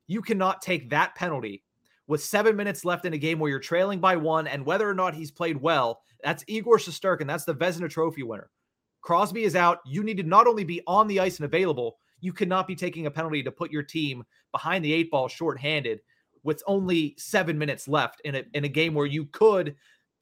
You 0.06 0.22
cannot 0.22 0.62
take 0.62 0.90
that 0.90 1.16
penalty 1.16 1.64
with 2.06 2.22
seven 2.22 2.54
minutes 2.54 2.84
left 2.84 3.06
in 3.06 3.14
a 3.14 3.18
game 3.18 3.38
where 3.38 3.50
you're 3.50 3.58
trailing 3.58 3.98
by 3.98 4.14
one, 4.14 4.46
and 4.46 4.64
whether 4.64 4.88
or 4.88 4.94
not 4.94 5.14
he's 5.14 5.30
played 5.30 5.56
well, 5.56 6.02
that's 6.22 6.44
Igor 6.46 6.78
Shesterkin. 6.78 7.26
That's 7.26 7.44
the 7.44 7.54
Vezina 7.54 7.88
Trophy 7.88 8.22
winner. 8.22 8.50
Crosby 9.00 9.44
is 9.44 9.56
out. 9.56 9.80
You 9.86 10.04
need 10.04 10.18
to 10.18 10.22
not 10.22 10.46
only 10.46 10.64
be 10.64 10.82
on 10.86 11.08
the 11.08 11.20
ice 11.20 11.38
and 11.38 11.44
available, 11.44 11.96
you 12.20 12.32
cannot 12.32 12.66
be 12.66 12.74
taking 12.74 13.06
a 13.06 13.10
penalty 13.10 13.42
to 13.42 13.50
put 13.50 13.70
your 13.70 13.82
team 13.82 14.24
behind 14.52 14.84
the 14.84 14.92
eight 14.92 15.10
ball 15.10 15.28
shorthanded 15.28 16.00
with 16.42 16.62
only 16.66 17.14
seven 17.18 17.58
minutes 17.58 17.88
left 17.88 18.20
in 18.24 18.36
a, 18.36 18.44
in 18.54 18.64
a 18.64 18.68
game 18.68 18.94
where 18.94 19.06
you 19.06 19.24
could 19.26 19.74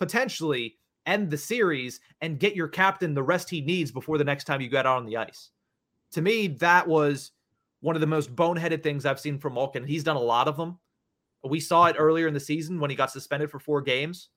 potentially 0.03 0.75
end 1.07 1.31
the 1.31 1.39
series 1.39 2.01
and 2.23 2.41
get 2.41 2.57
your 2.57 2.67
captain 2.67 3.15
the 3.15 3.23
rest 3.23 3.49
he 3.49 3.61
needs 3.61 3.93
before 3.93 4.19
the 4.19 4.25
next 4.25 4.45
time 4.45 4.61
you 4.61 4.69
get 4.69 4.85
out 4.85 4.97
on 4.97 5.07
the 5.07 5.17
ice. 5.17 5.51
To 6.15 6.21
me, 6.21 6.49
that 6.49 6.89
was 6.89 7.31
one 7.83 7.95
of 7.95 8.01
the 8.01 8.07
most 8.09 8.35
boneheaded 8.35 8.83
things 8.83 9.07
I've 9.07 9.21
seen 9.21 9.39
from 9.39 9.55
Malkin. 9.55 9.87
He's 9.87 10.03
done 10.03 10.17
a 10.17 10.21
lot 10.21 10.49
of 10.49 10.57
them. 10.57 10.81
We 11.45 11.61
saw 11.61 11.87
it 11.87 11.95
earlier 11.97 12.27
in 12.27 12.35
the 12.35 12.41
season 12.41 12.81
when 12.81 12.91
he 12.91 12.97
got 12.97 13.13
suspended 13.13 13.49
for 13.49 13.61
four 13.61 13.81
games. 13.81 14.31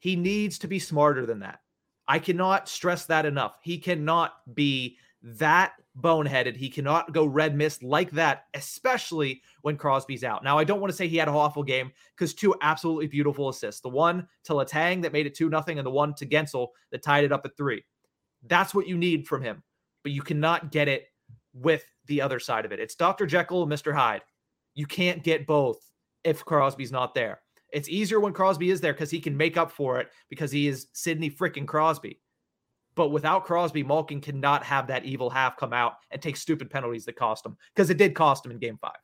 He 0.00 0.16
needs 0.16 0.58
to 0.58 0.66
be 0.66 0.80
smarter 0.80 1.26
than 1.26 1.38
that. 1.40 1.60
I 2.08 2.18
cannot 2.18 2.68
stress 2.68 3.06
that 3.06 3.24
enough. 3.24 3.54
He 3.62 3.78
cannot 3.78 4.34
be 4.52 4.96
that 5.22 5.72
boneheaded. 6.00 6.56
He 6.56 6.68
cannot 6.68 7.12
go 7.12 7.26
red 7.26 7.56
mist 7.56 7.82
like 7.82 8.10
that, 8.12 8.44
especially 8.54 9.42
when 9.62 9.76
Crosby's 9.76 10.24
out. 10.24 10.44
Now, 10.44 10.58
I 10.58 10.64
don't 10.64 10.80
want 10.80 10.90
to 10.90 10.96
say 10.96 11.08
he 11.08 11.16
had 11.16 11.28
an 11.28 11.34
awful 11.34 11.62
game 11.62 11.90
because 12.16 12.34
two 12.34 12.54
absolutely 12.62 13.08
beautiful 13.08 13.48
assists. 13.48 13.80
The 13.80 13.88
one 13.88 14.28
to 14.44 14.52
Letang 14.52 15.02
that 15.02 15.12
made 15.12 15.26
it 15.26 15.34
2 15.34 15.48
nothing, 15.48 15.78
and 15.78 15.86
the 15.86 15.90
one 15.90 16.14
to 16.14 16.26
Guentzel 16.26 16.68
that 16.92 17.02
tied 17.02 17.24
it 17.24 17.32
up 17.32 17.44
at 17.44 17.56
three. 17.56 17.84
That's 18.46 18.74
what 18.74 18.86
you 18.86 18.96
need 18.96 19.26
from 19.26 19.42
him. 19.42 19.62
But 20.04 20.12
you 20.12 20.22
cannot 20.22 20.70
get 20.70 20.86
it 20.86 21.06
with 21.52 21.84
the 22.06 22.20
other 22.20 22.38
side 22.38 22.64
of 22.64 22.72
it. 22.72 22.80
It's 22.80 22.94
Dr. 22.94 23.26
Jekyll 23.26 23.64
and 23.64 23.72
Mr. 23.72 23.92
Hyde. 23.92 24.22
You 24.74 24.86
can't 24.86 25.24
get 25.24 25.46
both 25.46 25.78
if 26.22 26.44
Crosby's 26.44 26.92
not 26.92 27.14
there. 27.14 27.40
It's 27.72 27.88
easier 27.88 28.20
when 28.20 28.32
Crosby 28.32 28.70
is 28.70 28.80
there 28.80 28.92
because 28.92 29.10
he 29.10 29.20
can 29.20 29.36
make 29.36 29.56
up 29.56 29.70
for 29.70 29.98
it 30.00 30.08
because 30.30 30.52
he 30.52 30.68
is 30.68 30.86
Sidney 30.92 31.30
freaking 31.30 31.66
Crosby. 31.66 32.20
But 32.98 33.12
without 33.12 33.44
Crosby, 33.44 33.84
Malkin 33.84 34.20
cannot 34.20 34.64
have 34.64 34.88
that 34.88 35.04
evil 35.04 35.30
half 35.30 35.56
come 35.56 35.72
out 35.72 35.98
and 36.10 36.20
take 36.20 36.36
stupid 36.36 36.68
penalties 36.68 37.04
that 37.04 37.14
cost 37.14 37.46
him 37.46 37.56
because 37.72 37.90
it 37.90 37.96
did 37.96 38.12
cost 38.12 38.44
him 38.44 38.50
in 38.50 38.58
game 38.58 38.76
five. 38.76 38.98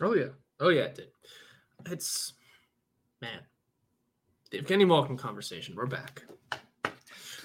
Oh, 0.00 0.12
yeah. 0.14 0.30
Oh, 0.58 0.70
yeah, 0.70 0.82
it 0.82 0.96
did. 0.96 1.06
It's, 1.88 2.32
man, 3.22 3.42
the 4.50 4.58
Evgeny 4.58 4.84
Malkin 4.84 5.16
conversation. 5.16 5.76
We're 5.76 5.86
back. 5.86 6.24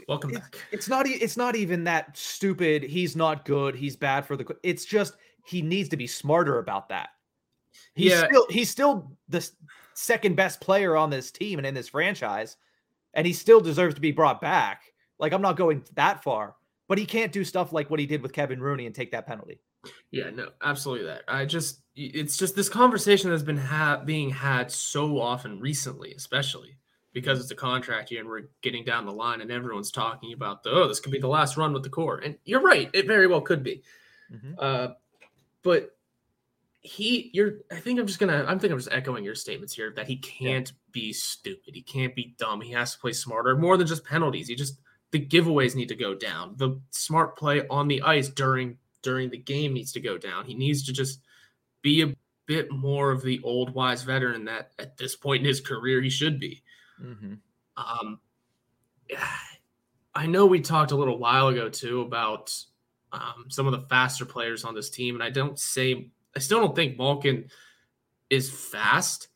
Welcome 0.07 0.31
it's, 0.31 0.39
back. 0.39 0.57
It's 0.71 0.89
not. 0.89 1.05
It's 1.07 1.37
not 1.37 1.55
even 1.55 1.83
that 1.83 2.17
stupid. 2.17 2.81
He's 2.81 3.15
not 3.15 3.45
good. 3.45 3.75
He's 3.75 3.95
bad 3.95 4.25
for 4.25 4.35
the. 4.35 4.47
It's 4.63 4.83
just 4.83 5.13
he 5.45 5.61
needs 5.61 5.89
to 5.89 5.95
be 5.95 6.07
smarter 6.07 6.57
about 6.57 6.89
that. 6.89 7.09
He's 7.93 8.13
yeah. 8.13 8.25
still 8.25 8.47
he's 8.49 8.71
still 8.71 9.11
the 9.29 9.47
second 9.93 10.35
best 10.35 10.59
player 10.59 10.97
on 10.97 11.11
this 11.11 11.29
team 11.29 11.59
and 11.59 11.67
in 11.67 11.75
this 11.75 11.89
franchise, 11.89 12.57
and 13.13 13.27
he 13.27 13.33
still 13.33 13.61
deserves 13.61 13.93
to 13.93 14.01
be 14.01 14.11
brought 14.11 14.41
back. 14.41 14.90
Like 15.21 15.31
I'm 15.31 15.41
not 15.41 15.55
going 15.55 15.83
that 15.95 16.23
far, 16.23 16.55
but 16.89 16.97
he 16.97 17.05
can't 17.05 17.31
do 17.31 17.45
stuff 17.45 17.71
like 17.71 17.89
what 17.89 17.99
he 17.99 18.05
did 18.05 18.21
with 18.21 18.33
Kevin 18.33 18.59
Rooney 18.59 18.85
and 18.85 18.93
take 18.93 19.11
that 19.11 19.25
penalty. 19.25 19.61
Yeah, 20.11 20.29
no, 20.29 20.49
absolutely 20.61 21.05
that. 21.05 21.21
I 21.27 21.45
just 21.45 21.81
it's 21.95 22.37
just 22.37 22.55
this 22.55 22.69
conversation 22.69 23.31
has 23.31 23.43
been 23.43 23.57
ha- 23.57 24.01
being 24.03 24.29
had 24.29 24.71
so 24.71 25.19
often 25.19 25.59
recently, 25.59 26.13
especially 26.13 26.77
because 27.13 27.39
it's 27.39 27.51
a 27.51 27.55
contract 27.55 28.11
year 28.11 28.21
and 28.21 28.29
we're 28.29 28.43
getting 28.61 28.83
down 28.83 29.05
the 29.05 29.11
line 29.11 29.41
and 29.41 29.51
everyone's 29.51 29.91
talking 29.91 30.33
about 30.33 30.63
the 30.63 30.69
oh 30.69 30.87
this 30.87 30.99
could 30.99 31.11
be 31.11 31.19
the 31.19 31.27
last 31.27 31.57
run 31.57 31.73
with 31.73 31.83
the 31.83 31.89
core 31.89 32.19
and 32.19 32.37
you're 32.45 32.61
right 32.61 32.89
it 32.93 33.07
very 33.07 33.27
well 33.27 33.41
could 33.41 33.63
be 33.63 33.81
mm-hmm. 34.33 34.53
uh, 34.57 34.89
but 35.63 35.95
he 36.79 37.29
you're 37.33 37.59
i 37.71 37.75
think 37.75 37.99
i'm 37.99 38.07
just 38.07 38.19
gonna 38.19 38.43
i'm 38.47 38.57
think 38.57 38.71
i'm 38.71 38.79
just 38.79 38.91
echoing 38.91 39.23
your 39.23 39.35
statements 39.35 39.73
here 39.73 39.93
that 39.95 40.07
he 40.07 40.17
can't 40.17 40.69
yeah. 40.69 40.91
be 40.91 41.13
stupid 41.13 41.75
he 41.75 41.81
can't 41.81 42.15
be 42.15 42.33
dumb 42.39 42.59
he 42.59 42.71
has 42.71 42.93
to 42.93 42.99
play 42.99 43.13
smarter 43.13 43.55
more 43.55 43.77
than 43.77 43.85
just 43.85 44.03
penalties 44.03 44.47
he 44.47 44.55
just 44.55 44.79
the 45.11 45.25
giveaways 45.25 45.75
need 45.75 45.89
to 45.89 45.95
go 45.95 46.15
down. 46.15 46.53
The 46.57 46.79
smart 46.91 47.37
play 47.37 47.67
on 47.69 47.87
the 47.87 48.01
ice 48.01 48.29
during 48.29 48.77
during 49.01 49.29
the 49.29 49.37
game 49.37 49.73
needs 49.73 49.91
to 49.93 49.99
go 49.99 50.17
down. 50.17 50.45
He 50.45 50.53
needs 50.53 50.83
to 50.85 50.93
just 50.93 51.21
be 51.81 52.01
a 52.03 52.15
bit 52.45 52.71
more 52.71 53.11
of 53.11 53.21
the 53.23 53.39
old 53.43 53.73
wise 53.73 54.03
veteran 54.03 54.45
that 54.45 54.71
at 54.77 54.97
this 54.97 55.15
point 55.15 55.41
in 55.41 55.47
his 55.47 55.61
career 55.61 56.01
he 56.01 56.09
should 56.09 56.39
be. 56.39 56.63
Mm-hmm. 57.01 57.33
um 57.77 58.19
i 60.13 60.27
know 60.27 60.45
we 60.45 60.61
talked 60.61 60.91
a 60.91 60.95
little 60.95 61.17
while 61.17 61.47
ago 61.47 61.67
too 61.67 62.01
about 62.01 62.55
um, 63.11 63.45
some 63.49 63.65
of 63.65 63.71
the 63.71 63.87
faster 63.87 64.23
players 64.23 64.63
on 64.63 64.75
this 64.75 64.91
team 64.91 65.15
and 65.15 65.23
i 65.23 65.31
don't 65.31 65.57
say 65.57 66.11
I 66.35 66.39
still 66.39 66.59
don't 66.59 66.75
think 66.75 66.97
Malkin 66.97 67.49
is 68.29 68.49
fast, 68.49 69.27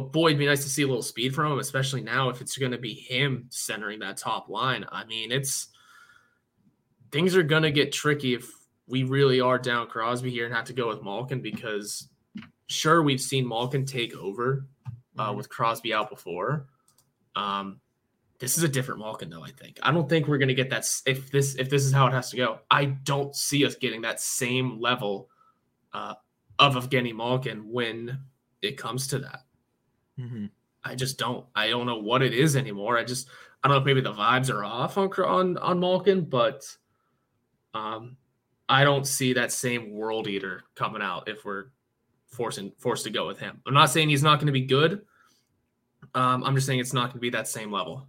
but 0.00 0.12
boy, 0.12 0.28
it'd 0.28 0.38
be 0.38 0.46
nice 0.46 0.62
to 0.62 0.70
see 0.70 0.82
a 0.82 0.86
little 0.86 1.02
speed 1.02 1.34
from 1.34 1.52
him, 1.52 1.58
especially 1.58 2.00
now 2.00 2.28
if 2.28 2.40
it's 2.40 2.56
going 2.56 2.70
to 2.70 2.78
be 2.78 2.94
him 2.94 3.46
centering 3.50 3.98
that 3.98 4.16
top 4.16 4.48
line. 4.48 4.84
I 4.92 5.04
mean, 5.04 5.32
it's 5.32 5.68
things 7.10 7.34
are 7.34 7.42
going 7.42 7.64
to 7.64 7.72
get 7.72 7.90
tricky 7.90 8.34
if 8.34 8.48
we 8.86 9.02
really 9.02 9.40
are 9.40 9.58
down 9.58 9.88
Crosby 9.88 10.30
here 10.30 10.46
and 10.46 10.54
have 10.54 10.66
to 10.66 10.72
go 10.72 10.86
with 10.86 11.02
Malkin 11.02 11.42
because 11.42 12.08
sure 12.68 13.02
we've 13.02 13.20
seen 13.20 13.46
Malkin 13.46 13.84
take 13.84 14.14
over 14.14 14.66
uh, 15.18 15.28
mm-hmm. 15.28 15.36
with 15.36 15.48
Crosby 15.48 15.92
out 15.92 16.10
before. 16.10 16.68
Um, 17.34 17.80
this 18.38 18.56
is 18.56 18.62
a 18.62 18.68
different 18.68 19.00
Malkin 19.00 19.30
though. 19.30 19.42
I 19.42 19.50
think 19.50 19.80
I 19.82 19.90
don't 19.90 20.08
think 20.08 20.28
we're 20.28 20.38
going 20.38 20.46
to 20.46 20.54
get 20.54 20.70
that 20.70 20.88
if 21.06 21.28
this 21.32 21.56
if 21.56 21.68
this 21.68 21.84
is 21.84 21.92
how 21.92 22.06
it 22.06 22.12
has 22.12 22.30
to 22.30 22.36
go. 22.36 22.60
I 22.70 22.84
don't 22.84 23.34
see 23.34 23.66
us 23.66 23.74
getting 23.74 24.02
that 24.02 24.20
same 24.20 24.80
level 24.80 25.28
uh, 25.92 26.14
of 26.60 26.76
Evgeny 26.76 27.12
Malkin 27.12 27.68
when 27.68 28.20
it 28.62 28.76
comes 28.76 29.08
to 29.08 29.18
that. 29.18 29.40
Mm-hmm. 30.18 30.46
I 30.84 30.94
just 30.94 31.18
don't. 31.18 31.46
I 31.54 31.68
don't 31.68 31.86
know 31.86 31.98
what 31.98 32.22
it 32.22 32.34
is 32.34 32.56
anymore. 32.56 32.98
I 32.98 33.04
just 33.04 33.28
I 33.62 33.68
don't 33.68 33.76
know 33.76 33.80
if 33.80 33.86
maybe 33.86 34.00
the 34.00 34.12
vibes 34.12 34.52
are 34.52 34.64
off 34.64 34.98
on 34.98 35.10
on 35.12 35.58
on 35.58 35.80
Malkin, 35.80 36.22
but 36.22 36.64
um, 37.74 38.16
I 38.68 38.84
don't 38.84 39.06
see 39.06 39.32
that 39.34 39.52
same 39.52 39.92
world 39.92 40.28
eater 40.28 40.64
coming 40.74 41.02
out 41.02 41.28
if 41.28 41.44
we're 41.44 41.66
forcing 42.26 42.72
forced 42.78 43.04
to 43.04 43.10
go 43.10 43.26
with 43.26 43.38
him. 43.38 43.60
I'm 43.66 43.74
not 43.74 43.90
saying 43.90 44.08
he's 44.08 44.22
not 44.22 44.36
going 44.36 44.46
to 44.46 44.52
be 44.52 44.62
good. 44.62 45.02
Um, 46.14 46.44
I'm 46.44 46.54
just 46.54 46.66
saying 46.66 46.78
it's 46.78 46.92
not 46.92 47.06
going 47.06 47.14
to 47.14 47.20
be 47.20 47.30
that 47.30 47.48
same 47.48 47.72
level. 47.72 48.06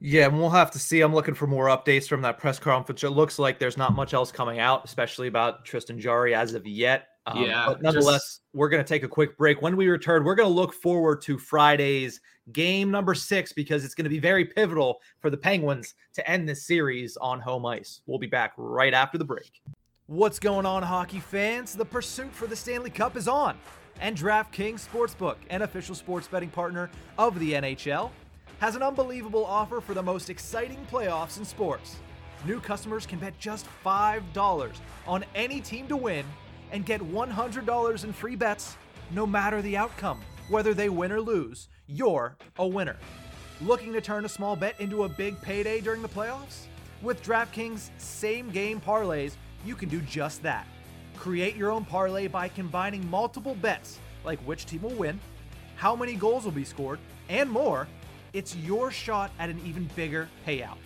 Yeah, 0.00 0.26
and 0.26 0.38
we'll 0.38 0.50
have 0.50 0.70
to 0.72 0.78
see. 0.78 1.02
I'm 1.02 1.14
looking 1.14 1.34
for 1.34 1.46
more 1.46 1.66
updates 1.66 2.08
from 2.08 2.22
that 2.22 2.38
press 2.38 2.58
conference. 2.58 3.04
It 3.04 3.10
looks 3.10 3.38
like 3.38 3.58
there's 3.58 3.76
not 3.76 3.94
much 3.94 4.14
else 4.14 4.32
coming 4.32 4.58
out, 4.58 4.84
especially 4.84 5.28
about 5.28 5.66
Tristan 5.66 6.00
Jarry 6.00 6.34
as 6.34 6.54
of 6.54 6.66
yet. 6.66 7.08
Um, 7.26 7.44
yeah, 7.44 7.66
but 7.66 7.82
nonetheless, 7.82 8.22
just... 8.22 8.42
we're 8.54 8.68
going 8.68 8.82
to 8.82 8.88
take 8.88 9.02
a 9.02 9.08
quick 9.08 9.36
break. 9.36 9.60
When 9.62 9.76
we 9.76 9.88
return, 9.88 10.24
we're 10.24 10.34
going 10.34 10.48
to 10.48 10.54
look 10.54 10.72
forward 10.72 11.20
to 11.22 11.38
Friday's 11.38 12.20
game 12.52 12.90
number 12.90 13.14
six 13.14 13.52
because 13.52 13.84
it's 13.84 13.94
going 13.94 14.04
to 14.04 14.10
be 14.10 14.18
very 14.18 14.44
pivotal 14.44 15.00
for 15.20 15.30
the 15.30 15.36
Penguins 15.36 15.94
to 16.14 16.28
end 16.28 16.48
this 16.48 16.66
series 16.66 17.16
on 17.18 17.40
home 17.40 17.66
ice. 17.66 18.00
We'll 18.06 18.18
be 18.18 18.26
back 18.26 18.52
right 18.56 18.94
after 18.94 19.18
the 19.18 19.24
break. 19.24 19.60
What's 20.06 20.40
going 20.40 20.66
on, 20.66 20.82
hockey 20.82 21.20
fans? 21.20 21.74
The 21.76 21.84
pursuit 21.84 22.32
for 22.32 22.46
the 22.46 22.56
Stanley 22.56 22.90
Cup 22.90 23.16
is 23.16 23.28
on, 23.28 23.56
and 24.00 24.16
DraftKings 24.16 24.88
Sportsbook, 24.88 25.36
an 25.50 25.62
official 25.62 25.94
sports 25.94 26.26
betting 26.26 26.50
partner 26.50 26.90
of 27.16 27.38
the 27.38 27.52
NHL 27.52 28.10
has 28.58 28.76
an 28.76 28.82
unbelievable 28.82 29.44
offer 29.44 29.80
for 29.80 29.94
the 29.94 30.02
most 30.02 30.28
exciting 30.28 30.84
playoffs 30.90 31.38
in 31.38 31.44
sports. 31.44 31.96
New 32.44 32.60
customers 32.60 33.06
can 33.06 33.18
bet 33.18 33.38
just 33.38 33.66
$5 33.84 34.72
on 35.06 35.24
any 35.34 35.60
team 35.60 35.86
to 35.88 35.96
win 35.96 36.24
and 36.72 36.86
get 36.86 37.00
$100 37.00 38.04
in 38.04 38.12
free 38.12 38.36
bets 38.36 38.76
no 39.10 39.26
matter 39.26 39.60
the 39.62 39.76
outcome. 39.76 40.20
Whether 40.48 40.74
they 40.74 40.88
win 40.88 41.12
or 41.12 41.20
lose, 41.20 41.68
you're 41.86 42.36
a 42.58 42.66
winner. 42.66 42.96
Looking 43.60 43.92
to 43.92 44.00
turn 44.00 44.24
a 44.24 44.28
small 44.28 44.56
bet 44.56 44.80
into 44.80 45.04
a 45.04 45.08
big 45.08 45.40
payday 45.42 45.80
during 45.80 46.02
the 46.02 46.08
playoffs? 46.08 46.66
With 47.02 47.22
DraftKings 47.22 47.90
same 47.98 48.50
game 48.50 48.80
parlays, 48.80 49.34
you 49.64 49.74
can 49.74 49.88
do 49.88 50.00
just 50.00 50.42
that. 50.42 50.66
Create 51.16 51.56
your 51.56 51.70
own 51.70 51.84
parlay 51.84 52.26
by 52.26 52.48
combining 52.48 53.08
multiple 53.10 53.54
bets 53.56 53.98
like 54.24 54.38
which 54.40 54.66
team 54.66 54.82
will 54.82 54.94
win, 54.94 55.20
how 55.76 55.96
many 55.96 56.14
goals 56.14 56.44
will 56.44 56.52
be 56.52 56.64
scored, 56.64 56.98
and 57.28 57.50
more 57.50 57.86
it's 58.32 58.56
your 58.56 58.90
shot 58.90 59.30
at 59.38 59.50
an 59.50 59.60
even 59.64 59.88
bigger 59.96 60.28
payout. 60.46 60.76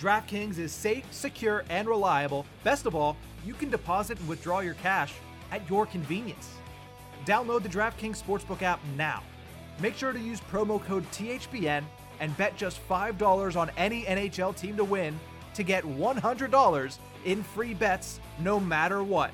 DraftKings 0.00 0.58
is 0.58 0.72
safe, 0.72 1.04
secure, 1.10 1.64
and 1.68 1.88
reliable. 1.88 2.46
Best 2.62 2.86
of 2.86 2.94
all, 2.94 3.16
you 3.44 3.54
can 3.54 3.70
deposit 3.70 4.18
and 4.18 4.28
withdraw 4.28 4.60
your 4.60 4.74
cash 4.74 5.14
at 5.54 5.68
your 5.70 5.86
convenience. 5.86 6.50
Download 7.24 7.62
the 7.62 7.68
DraftKings 7.68 8.22
Sportsbook 8.22 8.62
app 8.62 8.80
now. 8.96 9.22
Make 9.80 9.96
sure 9.96 10.12
to 10.12 10.18
use 10.18 10.40
promo 10.40 10.82
code 10.82 11.08
THPN 11.12 11.84
and 12.20 12.36
bet 12.36 12.56
just 12.56 12.86
$5 12.88 13.56
on 13.56 13.70
any 13.76 14.04
NHL 14.04 14.56
team 14.56 14.76
to 14.76 14.84
win 14.84 15.18
to 15.54 15.62
get 15.62 15.84
$100 15.84 16.98
in 17.24 17.42
free 17.42 17.74
bets 17.74 18.20
no 18.40 18.60
matter 18.60 19.02
what. 19.02 19.30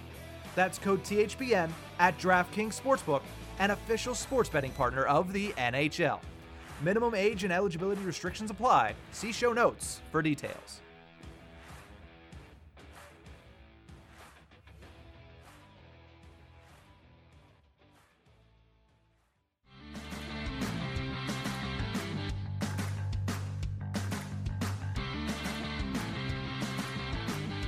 That's 0.55 0.79
code 0.79 1.03
THPN 1.03 1.71
at 1.99 2.19
DraftKings 2.19 2.81
Sportsbook, 2.81 3.23
an 3.59 3.71
official 3.71 4.15
sports 4.15 4.49
betting 4.49 4.73
partner 4.73 5.05
of 5.05 5.33
the 5.33 5.49
NHL. 5.59 6.21
Minimum 6.83 7.15
age 7.15 7.45
and 7.45 7.53
eligibility 7.53 8.03
restrictions 8.03 8.51
apply. 8.51 8.95
See 9.13 9.33
show 9.33 9.53
notes 9.53 10.01
for 10.11 10.23
details. 10.23 10.81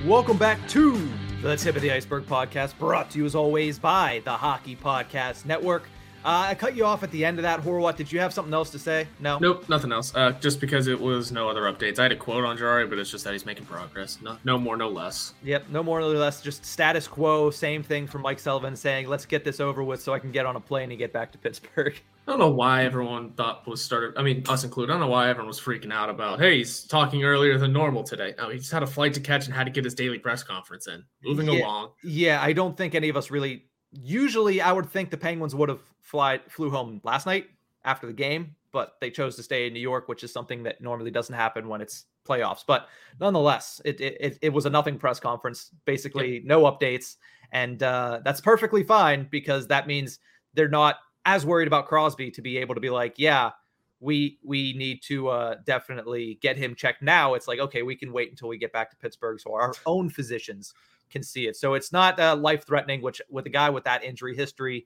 Welcome 0.05 0.37
back 0.37 0.67
to 0.67 1.09
the 1.41 1.55
Tip 1.55 1.77
of 1.77 1.81
the 1.81 1.89
Iceberg 1.89 2.25
podcast, 2.25 2.77
brought 2.77 3.09
to 3.11 3.19
you 3.19 3.25
as 3.25 3.35
always 3.35 3.79
by 3.79 4.21
the 4.25 4.31
Hockey 4.31 4.75
Podcast 4.75 5.45
Network. 5.45 5.87
Uh, 6.25 6.47
I 6.49 6.55
cut 6.55 6.75
you 6.75 6.85
off 6.85 7.03
at 7.03 7.11
the 7.11 7.25
end 7.25 7.37
of 7.37 7.43
that. 7.43 7.61
Horwat, 7.61 7.97
did 7.97 8.11
you 8.11 8.19
have 8.19 8.33
something 8.33 8.53
else 8.53 8.69
to 8.69 8.79
say? 8.79 9.07
No. 9.19 9.39
Nope, 9.39 9.67
nothing 9.67 9.91
else. 9.91 10.15
Uh, 10.15 10.31
just 10.39 10.61
because 10.61 10.87
it 10.87 10.99
was 10.99 11.31
no 11.31 11.49
other 11.49 11.63
updates. 11.63 11.99
I 11.99 12.03
had 12.03 12.11
a 12.11 12.15
quote 12.15 12.45
on 12.45 12.57
Jarry, 12.57 12.87
but 12.87 12.97
it's 12.97 13.09
just 13.11 13.23
that 13.25 13.33
he's 13.33 13.45
making 13.45 13.65
progress. 13.65 14.19
No, 14.21 14.37
no 14.45 14.57
more, 14.57 14.77
no 14.77 14.87
less. 14.89 15.33
Yep, 15.43 15.69
no 15.69 15.83
more 15.83 15.99
no 15.99 16.07
less. 16.07 16.41
Just 16.41 16.65
status 16.65 17.07
quo. 17.07 17.49
Same 17.51 17.83
thing 17.83 18.07
from 18.07 18.21
Mike 18.21 18.39
Sullivan 18.39 18.75
saying, 18.75 19.07
"Let's 19.09 19.25
get 19.25 19.43
this 19.43 19.59
over 19.59 19.83
with, 19.83 20.01
so 20.01 20.13
I 20.13 20.19
can 20.19 20.31
get 20.31 20.45
on 20.45 20.55
a 20.55 20.59
plane 20.61 20.89
and 20.91 20.97
get 20.97 21.11
back 21.11 21.31
to 21.33 21.37
Pittsburgh." 21.37 21.93
I 22.27 22.31
don't 22.31 22.39
know 22.39 22.51
why 22.51 22.85
everyone 22.85 23.31
thought 23.31 23.67
was 23.67 23.81
started. 23.83 24.13
I 24.17 24.23
mean, 24.23 24.43
us 24.47 24.63
included. 24.63 24.93
I 24.93 24.95
don't 24.95 25.01
know 25.01 25.11
why 25.11 25.27
everyone 25.29 25.47
was 25.49 25.59
freaking 25.59 25.91
out 25.91 26.09
about. 26.09 26.39
Hey, 26.39 26.59
he's 26.59 26.83
talking 26.85 27.25
earlier 27.25 27.57
than 27.57 27.73
normal 27.73 28.01
today. 28.03 28.33
No, 28.37 28.49
he 28.49 28.59
just 28.59 28.71
had 28.71 28.81
a 28.81 28.87
flight 28.87 29.13
to 29.15 29.19
catch 29.19 29.45
and 29.47 29.53
had 29.53 29.65
to 29.65 29.71
get 29.71 29.83
his 29.83 29.93
daily 29.93 30.19
press 30.19 30.41
conference 30.41 30.87
in. 30.87 31.03
Moving 31.21 31.49
Yeah. 31.49 31.65
along. 31.65 31.89
Yeah, 32.01 32.41
I 32.41 32.53
don't 32.53 32.77
think 32.77 32.95
any 32.95 33.09
of 33.09 33.17
us 33.17 33.29
really. 33.29 33.65
Usually, 33.93 34.61
I 34.61 34.71
would 34.71 34.89
think 34.89 35.11
the 35.11 35.17
Penguins 35.17 35.53
would 35.53 35.69
have 35.69 35.81
fly 36.01 36.39
flew 36.49 36.69
home 36.69 36.99
last 37.03 37.25
night 37.25 37.47
after 37.85 38.07
the 38.07 38.13
game, 38.13 38.55
but 38.71 38.95
they 38.99 39.11
chose 39.11 39.35
to 39.35 39.43
stay 39.43 39.67
in 39.67 39.73
New 39.73 39.79
York, 39.79 40.07
which 40.07 40.23
is 40.23 40.33
something 40.33 40.63
that 40.63 40.81
normally 40.81 41.11
doesn't 41.11 41.35
happen 41.35 41.67
when 41.67 41.81
it's 41.81 42.05
playoffs. 42.27 42.63
But 42.65 42.87
nonetheless, 43.19 43.81
it 43.85 44.01
it, 44.01 44.39
it, 44.41 44.49
was 44.49 44.65
a 44.65 44.69
nothing 44.69 44.97
press 44.97 45.19
conference, 45.19 45.71
basically 45.85 46.41
no 46.45 46.63
updates, 46.63 47.17
and 47.51 47.81
uh, 47.83 48.21
that's 48.23 48.41
perfectly 48.41 48.83
fine 48.83 49.27
because 49.29 49.67
that 49.67 49.87
means 49.87 50.19
they're 50.53 50.67
not 50.67 50.97
as 51.25 51.45
worried 51.45 51.67
about 51.67 51.87
Crosby 51.87 52.31
to 52.31 52.41
be 52.41 52.57
able 52.57 52.75
to 52.75 52.81
be 52.81 52.89
like, 52.89 53.15
yeah. 53.17 53.51
We 53.99 54.37
we 54.43 54.73
need 54.73 55.01
to 55.03 55.29
uh, 55.29 55.55
definitely 55.65 56.37
get 56.41 56.57
him 56.57 56.75
checked 56.75 57.01
now. 57.01 57.35
It's 57.35 57.47
like 57.47 57.59
okay, 57.59 57.83
we 57.83 57.95
can 57.95 58.11
wait 58.11 58.29
until 58.29 58.49
we 58.49 58.57
get 58.57 58.73
back 58.73 58.89
to 58.89 58.97
Pittsburgh 58.97 59.39
so 59.39 59.53
our 59.53 59.73
own 59.85 60.09
physicians 60.09 60.73
can 61.13 61.23
see 61.23 61.47
it. 61.47 61.55
So 61.55 61.75
it's 61.75 61.93
not 61.93 62.19
uh, 62.19 62.35
life 62.35 62.65
threatening, 62.65 63.01
which 63.01 63.21
with 63.29 63.45
a 63.45 63.49
guy 63.49 63.69
with 63.69 63.85
that 63.85 64.03
injury 64.03 64.35
history, 64.35 64.85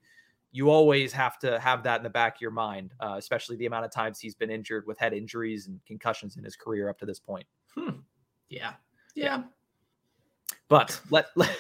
you 0.51 0.69
always 0.69 1.11
have 1.13 1.39
to 1.39 1.59
have 1.59 1.83
that 1.83 1.97
in 1.97 2.03
the 2.03 2.09
back 2.09 2.35
of 2.35 2.41
your 2.41 2.51
mind, 2.51 2.93
uh, 2.99 3.15
especially 3.17 3.55
the 3.55 3.65
amount 3.65 3.85
of 3.85 3.91
times 3.91 4.19
he's 4.19 4.35
been 4.35 4.51
injured 4.51 4.85
with 4.85 4.97
head 4.99 5.13
injuries 5.13 5.67
and 5.67 5.79
concussions 5.87 6.37
in 6.37 6.43
his 6.43 6.55
career 6.55 6.89
up 6.89 6.99
to 6.99 7.05
this 7.05 7.19
point. 7.19 7.45
Yeah. 8.49 8.73
Yeah. 9.15 9.43
But 10.69 10.99
let, 11.09 11.27
let, 11.35 11.57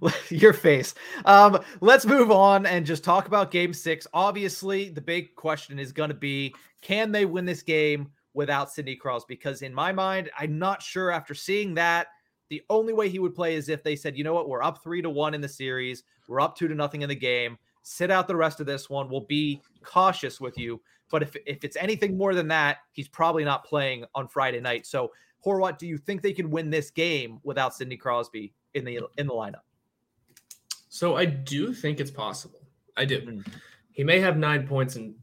let- 0.00 0.30
your 0.30 0.52
face. 0.52 0.94
Um, 1.24 1.60
let's 1.80 2.04
move 2.06 2.30
on 2.30 2.66
and 2.66 2.84
just 2.84 3.02
talk 3.02 3.26
about 3.26 3.50
game 3.50 3.72
six. 3.72 4.06
Obviously, 4.12 4.90
the 4.90 5.00
big 5.00 5.34
question 5.34 5.78
is 5.78 5.92
going 5.92 6.10
to 6.10 6.14
be 6.14 6.54
can 6.82 7.10
they 7.12 7.24
win 7.24 7.44
this 7.44 7.62
game 7.62 8.10
without 8.34 8.70
Sidney 8.70 8.96
Crosby? 8.96 9.34
Because 9.34 9.62
in 9.62 9.74
my 9.74 9.92
mind, 9.92 10.30
I'm 10.38 10.58
not 10.58 10.82
sure 10.82 11.10
after 11.10 11.34
seeing 11.34 11.74
that. 11.74 12.08
The 12.50 12.62
only 12.68 12.92
way 12.92 13.08
he 13.08 13.20
would 13.20 13.34
play 13.34 13.54
is 13.54 13.68
if 13.68 13.82
they 13.82 13.96
said, 13.96 14.18
you 14.18 14.24
know 14.24 14.34
what, 14.34 14.48
we're 14.48 14.62
up 14.62 14.82
three 14.82 15.00
to 15.02 15.08
one 15.08 15.34
in 15.34 15.40
the 15.40 15.48
series, 15.48 16.02
we're 16.28 16.40
up 16.40 16.56
two 16.56 16.68
to 16.68 16.74
nothing 16.74 17.02
in 17.02 17.08
the 17.08 17.14
game. 17.14 17.56
Sit 17.82 18.10
out 18.10 18.28
the 18.28 18.36
rest 18.36 18.60
of 18.60 18.66
this 18.66 18.90
one. 18.90 19.08
We'll 19.08 19.22
be 19.22 19.62
cautious 19.82 20.40
with 20.40 20.58
you. 20.58 20.82
But 21.10 21.22
if, 21.22 21.36
if 21.46 21.64
it's 21.64 21.76
anything 21.76 22.18
more 22.18 22.34
than 22.34 22.48
that, 22.48 22.78
he's 22.92 23.08
probably 23.08 23.44
not 23.44 23.64
playing 23.64 24.04
on 24.14 24.28
Friday 24.28 24.60
night. 24.60 24.86
So, 24.86 25.12
Horwat, 25.44 25.78
do 25.78 25.86
you 25.86 25.96
think 25.96 26.22
they 26.22 26.32
can 26.32 26.50
win 26.50 26.70
this 26.70 26.90
game 26.90 27.38
without 27.42 27.74
Sidney 27.74 27.96
Crosby 27.96 28.52
in 28.74 28.84
the 28.84 29.00
in 29.16 29.26
the 29.26 29.32
lineup? 29.32 29.62
So 30.88 31.16
I 31.16 31.24
do 31.24 31.72
think 31.72 32.00
it's 32.00 32.10
possible. 32.10 32.60
I 32.96 33.04
do. 33.04 33.22
Mhm. 33.22 33.46
He 33.92 34.04
may 34.04 34.20
have 34.20 34.36
nine 34.36 34.66
points 34.66 34.96
in 34.96 35.14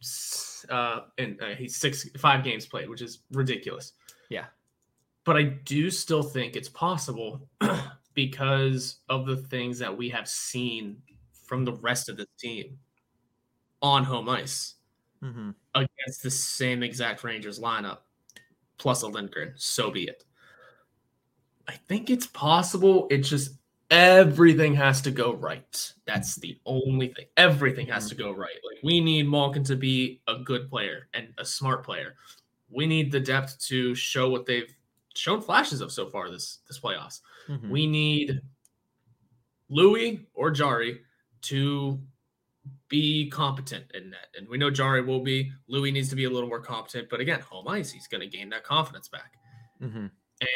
uh 0.69 1.01
and 1.17 1.39
uh, 1.41 1.55
he's 1.55 1.75
six 1.75 2.09
five 2.17 2.43
games 2.43 2.65
played, 2.65 2.89
which 2.89 3.01
is 3.01 3.19
ridiculous. 3.31 3.93
Yeah. 4.29 4.45
But 5.27 5.35
I 5.35 5.43
do 5.43 5.91
still 5.91 6.23
think 6.23 6.55
it's 6.55 6.69
possible 6.69 7.41
because 8.13 8.99
of 9.09 9.25
the 9.25 9.35
things 9.35 9.77
that 9.79 9.95
we 9.95 10.07
have 10.07 10.25
seen 10.25 11.01
from 11.33 11.65
the 11.65 11.73
rest 11.73 12.07
of 12.07 12.15
the 12.15 12.25
team 12.39 12.77
on 13.81 14.05
home 14.05 14.29
ice 14.29 14.75
Mm-hmm. 15.21 15.49
against 15.73 16.23
the 16.23 16.29
same 16.29 16.83
exact 16.83 17.23
Rangers 17.23 17.59
lineup, 17.59 17.97
plus 18.77 19.01
a 19.01 19.07
Lindgren. 19.07 19.51
So 19.57 19.89
be 19.89 20.03
it. 20.03 20.23
I 21.67 21.73
think 21.73 22.09
it's 22.11 22.27
possible. 22.27 23.07
It's 23.09 23.27
just 23.27 23.55
everything 23.89 24.75
has 24.75 25.01
to 25.01 25.11
go 25.11 25.33
right. 25.33 25.93
That's 26.05 26.35
the 26.35 26.57
only 26.65 27.07
thing. 27.07 27.25
Everything 27.35 27.87
has 27.87 28.07
to 28.09 28.15
go 28.15 28.31
right. 28.31 28.55
Like 28.63 28.81
we 28.83 29.01
need 29.01 29.27
Malkin 29.27 29.63
to 29.65 29.75
be 29.75 30.21
a 30.27 30.35
good 30.37 30.69
player 30.69 31.09
and 31.13 31.33
a 31.37 31.43
smart 31.43 31.83
player. 31.83 32.13
We 32.69 32.85
need 32.85 33.11
the 33.11 33.19
depth 33.19 33.59
to 33.67 33.95
show 33.95 34.29
what 34.29 34.45
they've 34.45 34.71
shown 35.17 35.41
flashes 35.41 35.81
of 35.81 35.91
so 35.91 36.07
far 36.07 36.29
this 36.29 36.59
this 36.67 36.79
playoffs. 36.79 37.21
Mm-hmm. 37.47 37.69
We 37.69 37.87
need 37.87 38.41
Louis 39.69 40.27
or 40.33 40.51
Jarry 40.51 41.01
to 41.43 41.99
be 42.89 43.29
competent 43.29 43.85
in 43.93 44.09
that. 44.11 44.27
And 44.37 44.47
we 44.47 44.57
know 44.57 44.69
Jarry 44.69 45.01
will 45.01 45.21
be. 45.21 45.51
Louis 45.67 45.91
needs 45.91 46.09
to 46.09 46.15
be 46.15 46.25
a 46.25 46.29
little 46.29 46.49
more 46.49 46.61
competent. 46.61 47.09
But 47.09 47.19
again, 47.19 47.39
home 47.41 47.67
ice, 47.67 47.91
he's 47.91 48.07
going 48.07 48.21
to 48.21 48.27
gain 48.27 48.49
that 48.49 48.63
confidence 48.63 49.07
back. 49.07 49.33
Mm-hmm. 49.81 50.07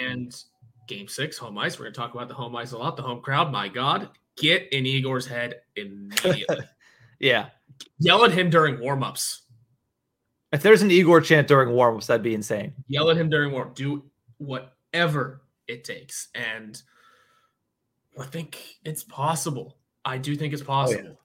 And 0.01 0.43
game 0.87 1.07
six, 1.07 1.37
home 1.37 1.57
ice, 1.57 1.77
we're 1.77 1.85
going 1.85 1.93
to 1.93 1.99
talk 1.99 2.13
about 2.13 2.27
the 2.27 2.33
home 2.33 2.55
ice 2.55 2.71
a 2.71 2.77
lot. 2.77 2.95
The 2.95 3.03
home 3.03 3.21
crowd, 3.21 3.51
my 3.51 3.67
God, 3.67 4.09
get 4.37 4.71
in 4.71 4.85
Igor's 4.85 5.27
head 5.27 5.55
immediately. 5.75 6.65
Yeah. 7.21 7.49
Yell 7.99 8.25
at 8.25 8.31
him 8.31 8.49
during 8.49 8.77
warmups. 8.77 9.41
If 10.51 10.63
there's 10.63 10.81
an 10.81 10.91
Igor 10.91 11.21
chant 11.21 11.47
during 11.47 11.69
warmups, 11.69 12.07
that'd 12.07 12.23
be 12.23 12.33
insane. 12.33 12.73
Yell 12.87 13.11
at 13.11 13.17
him 13.17 13.29
during 13.29 13.51
warm. 13.51 13.71
Do 13.75 14.03
whatever 14.41 15.41
it 15.67 15.83
takes. 15.83 16.29
And 16.33 16.81
I 18.19 18.25
think 18.25 18.79
it's 18.83 19.03
possible. 19.03 19.77
I 20.03 20.17
do 20.17 20.35
think 20.35 20.53
it's 20.53 20.63
possible. 20.63 21.19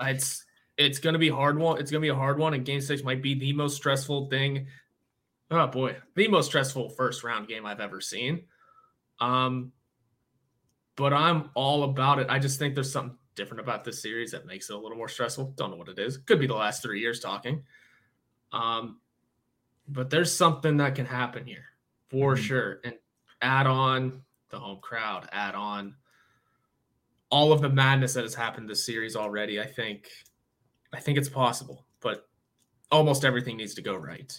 It's 0.00 0.44
it's 0.78 0.98
gonna 0.98 1.18
be 1.18 1.28
a 1.28 1.34
hard 1.34 1.58
one. 1.58 1.78
It's 1.78 1.90
gonna 1.90 2.00
be 2.00 2.08
a 2.08 2.14
hard 2.14 2.38
one, 2.38 2.54
and 2.54 2.64
game 2.64 2.80
six 2.80 3.02
might 3.02 3.22
be 3.22 3.34
the 3.34 3.52
most 3.52 3.76
stressful 3.76 4.28
thing. 4.30 4.66
Oh 5.50 5.66
boy, 5.66 5.96
the 6.14 6.28
most 6.28 6.46
stressful 6.46 6.90
first 6.90 7.24
round 7.24 7.48
game 7.48 7.66
I've 7.66 7.80
ever 7.80 8.00
seen. 8.00 8.44
Um, 9.18 9.72
but 10.96 11.12
I'm 11.12 11.50
all 11.54 11.82
about 11.82 12.20
it. 12.20 12.28
I 12.30 12.38
just 12.38 12.58
think 12.58 12.74
there's 12.74 12.92
something 12.92 13.18
different 13.34 13.60
about 13.60 13.84
this 13.84 14.00
series 14.00 14.30
that 14.30 14.46
makes 14.46 14.70
it 14.70 14.76
a 14.76 14.78
little 14.78 14.96
more 14.96 15.08
stressful. 15.08 15.54
Don't 15.56 15.70
know 15.70 15.76
what 15.76 15.88
it 15.88 15.98
is. 15.98 16.18
Could 16.18 16.38
be 16.38 16.46
the 16.46 16.54
last 16.54 16.82
three 16.82 17.00
years 17.00 17.20
talking. 17.20 17.64
Um, 18.52 19.00
but 19.88 20.08
there's 20.08 20.34
something 20.34 20.76
that 20.78 20.94
can 20.94 21.06
happen 21.06 21.44
here 21.44 21.69
for 22.10 22.34
Mhm. 22.34 22.38
sure. 22.38 22.80
And 22.84 22.98
add 23.42 23.66
on 23.66 24.24
the 24.50 24.58
home 24.58 24.80
crowd, 24.80 25.28
add 25.32 25.54
on 25.54 25.96
all 27.30 27.52
of 27.52 27.60
the 27.60 27.68
madness 27.68 28.14
that 28.14 28.24
has 28.24 28.34
happened 28.34 28.68
this 28.68 28.84
series 28.84 29.14
already. 29.16 29.60
I 29.60 29.66
think, 29.66 30.10
I 30.92 31.00
think 31.00 31.16
it's 31.16 31.28
possible, 31.28 31.86
but 32.00 32.28
almost 32.90 33.24
everything 33.24 33.56
needs 33.56 33.74
to 33.74 33.82
go 33.82 33.94
right. 33.94 34.38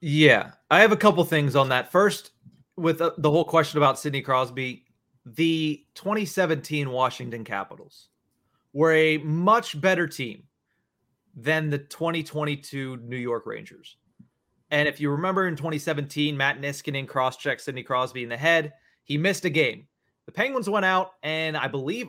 Yeah, 0.00 0.52
I 0.70 0.80
have 0.80 0.92
a 0.92 0.96
couple 0.96 1.24
things 1.24 1.56
on 1.56 1.68
that. 1.70 1.90
First, 1.90 2.32
with 2.76 3.00
uh, 3.00 3.12
the 3.18 3.30
whole 3.30 3.44
question 3.44 3.78
about 3.78 3.98
Sidney 3.98 4.20
Crosby, 4.20 4.84
the 5.24 5.86
2017 5.94 6.90
Washington 6.90 7.44
Capitals 7.44 8.08
were 8.72 8.92
a 8.92 9.18
much 9.18 9.80
better 9.80 10.06
team 10.06 10.48
than 11.34 11.70
the 11.70 11.78
2022 11.78 12.96
New 12.98 13.16
York 13.16 13.46
Rangers. 13.46 13.96
And 14.72 14.88
if 14.88 15.00
you 15.00 15.10
remember 15.10 15.46
in 15.46 15.54
2017, 15.54 16.36
Matt 16.36 16.60
Niskanen 16.60 17.06
cross-checked 17.06 17.60
Sidney 17.60 17.84
Crosby 17.84 18.24
in 18.24 18.28
the 18.28 18.36
head. 18.36 18.72
He 19.04 19.16
missed 19.16 19.44
a 19.44 19.50
game. 19.50 19.86
The 20.26 20.32
Penguins 20.32 20.68
went 20.68 20.84
out 20.84 21.12
and 21.22 21.56
I 21.56 21.68
believe 21.68 22.08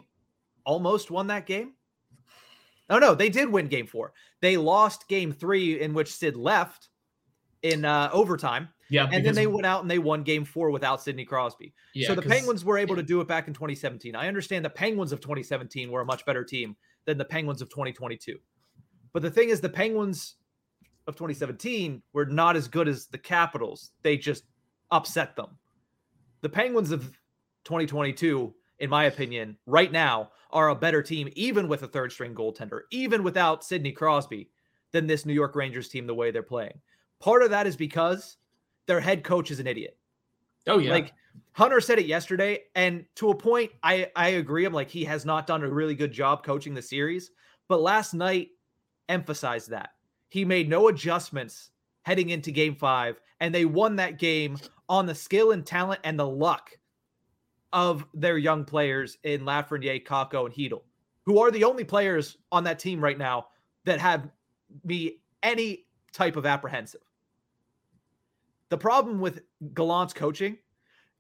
almost 0.66 1.12
won 1.12 1.28
that 1.28 1.46
game. 1.46 1.74
Oh 2.90 3.00
no, 3.00 3.14
they 3.16 3.30
did 3.30 3.50
win 3.50 3.68
game 3.68 3.86
four. 3.86 4.14
They 4.42 4.58
lost 4.58 5.08
game 5.08 5.32
three 5.32 5.80
in 5.82 5.94
which 5.94 6.14
Sid 6.14 6.36
left 6.36 6.90
in 7.64 7.86
uh, 7.86 8.10
overtime, 8.12 8.70
Yeah, 8.90 9.10
and 9.12 9.26
then 9.26 9.36
they 9.36 9.48
went 9.48 9.66
out 9.66 9.82
and 9.82 9.90
they 9.90 9.98
won 9.98 10.22
Game 10.24 10.44
Four 10.44 10.70
without 10.70 11.02
Sidney 11.02 11.24
Crosby. 11.24 11.74
yeah, 11.94 12.08
so 12.08 12.16
the 12.16 12.22
Penguins 12.22 12.66
were 12.66 12.78
able 12.78 12.96
to 12.98 13.02
do 13.02 13.22
it 13.22 13.28
back 13.28 13.48
in 13.48 13.54
2017. 13.54 14.16
I 14.16 14.28
understand 14.28 14.66
the 14.66 14.70
Penguins 14.70 15.14
of 15.14 15.22
2017 15.22 15.90
were 15.90 16.02
a 16.02 16.06
much 16.06 16.26
better 16.26 16.44
team 16.44 16.76
than 17.06 17.18
the 17.18 17.26
Penguins 17.26 17.62
of 17.62 17.70
2022. 17.70 18.38
But 19.14 19.22
the 19.22 19.32
thing 19.32 19.50
is, 19.50 19.62
the 19.62 19.70
Penguins 19.70 20.36
of 21.08 21.16
2017 21.16 22.02
were 22.14 22.26
not 22.26 22.56
as 22.56 22.68
good 22.68 22.88
as 22.88 23.08
the 23.08 23.18
Capitals. 23.18 23.92
They 24.02 24.18
just 24.18 24.44
upset 24.92 25.36
them. 25.36 25.58
The 26.42 26.50
Penguins 26.50 26.92
of 26.92 27.04
2022, 27.66 28.54
in 28.80 28.90
my 28.90 29.06
opinion, 29.06 29.58
right 29.66 29.92
now 29.92 30.32
are 30.52 30.70
a 30.70 30.76
better 30.76 31.02
team, 31.02 31.30
even 31.36 31.68
with 31.68 31.84
a 31.84 31.88
third 31.88 32.12
string 32.12 32.36
goaltender, 32.36 32.82
even 32.92 33.24
without 33.24 33.64
Sidney 33.64 33.92
Crosby, 33.92 34.50
than 34.92 35.08
this 35.08 35.26
New 35.26 35.34
York 35.34 35.56
Rangers 35.56 35.90
team 35.90 36.06
the 36.06 36.14
way 36.14 36.32
they're 36.32 36.44
playing. 36.44 36.80
Part 37.20 37.44
of 37.44 37.50
that 37.50 37.68
is 37.68 37.76
because 37.76 38.38
their 38.86 39.00
head 39.00 39.24
coach 39.24 39.52
is 39.52 39.60
an 39.60 39.68
idiot. 39.68 39.98
Oh 40.68 40.78
yeah, 40.78 40.92
Like 40.92 41.14
Hunter 41.54 41.82
said 41.82 42.00
it 42.00 42.06
yesterday, 42.06 42.64
and 42.76 43.06
to 43.16 43.32
a 43.32 43.36
point, 43.36 43.72
I 43.82 44.12
I 44.16 44.30
agree. 44.30 44.66
I'm 44.66 44.74
like 44.74 44.90
he 44.90 45.04
has 45.06 45.26
not 45.26 45.48
done 45.48 45.64
a 45.64 45.70
really 45.70 45.96
good 45.96 46.12
job 46.12 46.44
coaching 46.44 46.74
the 46.74 46.82
series, 46.82 47.32
but 47.68 47.82
last 47.82 48.14
night 48.14 48.50
emphasized 49.10 49.70
that 49.72 49.93
he 50.34 50.44
made 50.44 50.68
no 50.68 50.88
adjustments 50.88 51.70
heading 52.02 52.32
into 52.32 52.50
Game 52.50 52.74
Five, 52.74 53.22
and 53.40 53.54
they 53.54 53.66
won 53.66 53.98
that 53.98 54.18
game 54.18 54.58
on 54.90 55.06
the 55.06 55.14
skill 55.14 55.52
and 55.52 55.64
talent 55.64 56.02
and 56.04 56.18
the 56.18 56.28
luck 56.28 56.72
of 57.72 58.04
their 58.16 58.40
young 58.40 58.66
players 58.66 59.20
in 59.22 59.42
Lafreniere, 59.42 60.04
Kakko, 60.04 60.48
and 60.48 60.56
Chytil, 60.56 60.82
who 61.28 61.38
are 61.38 61.52
the 61.52 61.64
only 61.64 61.84
players 61.84 62.36
on 62.52 62.64
that 62.64 62.80
team 62.80 63.00
right 63.00 63.20
now 63.20 63.46
that 63.86 64.00
have 64.00 64.28
me 64.84 65.20
any 65.44 65.86
type 66.14 66.36
of 66.36 66.48
apprehensive. 66.48 67.04
The 68.70 68.78
problem 68.80 69.20
with 69.20 69.42
Gallant's 69.76 70.16
coaching, 70.16 70.58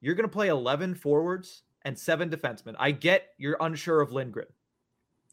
you're 0.01 0.15
going 0.15 0.27
to 0.27 0.33
play 0.33 0.47
11 0.47 0.95
forwards 0.95 1.61
and 1.83 1.95
seven 1.95 2.31
defensemen. 2.31 2.73
I 2.79 2.89
get 2.89 3.27
you're 3.37 3.57
unsure 3.59 4.01
of 4.01 4.11
Lindgren 4.11 4.47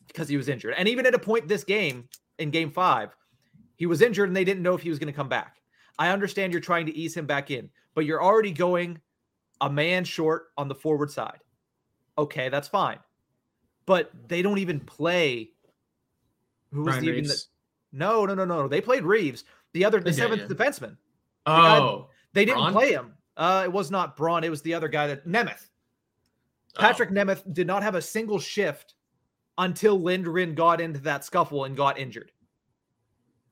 because 0.07 0.29
he 0.29 0.37
was 0.37 0.51
injured. 0.51 0.75
And 0.77 0.87
even 0.87 1.07
at 1.07 1.15
a 1.15 1.19
point 1.19 1.49
this 1.49 1.65
game, 1.65 2.11
in 2.41 2.51
game 2.51 2.71
five, 2.71 3.15
he 3.81 3.87
was 3.87 4.03
injured 4.03 4.29
and 4.29 4.37
they 4.37 4.45
didn't 4.45 4.63
know 4.63 4.75
if 4.75 4.83
he 4.83 4.91
was 4.91 4.99
going 4.99 5.11
to 5.11 5.17
come 5.17 5.31
back. 5.31 5.57
I 5.99 6.11
understand 6.11 6.53
you're 6.53 6.61
trying 6.61 6.85
to 6.85 6.95
ease 6.95 7.17
him 7.17 7.25
back 7.25 7.51
in, 7.51 7.71
but 7.95 8.05
you're 8.05 8.23
already 8.23 8.53
going 8.53 9.01
a 9.63 9.71
man 9.71 10.05
short 10.05 10.49
on 10.59 10.69
the 10.69 10.75
forward 10.75 11.11
side. 11.11 11.39
Okay, 12.19 12.51
that's 12.51 12.69
fine. 12.69 12.99
But 13.87 14.11
they 14.29 14.43
don't 14.43 14.59
even 14.59 14.81
play. 14.81 15.53
Who 16.75 16.83
was 16.83 16.99
the, 16.99 17.07
even 17.09 17.25
the, 17.25 17.43
no, 17.93 18.27
no, 18.27 18.35
no, 18.35 18.45
no. 18.45 18.69
They 18.69 18.83
played 18.83 19.03
Reaves, 19.03 19.45
the 19.73 19.83
other 19.83 19.99
the 19.99 20.11
Yeah, 20.11 20.17
seventh 20.17 20.43
yeah. 20.43 20.47
defenseman. 20.49 20.97
guy- 21.47 21.79
Oh, 21.79 22.11
They 22.35 22.45
didn't 22.45 22.59
Braun? 22.61 22.73
play 22.75 22.93
him. 22.93 23.15
Uh, 23.39 23.63
it 23.65 23.73
was 23.73 23.91
not 23.91 24.15
Braun. 24.15 24.45
It 24.45 24.51
was 24.51 24.61
the 24.61 24.75
other 24.75 24.89
guy 24.89 25.07
that 25.07 25.27
Nemeth. 25.27 25.69
Oh. 26.77 26.83
Patrik 26.83 27.11
Nemeth 27.13 27.51
did 27.55 27.67
not 27.67 27.83
have 27.83 27.95
a 27.95 28.03
single 28.03 28.39
shift 28.39 28.93
until 29.57 29.99
Lindgren 29.99 30.55
got 30.55 30.83
into 30.83 31.01
that 31.01 31.25
scuffle 31.25 31.65
and 31.65 31.75
got 31.75 31.99
injured. 31.99 32.31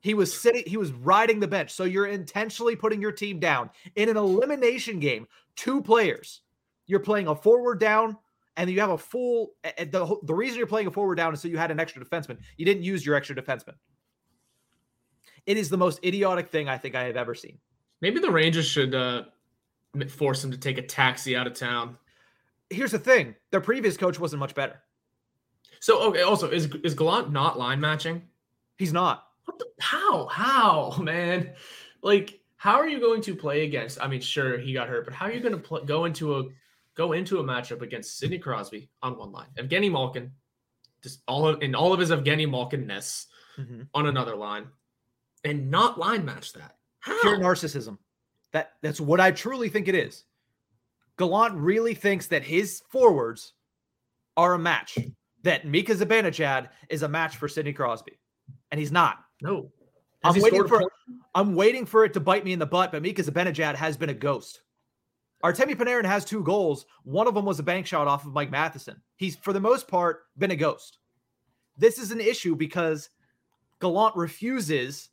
He 0.00 0.14
was 0.14 0.38
sitting, 0.38 0.62
he 0.66 0.76
was 0.76 0.92
riding 0.92 1.40
the 1.40 1.48
bench. 1.48 1.70
So 1.70 1.84
you're 1.84 2.06
intentionally 2.06 2.76
putting 2.76 3.02
your 3.02 3.12
team 3.12 3.40
down 3.40 3.70
in 3.96 4.08
an 4.08 4.16
elimination 4.16 5.00
game. 5.00 5.26
Two 5.56 5.82
players. 5.82 6.42
You're 6.86 7.00
playing 7.00 7.26
a 7.26 7.34
forward 7.34 7.80
down, 7.80 8.16
and 8.56 8.70
you 8.70 8.80
have 8.80 8.90
a 8.90 8.98
full. 8.98 9.54
The, 9.62 10.16
the 10.22 10.34
reason 10.34 10.56
you're 10.56 10.66
playing 10.66 10.86
a 10.86 10.90
forward 10.90 11.16
down 11.16 11.34
is 11.34 11.40
so 11.40 11.48
you 11.48 11.58
had 11.58 11.70
an 11.70 11.80
extra 11.80 12.02
defenseman. 12.04 12.38
You 12.56 12.64
didn't 12.64 12.82
use 12.82 13.04
your 13.04 13.14
extra 13.14 13.36
defenseman. 13.36 13.74
It 15.46 15.56
is 15.56 15.68
the 15.68 15.76
most 15.76 16.04
idiotic 16.04 16.48
thing 16.48 16.68
I 16.68 16.78
think 16.78 16.94
I 16.94 17.04
have 17.04 17.16
ever 17.16 17.34
seen. 17.34 17.58
maybe 18.00 18.20
the 18.20 18.30
Rangers 18.30 18.66
should 18.66 18.94
uh, 18.94 19.24
force 20.08 20.44
him 20.44 20.50
to 20.50 20.58
take 20.58 20.78
a 20.78 20.82
taxi 20.82 21.36
out 21.36 21.46
of 21.46 21.54
town. 21.54 21.98
Here's 22.70 22.92
the 22.92 22.98
thing: 22.98 23.34
their 23.50 23.60
previous 23.60 23.96
coach 23.96 24.18
wasn't 24.18 24.40
much 24.40 24.54
better. 24.54 24.80
So 25.80 26.00
okay, 26.08 26.22
also 26.22 26.50
is 26.50 26.66
is 26.84 26.94
Gallant 26.94 27.32
not 27.32 27.58
line 27.58 27.80
matching? 27.80 28.22
He's 28.76 28.92
not. 28.92 29.27
What 29.48 29.58
the, 29.58 29.66
how? 29.80 30.26
How, 30.26 30.94
man? 31.00 31.54
Like, 32.02 32.40
how 32.56 32.74
are 32.74 32.86
you 32.86 33.00
going 33.00 33.22
to 33.22 33.34
play 33.34 33.64
against? 33.64 33.98
I 33.98 34.06
mean, 34.06 34.20
sure, 34.20 34.58
he 34.58 34.74
got 34.74 34.88
hurt, 34.88 35.06
but 35.06 35.14
how 35.14 35.24
are 35.24 35.32
you 35.32 35.40
going 35.40 35.54
to 35.54 35.58
pl- 35.58 35.84
go 35.84 36.04
into 36.04 36.38
a 36.38 36.44
go 36.94 37.12
into 37.12 37.38
a 37.38 37.44
matchup 37.44 37.80
against 37.80 38.18
Sidney 38.18 38.38
Crosby 38.38 38.90
on 39.02 39.16
one 39.16 39.32
line, 39.32 39.46
Evgeny 39.56 39.90
Malkin, 39.90 40.32
just 41.02 41.22
all 41.26 41.48
of, 41.48 41.62
in 41.62 41.74
all 41.74 41.94
of 41.94 42.00
his 42.00 42.10
Evgeny 42.10 42.50
Malkin-ness 42.50 43.28
mm-hmm. 43.56 43.82
on 43.94 44.06
another 44.06 44.36
line, 44.36 44.66
and 45.44 45.70
not 45.70 45.98
line 45.98 46.26
match 46.26 46.52
that? 46.52 46.76
How? 46.98 47.18
pure 47.22 47.38
narcissism. 47.38 47.96
That 48.52 48.72
that's 48.82 49.00
what 49.00 49.20
I 49.20 49.30
truly 49.30 49.70
think 49.70 49.88
it 49.88 49.94
is. 49.94 50.24
Gallant 51.16 51.54
really 51.54 51.94
thinks 51.94 52.26
that 52.26 52.42
his 52.42 52.82
forwards 52.90 53.54
are 54.36 54.52
a 54.52 54.58
match. 54.58 54.98
That 55.44 55.66
Mika 55.66 55.94
Zibanejad 55.94 56.68
is 56.90 57.02
a 57.02 57.08
match 57.08 57.36
for 57.36 57.48
Sidney 57.48 57.72
Crosby, 57.72 58.18
and 58.70 58.78
he's 58.78 58.92
not. 58.92 59.24
No. 59.40 59.70
I'm 60.24 60.40
waiting 60.40 60.66
for? 60.66 60.82
I'm 61.34 61.54
waiting 61.54 61.86
for 61.86 62.04
it 62.04 62.12
to 62.14 62.20
bite 62.20 62.44
me 62.44 62.52
in 62.52 62.58
the 62.58 62.66
butt. 62.66 62.92
But 62.92 63.02
Mika 63.02 63.22
Zibanejad 63.22 63.76
has 63.76 63.96
been 63.96 64.10
a 64.10 64.14
ghost. 64.14 64.62
Artemi 65.44 65.76
Panarin 65.76 66.04
has 66.04 66.24
two 66.24 66.42
goals. 66.42 66.86
One 67.04 67.28
of 67.28 67.34
them 67.34 67.44
was 67.44 67.60
a 67.60 67.62
bank 67.62 67.86
shot 67.86 68.08
off 68.08 68.26
of 68.26 68.32
Mike 68.32 68.50
Matheson. 68.50 69.00
He's 69.16 69.36
for 69.36 69.52
the 69.52 69.60
most 69.60 69.86
part 69.86 70.24
been 70.36 70.50
a 70.50 70.56
ghost. 70.56 70.98
This 71.76 71.98
is 71.98 72.10
an 72.10 72.20
issue 72.20 72.56
because 72.56 73.10
Gallant 73.80 74.16
refuses 74.16 75.10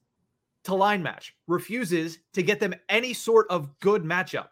to 0.63 0.73
line 0.73 1.03
match, 1.03 1.35
refuses 1.45 2.17
to 2.33 2.41
get 2.41 2.59
them 2.59 2.73
any 2.89 3.13
sort 3.13 3.45
of 3.51 3.79
good 3.79 4.03
matchup. 4.03 4.47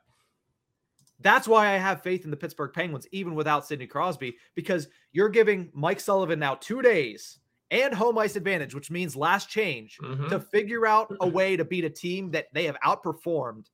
That's 1.20 1.48
why 1.48 1.70
I 1.70 1.78
have 1.78 2.04
faith 2.04 2.26
in 2.26 2.32
the 2.32 2.38
Pittsburgh 2.38 2.72
Penguins, 2.74 3.08
even 3.12 3.34
without 3.34 3.66
Sidney 3.66 3.88
Crosby, 3.88 4.36
because 4.54 4.90
you're 5.12 5.30
giving 5.30 5.72
Mike 5.74 6.00
Sullivan 6.00 6.38
now 6.38 6.56
two 6.56 6.84
days 6.84 7.40
and 7.74 7.94
home 7.94 8.18
ice 8.20 8.36
advantage, 8.36 8.76
which 8.76 8.92
means 8.92 9.16
last 9.16 9.50
change 9.50 9.98
Mhm. 9.98 10.30
to 10.30 10.40
figure 10.40 10.86
out 10.86 11.14
a 11.22 11.28
way 11.28 11.58
to 11.58 11.66
beat 11.66 11.84
a 11.84 11.90
team 11.90 12.30
that 12.32 12.48
they 12.54 12.66
have 12.66 12.78
outperformed 12.86 13.66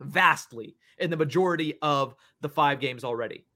vastly 0.00 0.76
in 0.98 1.10
the 1.10 1.16
majority 1.16 1.78
of 1.82 2.14
the 2.40 2.48
five 2.48 2.80
games 2.80 3.04
already. 3.04 3.46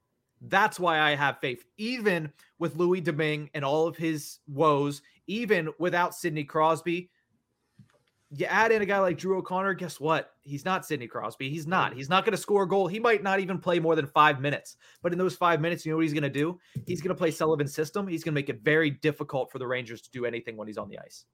That's 0.43 0.79
why 0.79 1.01
I 1.01 1.15
have 1.17 1.41
faith, 1.41 1.65
even 1.79 2.33
with 2.59 2.77
Louis 2.77 3.01
Domingue 3.01 3.51
and 3.55 3.65
all 3.65 3.89
of 3.89 3.97
his 3.97 4.39
woes, 4.47 5.03
even 5.27 5.71
without 5.79 6.15
Sidney 6.15 6.45
Crosby. 6.45 7.11
You 8.31 8.45
add 8.47 8.73
in 8.73 8.83
a 8.83 8.87
guy 8.87 8.99
like 8.99 9.17
Drew 9.17 9.39
O'Connor, 9.39 9.75
guess 9.75 9.99
what? 9.99 10.33
He's 10.43 10.65
not 10.65 10.85
Sidney 10.85 11.07
Crosby. 11.07 11.49
He's 11.49 11.67
not. 11.67 11.95
He's 11.95 12.11
not 12.11 12.25
going 12.25 12.33
to 12.33 12.39
score 12.39 12.65
a 12.65 12.69
goal. 12.69 12.87
He 12.87 13.01
might 13.01 13.23
not 13.23 13.41
even 13.41 13.59
play 13.59 13.81
more 13.81 13.97
than 13.97 14.07
five 14.07 14.41
minutes. 14.41 14.77
But 15.03 15.13
in 15.13 15.19
those 15.19 15.35
five 15.35 15.63
minutes, 15.63 15.87
you 15.87 15.93
know 15.93 15.97
what 15.97 16.03
he's 16.03 16.13
going 16.13 16.23
to 16.25 16.29
do? 16.29 16.61
He's 16.87 17.01
going 17.01 17.09
to 17.09 17.19
play 17.19 17.31
Sullivan's 17.31 17.75
system. 17.75 18.07
He's 18.07 18.23
going 18.23 18.35
to 18.35 18.39
make 18.39 18.51
it 18.51 18.61
very 18.63 18.91
difficult 18.91 19.51
for 19.51 19.59
the 19.59 19.67
Rangers 19.67 20.03
to 20.03 20.11
do 20.11 20.27
anything 20.27 20.59
when 20.59 20.67
he's 20.67 20.77
on 20.77 20.91
the 20.91 20.99
ice. 20.99 21.25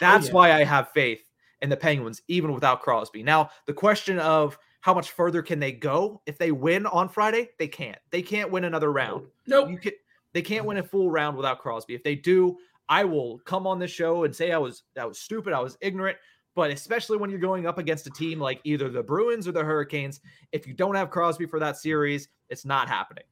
That's 0.00 0.26
oh, 0.26 0.28
yeah. 0.28 0.34
why 0.34 0.52
I 0.54 0.64
have 0.64 0.90
faith 0.92 1.28
in 1.60 1.68
the 1.68 1.76
Penguins, 1.76 2.22
even 2.28 2.52
without 2.54 2.80
Crosby. 2.80 3.22
Now, 3.22 3.50
the 3.66 3.74
question 3.74 4.18
of 4.18 4.58
how 4.80 4.94
much 4.94 5.10
further 5.10 5.42
can 5.42 5.58
they 5.58 5.72
go 5.72 6.22
if 6.26 6.38
they 6.38 6.52
win 6.52 6.86
on 6.86 7.08
Friday? 7.08 7.50
They 7.58 7.68
can't. 7.68 7.98
They 8.10 8.22
can't 8.22 8.50
win 8.50 8.64
another 8.64 8.92
round. 8.92 9.26
Nope. 9.46 9.70
You 9.70 9.78
can 9.78 9.92
they 10.32 10.42
can't 10.42 10.64
win 10.64 10.76
a 10.78 10.82
full 10.82 11.10
round 11.10 11.36
without 11.36 11.58
Crosby. 11.58 11.94
If 11.94 12.02
they 12.02 12.14
do, 12.14 12.56
I 12.88 13.04
will 13.04 13.38
come 13.40 13.66
on 13.66 13.78
this 13.78 13.90
show 13.90 14.24
and 14.24 14.34
say 14.34 14.52
I 14.52 14.58
was 14.58 14.84
I 14.98 15.04
was 15.04 15.18
stupid, 15.18 15.52
I 15.52 15.60
was 15.60 15.76
ignorant. 15.80 16.16
But 16.54 16.70
especially 16.70 17.18
when 17.18 17.30
you're 17.30 17.38
going 17.38 17.66
up 17.66 17.78
against 17.78 18.06
a 18.08 18.10
team 18.10 18.40
like 18.40 18.60
either 18.64 18.88
the 18.88 19.02
Bruins 19.02 19.46
or 19.46 19.52
the 19.52 19.62
Hurricanes, 19.62 20.20
if 20.50 20.66
you 20.66 20.74
don't 20.74 20.96
have 20.96 21.08
Crosby 21.08 21.46
for 21.46 21.60
that 21.60 21.76
series, 21.76 22.28
it's 22.48 22.64
not 22.64 22.88
happening. 22.88 23.24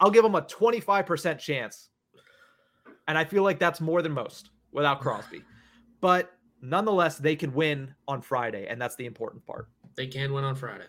I'll 0.00 0.10
give 0.10 0.22
them 0.22 0.34
a 0.34 0.42
25% 0.42 1.38
chance. 1.38 1.90
And 3.08 3.18
I 3.18 3.24
feel 3.24 3.42
like 3.42 3.58
that's 3.58 3.80
more 3.80 4.00
than 4.00 4.12
most 4.12 4.50
without 4.72 5.00
Crosby. 5.00 5.42
But 6.00 6.32
nonetheless, 6.62 7.18
they 7.18 7.36
can 7.36 7.52
win 7.52 7.94
on 8.08 8.22
Friday, 8.22 8.66
and 8.68 8.80
that's 8.80 8.96
the 8.96 9.06
important 9.06 9.44
part. 9.46 9.68
They 9.96 10.06
can 10.06 10.32
win 10.32 10.44
on 10.44 10.54
Friday. 10.54 10.86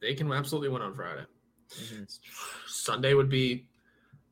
They 0.00 0.14
can 0.14 0.30
absolutely 0.32 0.68
win 0.68 0.82
on 0.82 0.94
Friday. 0.94 1.24
Mm-hmm. 1.70 2.04
Sunday 2.66 3.14
would 3.14 3.28
be 3.28 3.66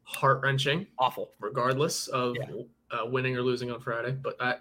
heart 0.08 0.40
wrenching, 0.42 0.86
Awful. 0.98 1.30
regardless 1.38 2.08
of 2.08 2.34
Yeah. 2.36 2.62
uh, 2.90 3.06
winning 3.06 3.36
or 3.36 3.42
losing 3.42 3.70
on 3.70 3.78
Friday. 3.80 4.12
But 4.12 4.36
I, 4.40 4.56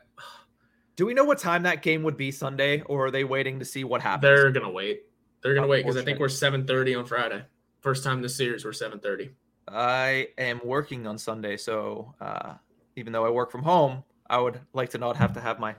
Do 0.97 1.05
we 1.05 1.13
know 1.13 1.23
what 1.23 1.37
time 1.37 1.63
that 1.63 1.81
game 1.83 2.03
would 2.03 2.17
be 2.17 2.31
Sunday, 2.31 2.81
or 2.81 3.05
are 3.05 3.11
they 3.11 3.23
waiting 3.23 3.59
to 3.59 3.65
see 3.65 3.83
what 3.83 4.01
happens? 4.01 4.23
they're 4.23 4.51
gonna 4.51 4.69
wait. 4.69 5.03
They're 5.41 5.53
gonna 5.53 5.67
wait 5.67 5.83
because 5.83 5.95
I 5.95 6.03
think 6.03 6.19
we're 6.19 6.27
seven 6.27 6.65
thirty 6.65 6.95
on 6.95 7.05
Friday. 7.05 7.43
First 7.81 8.03
time 8.03 8.21
this 8.21 8.35
series 8.35 8.65
we're 8.65 8.73
seven 8.73 8.99
thirty. 8.99 9.29
I 9.67 10.29
am 10.37 10.59
working 10.63 11.05
on 11.07 11.17
Sunday, 11.17 11.55
so 11.57 12.13
uh, 12.19 12.55
even 12.95 13.13
though 13.13 13.25
I 13.25 13.29
work 13.29 13.51
from 13.51 13.63
home, 13.63 14.03
I 14.29 14.39
would 14.39 14.59
like 14.73 14.89
to 14.91 14.97
not 14.97 15.15
have 15.17 15.33
to 15.33 15.39
have 15.39 15.59
my 15.59 15.75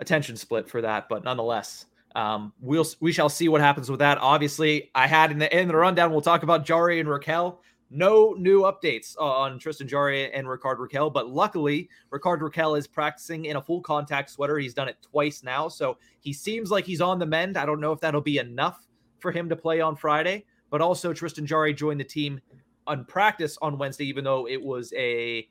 attention 0.00 0.36
split 0.36 0.68
for 0.68 0.80
that. 0.82 1.08
But 1.08 1.24
nonetheless, 1.24 1.86
um, 2.14 2.52
we'll 2.60 2.86
we 3.00 3.10
shall 3.12 3.28
see 3.28 3.48
what 3.48 3.60
happens 3.60 3.90
with 3.90 3.98
that. 4.00 4.18
Obviously, 4.18 4.90
I 4.94 5.06
had 5.08 5.30
in 5.32 5.38
the 5.38 5.54
in 5.58 5.68
the 5.68 5.76
rundown. 5.76 6.12
We'll 6.12 6.20
talk 6.20 6.42
about 6.44 6.64
Jarry 6.64 7.00
and 7.00 7.08
Rakell. 7.08 7.58
No 7.90 8.34
new 8.36 8.62
updates 8.62 9.16
on 9.20 9.60
Tristan 9.60 9.86
Jarry 9.86 10.32
and 10.32 10.48
Rickard 10.48 10.78
Rakell, 10.78 11.12
but 11.12 11.30
luckily 11.30 11.88
Rickard 12.10 12.40
Rakell 12.40 12.76
is 12.76 12.86
practicing 12.86 13.44
in 13.44 13.56
a 13.56 13.62
full 13.62 13.80
contact 13.80 14.30
sweater. 14.30 14.58
He's 14.58 14.74
done 14.74 14.88
it 14.88 14.96
twice 15.02 15.44
now, 15.44 15.68
so 15.68 15.96
he 16.18 16.32
seems 16.32 16.70
like 16.70 16.84
he's 16.84 17.00
on 17.00 17.20
the 17.20 17.26
mend. 17.26 17.56
I 17.56 17.64
don't 17.64 17.80
know 17.80 17.92
if 17.92 18.00
that'll 18.00 18.20
be 18.20 18.38
enough 18.38 18.86
for 19.20 19.30
him 19.30 19.48
to 19.48 19.56
play 19.56 19.80
on 19.80 19.94
Friday, 19.94 20.44
but 20.70 20.80
also 20.80 21.12
Tristan 21.12 21.46
Jarry 21.46 21.72
joined 21.72 22.00
the 22.00 22.04
team 22.04 22.40
on 22.88 23.04
practice 23.04 23.56
on 23.62 23.78
Wednesday, 23.78 24.06
even 24.06 24.24
though 24.24 24.48
it 24.48 24.60
was 24.60 24.92
a 24.96 25.48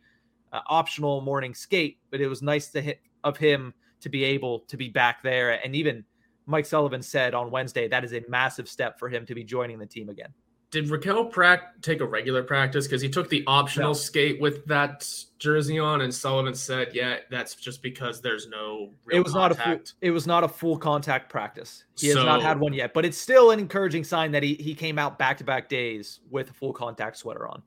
uh, 0.51 0.59
optional 0.67 1.21
morning 1.21 1.53
skate. 1.53 1.99
But 2.11 2.19
it 2.19 2.27
was 2.27 2.41
nice 2.41 2.67
to 2.71 2.81
hit 2.81 2.99
of 3.23 3.37
him 3.37 3.73
to 4.01 4.09
be 4.09 4.23
able 4.25 4.59
to 4.61 4.75
be 4.75 4.89
back 4.89 5.23
there. 5.23 5.63
And 5.63 5.75
even 5.75 6.03
Mike 6.45 6.65
Sullivan 6.65 7.01
said 7.01 7.33
on 7.33 7.49
Wednesday 7.49 7.87
that 7.87 8.03
is 8.03 8.13
a 8.13 8.21
massive 8.27 8.69
step 8.69 8.99
for 8.99 9.09
him 9.09 9.25
to 9.25 9.33
be 9.33 9.43
joining 9.43 9.79
the 9.79 9.85
team 9.85 10.09
again. 10.09 10.33
Did 10.75 10.89
Rakell 10.89 11.31
prac- 11.31 11.81
take 11.81 12.01
a 12.01 12.05
regular 12.05 12.43
practice 12.43 12.85
because 12.85 13.01
he 13.01 13.07
took 13.07 13.29
the 13.29 13.45
optional 13.47 13.91
No. 13.91 13.93
skate 13.93 14.41
with 14.41 14.65
that 14.65 15.07
jersey 15.39 15.79
on, 15.79 16.01
and 16.01 16.13
Sullivan 16.13 16.53
said, 16.53 16.89
"Yeah, 16.93 17.19
that's 17.29 17.55
just 17.55 17.81
because 17.81 18.19
there's 18.19 18.49
no." 18.49 18.91
It 19.09 19.21
was 19.21 19.33
not 19.33 19.53
a 19.53 19.55
full, 19.55 19.79
it 20.01 20.11
was 20.11 20.27
not 20.27 20.43
a 20.43 20.49
full 20.49 20.77
contact 20.77 21.29
practice. 21.29 21.85
He 21.97 22.07
has 22.07 22.17
not 22.17 22.41
had 22.41 22.59
one 22.59 22.73
yet, 22.73 22.93
but 22.93 23.05
it's 23.05 23.17
still 23.17 23.51
an 23.51 23.59
encouraging 23.59 24.03
sign 24.03 24.33
that 24.33 24.43
he 24.43 24.55
he 24.55 24.75
came 24.75 24.99
out 24.99 25.17
back 25.17 25.37
to 25.37 25.45
back 25.45 25.69
days 25.69 26.19
with 26.29 26.49
a 26.49 26.53
full 26.53 26.73
contact 26.73 27.15
sweater 27.15 27.47
on. 27.47 27.63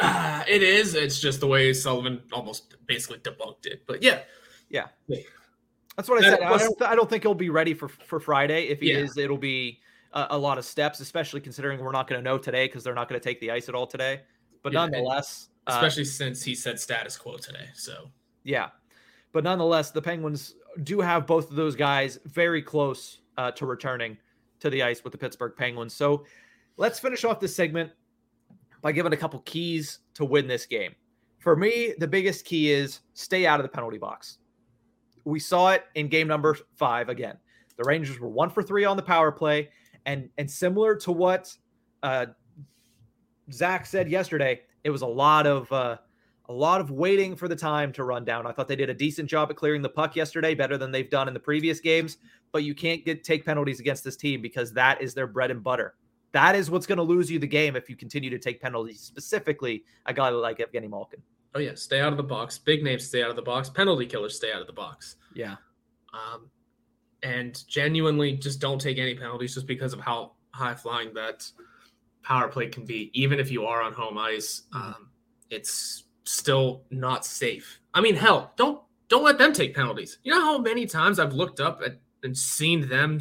Ah, 0.00 0.44
it 0.48 0.62
is. 0.62 0.94
It's 0.94 1.18
just 1.18 1.40
the 1.40 1.48
way 1.48 1.72
Sullivan 1.72 2.22
almost 2.30 2.76
basically 2.86 3.18
debunked 3.18 3.66
it. 3.66 3.82
But 3.88 4.04
yeah, 4.04 4.20
Yeah. 4.68 4.86
That's 5.96 6.08
what 6.08 6.24
I 6.24 6.30
That 6.30 6.38
said. 6.38 6.46
I 6.46 6.58
don't, 6.58 6.82
I 6.92 6.94
don't 6.94 7.10
think 7.10 7.24
he'll 7.24 7.34
be 7.34 7.50
ready 7.50 7.74
for 7.74 7.88
for 7.88 8.20
Friday. 8.20 8.68
If 8.68 8.78
he 8.78 8.92
Yeah. 8.92 8.98
is, 8.98 9.16
it'll 9.18 9.36
be 9.36 9.80
a, 10.12 10.28
a 10.30 10.38
lot 10.38 10.58
of 10.58 10.64
steps, 10.64 11.00
especially 11.00 11.40
considering 11.40 11.80
we're 11.80 11.92
not 11.92 12.08
going 12.08 12.18
to 12.18 12.24
know 12.24 12.38
today 12.38 12.66
because 12.66 12.84
they're 12.84 12.94
not 12.94 13.08
going 13.08 13.20
to 13.20 13.24
take 13.24 13.40
the 13.40 13.50
ice 13.50 13.68
at 13.68 13.74
all 13.74 13.86
today. 13.86 14.22
But 14.62 14.72
Yeah, 14.72 14.80
nonetheless, 14.80 15.48
uh, 15.66 15.72
especially 15.74 16.04
since 16.04 16.42
he 16.42 16.54
said 16.54 16.78
status 16.78 17.16
quo 17.16 17.36
today. 17.36 17.68
So 17.74 18.10
yeah. 18.44 18.70
But 19.32 19.44
nonetheless, 19.44 19.90
the 19.90 20.02
Penguins 20.02 20.54
do 20.82 21.00
have 21.00 21.26
both 21.26 21.50
of 21.50 21.56
those 21.56 21.76
guys 21.76 22.18
very 22.24 22.62
close 22.62 23.20
uh, 23.38 23.50
to 23.52 23.66
returning 23.66 24.16
to 24.60 24.70
the 24.70 24.82
ice 24.82 25.04
with 25.04 25.12
the 25.12 25.18
Pittsburgh 25.18 25.54
Penguins. 25.56 25.94
So 25.94 26.24
let's 26.76 26.98
finish 26.98 27.24
off 27.24 27.40
this 27.40 27.54
segment 27.54 27.90
by 28.82 28.92
giving 28.92 29.12
a 29.12 29.16
couple 29.16 29.40
keys 29.40 30.00
to 30.14 30.24
win 30.24 30.46
this 30.46 30.66
game. 30.66 30.94
For 31.38 31.56
me, 31.56 31.94
the 31.98 32.06
biggest 32.06 32.44
key 32.44 32.70
is 32.70 33.00
stay 33.14 33.46
out 33.46 33.60
of 33.60 33.64
the 33.64 33.68
penalty 33.68 33.98
box. 33.98 34.38
We 35.24 35.38
saw 35.38 35.70
it 35.70 35.84
in 35.94 36.08
game 36.08 36.28
number 36.28 36.56
five 36.76 37.08
again. 37.08 37.36
The 37.76 37.84
Rangers 37.84 38.18
were 38.20 38.28
one 38.28 38.50
for 38.50 38.62
three 38.62 38.84
on 38.84 38.96
the 38.96 39.02
power 39.02 39.32
play, 39.32 39.70
and 40.06 40.28
and 40.38 40.50
similar 40.50 40.96
to 40.96 41.12
what 41.12 41.54
uh, 42.02 42.26
Zach 43.52 43.86
said 43.86 44.08
yesterday, 44.08 44.60
it 44.84 44.90
was 44.90 45.02
a 45.02 45.06
lot 45.06 45.46
of 45.46 45.70
uh, 45.72 45.96
a 46.48 46.52
lot 46.52 46.80
of 46.80 46.90
waiting 46.90 47.36
for 47.36 47.48
the 47.48 47.56
time 47.56 47.92
to 47.92 48.04
run 48.04 48.24
down. 48.24 48.46
I 48.46 48.52
thought 48.52 48.68
they 48.68 48.76
did 48.76 48.90
a 48.90 48.94
decent 48.94 49.28
job 49.28 49.50
at 49.50 49.56
clearing 49.56 49.82
the 49.82 49.88
puck 49.88 50.16
yesterday, 50.16 50.54
better 50.54 50.76
than 50.78 50.90
they've 50.90 51.10
done 51.10 51.28
in 51.28 51.34
the 51.34 51.40
previous 51.40 51.80
games. 51.80 52.18
But 52.52 52.64
you 52.64 52.74
can't 52.74 53.04
get 53.04 53.22
take 53.24 53.44
penalties 53.44 53.80
against 53.80 54.02
this 54.04 54.16
team 54.16 54.42
because 54.42 54.72
that 54.72 55.00
is 55.00 55.14
their 55.14 55.26
bread 55.26 55.50
and 55.50 55.62
butter. 55.62 55.94
That 56.32 56.54
is 56.54 56.70
what's 56.70 56.86
going 56.86 56.98
to 56.98 57.02
lose 57.04 57.30
you 57.30 57.38
the 57.38 57.46
game 57.46 57.74
if 57.76 57.90
you 57.90 57.96
continue 57.96 58.30
to 58.30 58.38
take 58.38 58.60
penalties. 58.60 59.00
Specifically, 59.00 59.84
a 60.06 60.14
guy 60.14 60.28
like 60.28 60.58
Evgeny 60.58 60.88
Malkin. 60.88 61.22
oh 61.54 61.58
yeah, 61.58 61.72
stay 61.74 62.00
out 62.00 62.12
of 62.12 62.16
the 62.16 62.22
box. 62.22 62.58
Big 62.58 62.82
names 62.84 63.06
stay 63.06 63.22
out 63.22 63.30
of 63.30 63.36
the 63.36 63.42
box. 63.42 63.68
Penalty 63.68 64.06
killers 64.06 64.36
stay 64.36 64.52
out 64.52 64.60
of 64.60 64.66
the 64.68 64.72
box. 64.72 65.16
Yeah, 65.34 65.56
Um, 66.12 66.50
and 67.22 67.66
genuinely 67.68 68.32
just 68.32 68.60
don't 68.60 68.80
take 68.80 68.98
any 68.98 69.14
penalties 69.14 69.54
just 69.54 69.66
because 69.66 69.92
of 69.92 70.00
how 70.00 70.32
high 70.52 70.74
flying 70.74 71.12
that 71.14 71.48
power 72.22 72.48
play 72.48 72.68
can 72.68 72.84
be. 72.84 73.10
Even 73.14 73.38
if 73.38 73.50
you 73.50 73.64
are 73.64 73.82
on 73.82 73.92
home 73.92 74.18
ice, 74.18 74.62
um, 74.72 75.10
it's 75.50 76.04
still 76.24 76.82
not 76.90 77.24
safe. 77.24 77.80
I 77.94 78.00
mean, 78.00 78.14
hell, 78.14 78.52
don't 78.56 78.80
don't 79.08 79.24
let 79.24 79.38
them 79.38 79.52
take 79.52 79.74
penalties. 79.74 80.18
You 80.22 80.32
know 80.32 80.40
how 80.40 80.58
many 80.58 80.86
times 80.86 81.18
I've 81.18 81.32
looked 81.32 81.60
up 81.60 81.82
at, 81.84 81.98
and 82.22 82.36
seen 82.36 82.88
them, 82.88 83.20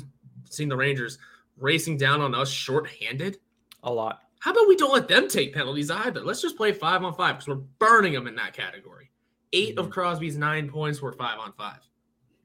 seen 0.50 0.70
the 0.70 0.78
Rangers 0.78 1.18
racing 1.58 1.98
down 1.98 2.22
on 2.22 2.36
us 2.36 2.50
shorthanded. 2.50 3.38
a 3.84 3.92
lot. 3.92 4.22
How 4.40 4.52
about 4.52 4.68
we 4.68 4.78
don't 4.78 4.94
let 4.94 5.08
them 5.08 5.28
take 5.28 5.54
penalties 5.54 5.92
either? 5.92 6.22
Let's 6.22 6.42
just 6.42 6.56
play 6.56 6.72
five 6.72 7.04
on 7.04 7.14
five 7.14 7.36
because 7.36 7.48
we're 7.48 7.64
burning 7.80 8.14
them 8.14 8.28
in 8.28 8.36
that 8.36 8.54
category. 8.54 9.12
8 9.52 9.78
of 9.78 9.90
Crosby's 9.90 10.38
nine 10.38 10.70
points 10.70 11.02
were 11.02 11.12
five 11.12 11.40
on 11.40 11.52
five. 11.54 11.80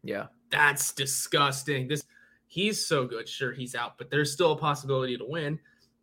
Yeah, 0.04 0.26
That's 0.50 0.92
disgusting. 0.92 1.88
This 1.88 2.04
he's 2.46 2.84
so 2.86 3.06
good. 3.06 3.28
Sure, 3.28 3.52
he's 3.52 3.74
out, 3.74 3.98
but 3.98 4.10
there's 4.10 4.32
still 4.32 4.52
a 4.52 4.56
possibility 4.56 5.16
to 5.16 5.24
win. 5.24 5.58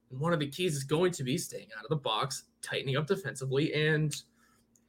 And 0.10 0.20
one 0.20 0.34
of 0.34 0.39
the 0.39 0.47
keys 0.47 0.76
is 0.76 0.84
going 0.84 1.12
to 1.14 1.24
be 1.24 1.38
staying 1.38 1.68
out 1.78 1.86
of 1.86 1.89
the 1.89 1.95
box, 1.95 2.43
tightening 2.62 2.97
up 2.97 3.08
defensively, 3.08 3.74
and 3.74 4.14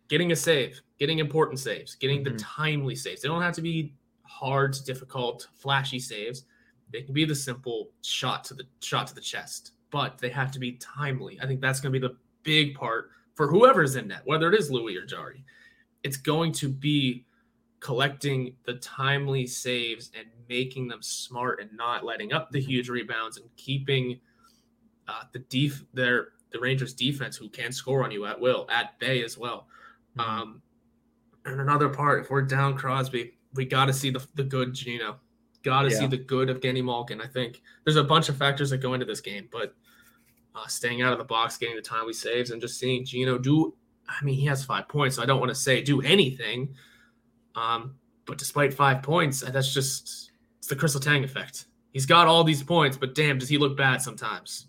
getting 0.08 0.32
a 0.32 0.36
save, 0.36 0.80
getting 0.98 1.20
important 1.20 1.60
saves, 1.60 1.94
getting 1.94 2.24
the 2.24 2.30
Mhm. 2.32 2.38
timely 2.40 2.96
saves. 2.96 3.22
They 3.22 3.28
don't 3.28 3.42
have 3.42 3.54
to 3.54 3.62
be 3.62 3.94
hard, 4.24 4.76
difficult, 4.84 5.48
flashy 5.54 6.00
saves. 6.00 6.44
They 6.90 7.02
can 7.02 7.14
be 7.14 7.24
the 7.24 7.34
simple 7.34 7.92
shot 8.02 8.44
to 8.44 8.54
the 8.54 8.64
shot 8.80 9.06
to 9.08 9.14
the 9.14 9.20
chest, 9.20 9.72
but 9.90 10.18
they 10.18 10.30
have 10.30 10.50
to 10.52 10.58
be 10.58 10.72
timely. 10.72 11.40
I 11.40 11.46
think 11.46 11.60
that's 11.60 11.80
going 11.80 11.92
to 11.92 12.00
be 12.00 12.06
the 12.06 12.16
big 12.42 12.74
part 12.74 13.10
for 13.34 13.46
whoever's 13.46 13.94
in 13.96 14.08
net, 14.08 14.22
whether 14.24 14.52
it 14.52 14.58
is 14.58 14.70
Louis 14.70 14.96
or 14.96 15.06
Jarry. 15.06 15.44
It's 16.02 16.16
going 16.16 16.52
to 16.54 16.68
be 16.68 17.24
collecting 17.82 18.54
the 18.64 18.74
timely 18.74 19.44
saves 19.44 20.12
and 20.16 20.28
making 20.48 20.86
them 20.86 21.02
smart 21.02 21.60
and 21.60 21.68
not 21.76 22.04
letting 22.04 22.32
up 22.32 22.48
the 22.52 22.60
huge 22.60 22.88
rebounds 22.88 23.38
and 23.38 23.46
keeping 23.56 24.20
uh, 25.08 25.24
the 25.32 25.40
def 25.40 25.84
their 25.92 26.28
the 26.52 26.60
Rangers 26.60 26.94
defense 26.94 27.36
who 27.36 27.48
can 27.48 27.72
score 27.72 28.04
on 28.04 28.12
you 28.12 28.24
at 28.24 28.40
will 28.40 28.66
at 28.70 28.96
bay 29.00 29.24
as 29.24 29.36
well. 29.36 29.66
Mhm. 30.16 30.24
Um, 30.24 30.62
and 31.44 31.60
another 31.60 31.88
part, 31.88 32.22
if 32.22 32.30
we're 32.30 32.42
down 32.42 32.76
Crosby, 32.76 33.32
we 33.54 33.64
got 33.64 33.86
to 33.86 33.92
see 33.92 34.10
the 34.10 34.24
the 34.36 34.44
good 34.44 34.74
Gino, 34.74 35.18
got 35.64 35.82
to 35.82 35.90
see 35.90 36.06
the 36.06 36.18
good 36.18 36.48
Evgeny 36.48 36.84
Malkin. 36.84 37.20
I 37.20 37.26
think 37.26 37.62
there's 37.82 37.96
a 37.96 38.04
bunch 38.04 38.28
of 38.28 38.36
factors 38.36 38.70
that 38.70 38.78
go 38.78 38.94
into 38.94 39.06
this 39.06 39.20
game, 39.20 39.48
but 39.50 39.74
uh, 40.54 40.68
staying 40.68 41.02
out 41.02 41.12
of 41.12 41.18
the 41.18 41.24
box, 41.24 41.56
getting 41.56 41.74
the 41.74 41.82
timely 41.82 42.12
saves, 42.12 42.52
and 42.52 42.60
just 42.60 42.78
seeing 42.78 43.04
Gino 43.04 43.38
do. 43.38 43.74
I 44.08 44.24
mean, 44.24 44.36
he 44.36 44.46
has 44.46 44.64
five 44.64 44.86
points, 44.88 45.16
so 45.16 45.22
I 45.22 45.26
don't 45.26 45.40
want 45.40 45.50
to 45.50 45.54
say 45.56 45.82
do 45.82 46.00
anything. 46.02 46.76
Um, 47.54 47.94
but 48.26 48.38
despite 48.38 48.72
five 48.72 49.02
points, 49.02 49.40
that's 49.40 49.72
just 49.72 50.30
it's 50.58 50.68
the 50.68 50.76
Kris 50.76 50.94
Letang 50.96 51.24
effect. 51.24 51.66
He's 51.92 52.06
got 52.06 52.26
all 52.26 52.44
these 52.44 52.62
points, 52.62 52.96
but 52.96 53.14
damn, 53.14 53.38
does 53.38 53.48
he 53.48 53.58
look 53.58 53.76
bad 53.76 54.00
sometimes? 54.02 54.66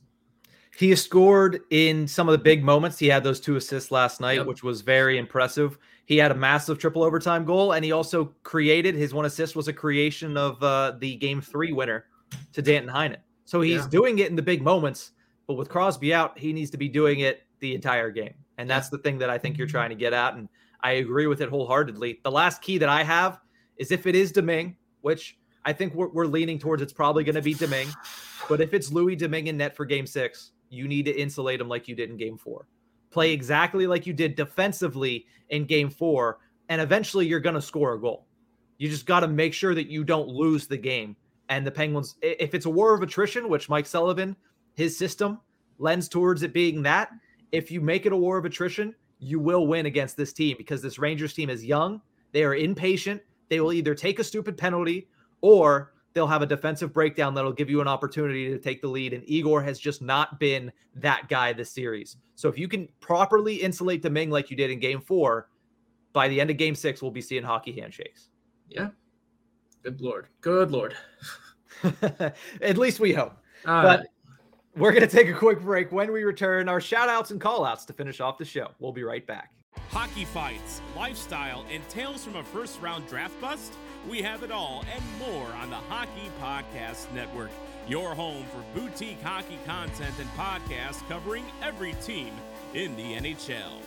he 0.75 0.89
has 0.89 1.03
scored 1.03 1.59
in 1.69 2.07
some 2.07 2.27
of 2.27 2.31
the 2.31 2.38
big 2.39 2.63
moments. 2.63 2.97
He 2.97 3.05
had 3.05 3.23
those 3.23 3.39
two 3.39 3.57
assists 3.57 3.91
last 3.91 4.19
night, 4.19 4.38
Yep. 4.39 4.47
which 4.47 4.63
was 4.63 4.81
very 4.81 5.19
impressive. 5.19 5.77
He 6.05 6.17
had 6.17 6.31
a 6.31 6.36
massive 6.36 6.79
triple 6.79 7.03
overtime 7.03 7.45
goal, 7.45 7.73
and 7.73 7.86
he 7.86 7.91
also 7.91 8.34
created 8.41 8.95
his 8.95 9.13
one 9.13 9.25
assist 9.25 9.55
was 9.55 9.67
a 9.67 9.73
creation 9.73 10.36
of 10.36 10.61
uh, 10.63 10.93
the 10.97 11.15
game 11.17 11.41
three 11.41 11.71
winner 11.73 12.05
to 12.53 12.63
Danton 12.63 12.91
Heinen. 12.91 13.17
So 13.45 13.61
he's 13.61 13.81
Yeah. 13.84 13.88
doing 13.89 14.17
it 14.17 14.31
in 14.31 14.36
the 14.36 14.41
big 14.41 14.63
moments, 14.63 15.11
but 15.45 15.53
with 15.57 15.69
Crosby 15.69 16.11
out, 16.11 16.39
he 16.39 16.51
needs 16.51 16.71
to 16.71 16.77
be 16.77 16.89
doing 16.89 17.19
it 17.19 17.43
the 17.59 17.75
entire 17.75 18.09
game. 18.09 18.34
And 18.57 18.67
that's 18.67 18.89
the 18.89 18.97
thing 18.97 19.19
that 19.19 19.29
I 19.29 19.38
think 19.38 19.59
you're 19.59 19.67
trying 19.67 19.89
to 19.91 19.95
get 19.95 20.11
at. 20.11 20.34
And 20.34 20.49
I 20.84 20.93
agree 20.93 21.27
with 21.27 21.41
it 21.41 21.49
wholeheartedly. 21.49 22.19
The 22.23 22.31
last 22.31 22.61
key 22.61 22.77
that 22.77 22.89
I 22.89 23.03
have 23.03 23.39
is 23.77 23.91
if 23.91 24.05
it 24.05 24.15
is 24.15 24.31
Domingue, 24.31 24.75
which 25.01 25.38
I 25.65 25.73
think 25.73 25.95
we're, 25.95 26.09
we're 26.09 26.25
leaning 26.25 26.59
towards 26.59 26.81
it's 26.81 26.93
probably 26.93 27.23
going 27.23 27.36
to 27.36 27.41
be 27.41 27.53
Domingue. 27.53 27.93
But 28.49 28.59
if 28.59 28.73
it's 28.73 28.91
Louis 28.91 29.15
Domingue 29.15 29.47
in 29.47 29.57
net 29.57 29.75
for 29.75 29.86
game 29.86 30.05
six, 30.05 30.51
you 30.69 30.88
need 30.88 31.05
to 31.05 31.11
insulate 31.11 31.61
him 31.61 31.69
like 31.69 31.88
you 31.88 31.95
did 31.95 32.09
in 32.09 32.17
game 32.17 32.38
four. 32.38 32.67
Play 33.11 33.31
exactly 33.31 33.88
like 33.88 34.05
you 34.05 34.13
did 34.13 34.36
defensively 34.36 35.25
in 35.49 35.65
game 35.65 35.89
four, 35.89 36.39
and 36.67 36.81
eventually 36.81 37.27
you're 37.27 37.39
going 37.39 37.55
to 37.55 37.61
score 37.61 37.93
a 37.93 37.99
goal. 37.99 38.25
You 38.77 38.89
just 38.89 39.05
got 39.05 39.21
to 39.21 39.27
make 39.27 39.53
sure 39.53 39.75
that 39.75 39.88
you 39.88 40.03
don't 40.03 40.27
lose 40.27 40.67
the 40.67 40.77
game. 40.77 41.15
And 41.49 41.65
the 41.65 41.71
Penguins, 41.71 42.15
if 42.21 42.53
it's 42.53 42.65
a 42.65 42.69
war 42.69 42.93
of 42.93 43.03
attrition, 43.03 43.47
which 43.47 43.69
Mike 43.69 43.86
Sullivan, 43.86 44.36
his 44.73 44.97
system 44.97 45.39
lends 45.77 46.09
towards 46.09 46.43
it 46.43 46.53
being 46.53 46.81
that, 46.84 47.11
if 47.51 47.69
you 47.69 47.79
make 47.79 48.05
it 48.05 48.11
a 48.11 48.17
war 48.17 48.38
of 48.38 48.45
attrition, 48.45 48.95
you 49.24 49.39
will 49.39 49.67
win 49.67 49.86
against 49.86 50.17
this 50.17 50.34
team 50.34 50.55
because 50.57 50.82
this 50.82 50.99
Rangers 50.99 51.34
team 51.34 51.49
is 51.49 51.63
young. 51.65 52.01
They 52.32 52.43
are 52.43 52.55
impatient. 52.55 53.21
They 53.49 53.59
will 53.59 53.74
either 53.74 53.95
take 53.95 54.19
a 54.19 54.24
stupid 54.24 54.57
penalty 54.57 55.07
or 55.41 55.93
they'll 56.13 56.28
have 56.28 56.41
a 56.41 56.45
defensive 56.45 56.93
breakdown 56.93 57.34
that'll 57.34 57.53
give 57.53 57.69
you 57.69 57.82
an 57.82 57.88
opportunity 57.88 58.49
to 58.49 58.59
take 58.59 58.82
the 58.82 58.88
lead. 58.88 59.13
And 59.13 59.24
Igor 59.26 59.61
has 59.63 59.80
just 59.80 60.01
not 60.01 60.39
been 60.39 60.71
that 60.95 61.28
guy 61.30 61.53
this 61.53 61.71
series. 61.71 62.17
So 62.36 62.49
if 62.49 62.57
you 62.57 62.67
can 62.67 62.88
properly 62.99 63.55
insulate 63.55 64.01
Domingue 64.01 64.30
like 64.30 64.51
you 64.51 64.57
did 64.57 64.71
in 64.71 64.80
game 64.80 65.01
four, 65.01 65.49
by 66.11 66.28
the 66.28 66.39
end 66.39 66.49
of 66.49 66.57
game 66.57 66.76
six, 66.76 67.01
we'll 67.01 67.11
be 67.11 67.21
seeing 67.21 67.43
hockey 67.43 67.71
handshakes. 67.71 68.30
Yeah. 68.69 68.89
Good 69.84 70.01
lord. 70.01 70.28
Good 70.41 70.71
lord. 70.71 70.95
At 72.61 72.78
least 72.78 72.99
we 72.99 73.13
hope. 73.13 73.34
All 73.65 73.84
But. 73.84 74.07
We're 74.76 74.91
going 74.91 75.07
to 75.07 75.15
take 75.15 75.30
a 75.30 75.34
quick 75.34 75.61
break. 75.61 75.91
When 75.91 76.11
we 76.11 76.24
return, 76.24 76.67
our 76.67 76.82
shout 76.82 77.09
outs 77.09 77.32
and 77.32 77.39
call 77.39 77.65
outs 77.65 77.86
to 77.86 77.93
finish 77.93 78.19
off 78.19 78.38
the 78.38 78.45
show. 78.45 78.71
We'll 78.80 78.91
be 78.91 79.03
right 79.03 79.26
back. 79.26 79.51
Hockey 79.89 80.26
fights, 80.26 80.82
lifestyle, 80.95 81.65
and 81.71 81.88
tales 81.89 82.24
from 82.24 82.36
a 82.36 82.43
first 82.43 82.82
round 82.82 83.07
draft 83.07 83.39
bust? 83.39 83.74
We 84.09 84.21
have 84.21 84.43
it 84.43 84.51
all 84.51 84.84
and 84.93 85.03
more 85.19 85.47
on 85.61 85.69
the 85.69 85.76
Hockey 85.76 86.30
Podcast 86.41 87.11
Network, 87.13 87.51
your 87.88 88.15
home 88.15 88.45
for 88.51 88.80
boutique 88.80 89.21
hockey 89.21 89.59
content 89.65 90.13
and 90.19 90.30
podcasts 90.32 91.07
covering 91.07 91.45
every 91.61 91.93
team 92.03 92.34
in 92.74 92.95
the 92.95 93.13
NHL. 93.13 93.82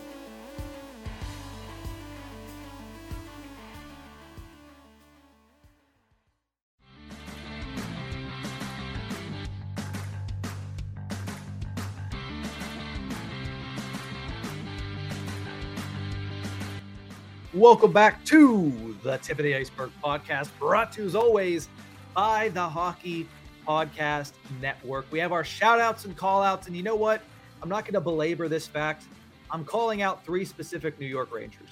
Welcome 17.57 17.91
back 17.91 18.23
to 18.27 18.95
the 19.03 19.17
Tip 19.17 19.39
of 19.39 19.45
the 19.45 19.55
Iceberg 19.57 19.91
podcast, 20.05 20.51
brought 20.59 20.93
to 20.93 21.01
you 21.01 21.07
as 21.07 21.15
always 21.15 21.69
by 22.15 22.51
the 22.51 22.61
Hockey 22.69 23.27
Podcast 23.67 24.33
Network. 24.61 25.07
We 25.11 25.19
have 25.21 25.33
our 25.33 25.43
shout 25.43 25.81
outs 25.81 26.05
and 26.05 26.15
call 26.15 26.43
outs. 26.43 26.67
And 26.67 26.77
you 26.77 26.83
know 26.83 26.97
what? 26.97 27.23
I'm 27.63 27.71
not 27.71 27.85
going 27.85 27.95
to 27.95 28.01
belabor 28.03 28.47
this 28.47 28.67
fact. 28.67 29.05
I'm 29.51 29.65
calling 29.65 30.03
out 30.03 30.23
three 30.23 30.45
specific 30.45 31.01
New 31.01 31.07
York 31.07 31.33
Rangers 31.33 31.71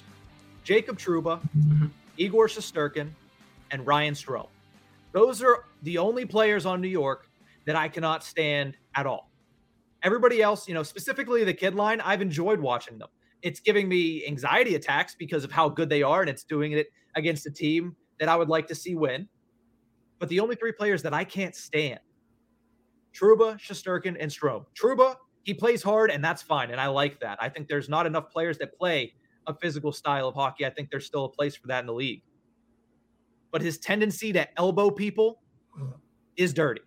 Jacob 0.63 0.97
Trouba, 0.97 1.39
Mhm. 1.55 1.91
Igor 2.17 2.47
Shesterkin, 2.47 3.11
and 3.69 3.85
Ryan 3.85 4.15
Strome. 4.15 4.49
Those 5.11 5.43
are 5.43 5.65
the 5.83 5.99
only 5.99 6.25
players 6.25 6.65
on 6.65 6.81
New 6.81 6.87
York 6.87 7.29
that 7.65 7.75
I 7.75 7.89
cannot 7.89 8.23
stand 8.23 8.75
at 8.95 9.05
all. 9.05 9.29
Everybody 10.01 10.41
else, 10.41 10.67
you 10.67 10.73
know, 10.73 10.81
specifically 10.81 11.43
the 11.43 11.53
kid 11.53 11.75
line, 11.75 12.01
I've 12.01 12.23
enjoyed 12.23 12.59
watching 12.59 12.97
them 12.97 13.09
it's 13.45 13.59
giving 13.61 13.87
me 13.87 14.25
anxiety 14.25 14.75
attacks 14.75 15.15
because 15.15 15.43
of 15.45 15.51
how 15.51 15.69
good 15.69 15.87
they 15.87 16.01
are, 16.03 16.21
and 16.21 16.29
it's 16.29 16.43
doing 16.43 16.73
it 16.73 16.87
against 17.15 17.45
a 17.45 17.51
team 17.51 17.95
that 18.19 18.27
I 18.27 18.35
would 18.35 18.49
like 18.49 18.67
to 18.67 18.75
see 18.75 18.95
win. 18.95 19.29
But 20.19 20.29
the 20.29 20.39
only 20.39 20.55
three 20.55 20.71
players 20.71 21.03
that 21.03 21.13
I 21.13 21.23
can't 21.23 21.55
stand 21.55 21.99
Trouba, 23.13 23.57
Shesterkin, 23.57 24.17
and 24.19 24.29
Strome. 24.29 24.65
Trouba, 24.73 25.15
he 25.43 25.53
plays 25.53 25.81
hard, 25.83 26.09
and 26.11 26.23
that's 26.23 26.41
fine. 26.41 26.71
And 26.71 26.81
I 26.81 26.87
like 26.87 27.19
that. 27.21 27.37
I 27.39 27.47
think 27.47 27.69
there's 27.69 27.87
not 27.87 28.05
enough 28.05 28.29
players 28.29 28.57
that 28.57 28.77
play 28.77 29.13
a 29.47 29.53
physical 29.53 29.91
style 29.93 30.27
of 30.27 30.35
hockey. 30.35 30.65
I 30.65 30.69
think 30.71 30.89
there's 30.89 31.05
still 31.05 31.25
a 31.25 31.29
place 31.29 31.55
for 31.55 31.67
that 31.67 31.81
in 31.81 31.85
the 31.85 31.93
league. 31.93 32.23
But 33.51 33.61
his 33.61 33.77
tendency 33.77 34.33
to 34.33 34.59
elbow 34.59 34.89
people 34.89 35.41
is 36.35 36.53
dirty. 36.53 36.81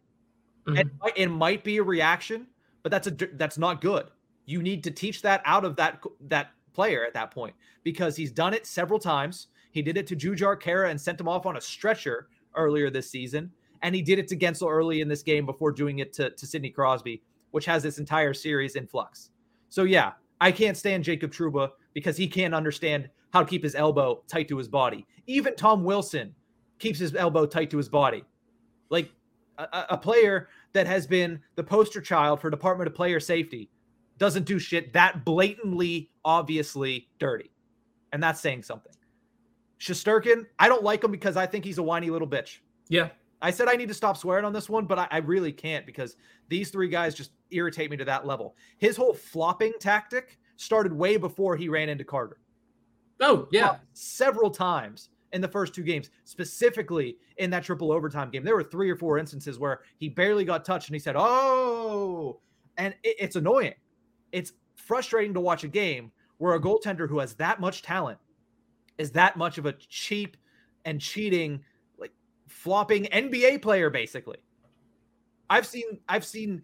Mhm. 0.66 0.80
And 0.80 0.90
it 0.90 0.96
might- 1.00 1.16
it 1.18 1.28
might 1.28 1.64
be 1.64 1.78
a 1.78 1.82
reaction, 1.82 2.48
but 2.82 2.90
that's 2.90 3.06
a 3.06 3.11
that's 3.12 3.56
not 3.56 3.80
good. 3.80 4.11
You 4.49 4.62
need 4.62 4.82
to 4.84 4.90
teach 4.90 5.20
that 5.22 5.42
out 5.44 5.66
of 5.66 5.76
that 5.76 6.03
that 6.28 6.53
player 6.72 7.05
at 7.05 7.12
that 7.12 7.30
point 7.30 7.55
because 7.82 8.16
he's 8.16 8.32
done 8.32 8.55
it 8.55 8.66
several 8.66 8.99
times. 8.99 9.49
He 9.72 9.82
did 9.82 9.99
it 9.99 10.07
to 10.07 10.16
Jujhar 10.16 10.59
Khaira 10.61 10.90
and 10.90 10.99
sent 10.99 11.20
him 11.20 11.28
off 11.28 11.44
on 11.44 11.59
a 11.59 11.61
stretcher 11.61 12.28
earlier 12.57 12.88
this 12.88 13.11
season, 13.11 13.53
and 13.82 13.94
he 13.94 14.01
did 14.01 14.18
it 14.18 14.26
to 14.28 14.36
Guentzel 14.36 14.70
early 14.70 15.03
in 15.03 15.09
this 15.09 15.22
game 15.22 15.44
before 15.44 15.70
doing 15.70 15.99
it 15.99 16.14
to, 16.14 16.30
to 16.30 16.46
Sidney 16.46 16.70
Crosby, 16.70 17.22
which 17.51 17.66
has 17.66 17.82
this 17.82 17.99
entire 17.99 18.32
series 18.32 18.74
in 18.76 18.86
flux. 18.86 19.30
So 19.68 19.82
yeah, 19.82 20.12
I 20.40 20.51
can't 20.51 20.78
stand 20.78 21.05
Jacob 21.05 21.30
Trouba 21.30 21.70
because 21.92 22.16
he 22.16 22.26
can't 22.26 22.55
understand 22.55 23.11
how 23.34 23.40
to 23.40 23.46
keep 23.46 23.62
his 23.62 23.74
elbow 23.74 24.22
tight 24.28 24.49
to 24.49 24.57
his 24.57 24.68
body. 24.68 25.07
Even 25.26 25.55
Tom 25.57 25.84
Wilson 25.84 26.34
keeps 26.78 26.99
his 26.99 27.14
elbow 27.14 27.44
tight 27.44 27.70
to 27.70 27.76
his 27.76 27.90
body. 27.90 28.24
Like 28.88 29.11
a, 29.59 29.64
a- 29.64 29.86
a 29.90 29.99
player 29.99 30.49
that 30.72 30.86
has 30.86 31.07
been 31.07 31.38
the 31.57 31.64
poster 31.64 32.01
child 32.01 32.40
for 32.40 32.49
Department 32.49 32.88
of 32.88 32.94
Player 32.94 33.20
Safety 33.20 33.68
doesn't 34.19 34.45
do 34.45 34.59
shit 34.59 34.93
that 34.93 35.25
blatantly, 35.25 36.11
obviously 36.25 37.09
dirty. 37.19 37.51
And 38.12 38.23
that's 38.23 38.41
saying 38.41 38.62
something. 38.62 38.93
Shesterkin, 39.81 40.47
I 40.59 40.69
don't 40.69 40.83
like 40.83 41.05
him 41.05 41.11
because 41.12 41.37
I 41.37 41.47
think 41.47 41.64
he's 41.64 41.79
a 41.79 41.83
whiny 41.83 42.11
little 42.11 42.29
bitch. 42.29 42.59
Yeah. 42.89 43.11
I 43.41 43.53
said 43.53 43.69
I 43.69 43.75
need 43.77 43.89
to 43.89 43.95
stop 43.95 44.16
swearing 44.16 44.45
on 44.45 44.53
this 44.53 44.69
one, 44.69 44.87
but 44.87 44.99
I, 44.99 45.07
I 45.12 45.19
really 45.19 45.53
can't 45.53 45.87
because 45.87 46.16
these 46.49 46.71
three 46.71 46.89
guys 46.89 47.14
just 47.14 47.31
irritate 47.53 47.91
me 47.91 47.97
to 47.99 48.05
that 48.05 48.27
level. 48.27 48.57
His 48.79 48.97
whole 48.97 49.14
flopping 49.14 49.73
tactic 49.79 50.39
started 50.57 50.93
way 50.93 51.16
before 51.16 51.57
he 51.57 51.69
ran 51.69 51.89
into 51.89 52.03
Carter. 52.05 52.41
Oh, 53.21 53.47
yeah. 53.53 53.66
Flopped 53.69 53.85
Several 53.93 54.51
times 54.51 55.11
in 55.33 55.41
the 55.41 55.47
first 55.47 55.75
two 55.75 55.83
games, 55.85 56.11
specifically 56.25 57.19
in 57.37 57.51
that 57.51 57.62
triple 57.62 57.93
overtime 57.93 58.31
game. 58.31 58.43
There 58.43 58.57
were 58.57 58.64
three 58.64 58.91
or 58.91 58.97
four 58.97 59.19
instances 59.19 59.59
where 59.61 59.83
he 59.99 60.09
barely 60.09 60.45
got 60.45 60.64
touched 60.64 60.89
and 60.89 60.95
he 60.97 61.01
said, 61.01 61.14
Oh, 61.16 62.41
and 62.77 62.95
it- 63.05 63.16
it's 63.21 63.37
annoying. 63.37 63.75
It's 64.33 64.53
frustrating 64.76 65.35
to 65.35 65.41
watch 65.41 65.64
a 65.64 65.68
game 65.68 66.12
where 66.39 66.55
a 66.55 66.61
goaltender 66.61 67.09
who 67.09 67.18
has 67.18 67.35
that 67.35 67.61
much 67.61 67.83
talent 67.83 68.18
is 68.97 69.12
that 69.12 69.37
much 69.37 69.59
of 69.59 69.66
a 69.66 69.72
cheap 69.72 70.37
and 70.85 71.01
cheating, 71.01 71.62
like 71.99 72.12
flopping 72.49 73.05
NBA 73.07 73.62
player, 73.62 73.91
basically. 73.91 74.39
I've 75.51 75.66
seen 75.66 76.01
I've 76.09 76.24
seen 76.24 76.62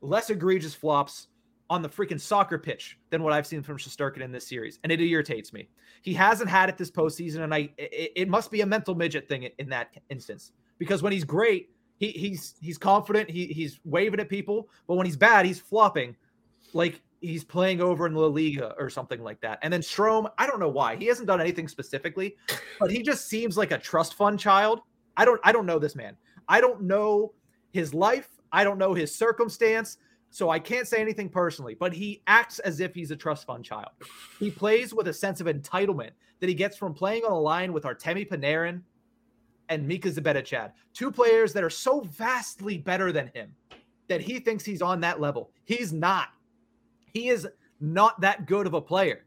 less 0.00 0.30
egregious 0.30 0.74
flops 0.74 1.28
on 1.70 1.80
the 1.80 1.88
freaking 1.88 2.20
soccer 2.20 2.58
pitch 2.58 2.98
than 3.10 3.22
what 3.22 3.32
I've 3.32 3.46
seen 3.46 3.62
from 3.62 3.78
Shesterkin 3.78 4.20
in 4.20 4.32
this 4.32 4.46
series, 4.46 4.78
and 4.82 4.92
it 4.92 5.00
irritates 5.00 5.52
me. 5.52 5.68
He 6.02 6.12
hasn't 6.12 6.50
had 6.50 6.68
it 6.68 6.76
this 6.76 6.90
postseason, 6.90 7.44
and 7.44 7.54
I 7.54 7.70
it, 7.78 8.12
it 8.16 8.28
must 8.28 8.50
be 8.50 8.60
a 8.60 8.66
mental 8.66 8.94
midget 8.94 9.28
thing 9.28 9.48
in 9.58 9.68
that 9.70 9.90
instance 10.10 10.52
because 10.78 11.02
when 11.02 11.12
he's 11.12 11.24
great, 11.24 11.70
he 11.96 12.08
he's 12.08 12.54
he's 12.60 12.78
confident, 12.78 13.30
he 13.30 13.46
he's 13.46 13.80
waving 13.84 14.20
at 14.20 14.28
people, 14.28 14.68
but 14.86 14.96
when 14.96 15.06
he's 15.06 15.16
bad, 15.16 15.46
he's 15.46 15.60
flopping 15.60 16.16
like 16.74 17.00
he's 17.20 17.44
playing 17.44 17.80
over 17.80 18.06
in 18.06 18.14
La 18.14 18.26
Liga 18.26 18.74
or 18.78 18.90
something 18.90 19.22
like 19.22 19.40
that. 19.40 19.58
And 19.62 19.72
then 19.72 19.80
Strome, 19.80 20.30
I 20.38 20.46
don't 20.46 20.60
know 20.60 20.68
why 20.68 20.96
he 20.96 21.06
hasn't 21.06 21.28
done 21.28 21.40
anything 21.40 21.68
specifically, 21.68 22.36
but 22.80 22.90
he 22.90 23.02
just 23.02 23.28
seems 23.28 23.56
like 23.56 23.70
a 23.70 23.78
trust 23.78 24.14
fund 24.14 24.38
child. 24.38 24.80
I 25.16 25.24
don't 25.24 25.40
I 25.44 25.52
don't 25.52 25.66
know 25.66 25.78
this 25.78 25.94
man. 25.94 26.16
I 26.48 26.60
don't 26.60 26.82
know 26.82 27.32
his 27.72 27.94
life. 27.94 28.28
I 28.52 28.64
don't 28.64 28.78
know 28.78 28.94
his 28.94 29.14
circumstance. 29.14 29.98
So 30.30 30.48
I 30.48 30.58
can't 30.58 30.88
say 30.88 31.00
anything 31.00 31.28
personally, 31.28 31.74
but 31.74 31.92
he 31.92 32.22
acts 32.26 32.58
as 32.60 32.80
if 32.80 32.94
he's 32.94 33.10
a 33.10 33.16
trust 33.16 33.46
fund 33.46 33.64
child. 33.64 33.90
He 34.38 34.50
plays 34.50 34.94
with 34.94 35.08
a 35.08 35.12
sense 35.12 35.42
of 35.42 35.46
entitlement 35.46 36.12
that 36.40 36.48
he 36.48 36.54
gets 36.54 36.76
from 36.76 36.94
playing 36.94 37.24
on 37.24 37.32
a 37.32 37.38
line 37.38 37.72
with 37.72 37.84
Artemi 37.84 38.26
Panarin 38.26 38.80
and 39.68 39.86
Mika 39.86 40.10
Zibanejad, 40.10 40.72
two 40.94 41.12
players 41.12 41.52
that 41.52 41.62
are 41.62 41.70
so 41.70 42.00
vastly 42.00 42.78
better 42.78 43.12
than 43.12 43.30
him 43.34 43.54
that 44.08 44.22
he 44.22 44.40
thinks 44.40 44.64
he's 44.64 44.82
on 44.82 45.00
that 45.00 45.20
level. 45.20 45.50
He's 45.64 45.92
not. 45.92 46.28
He 47.12 47.28
is 47.28 47.46
not 47.80 48.20
that 48.20 48.46
good 48.46 48.66
of 48.66 48.74
a 48.74 48.80
player. 48.80 49.24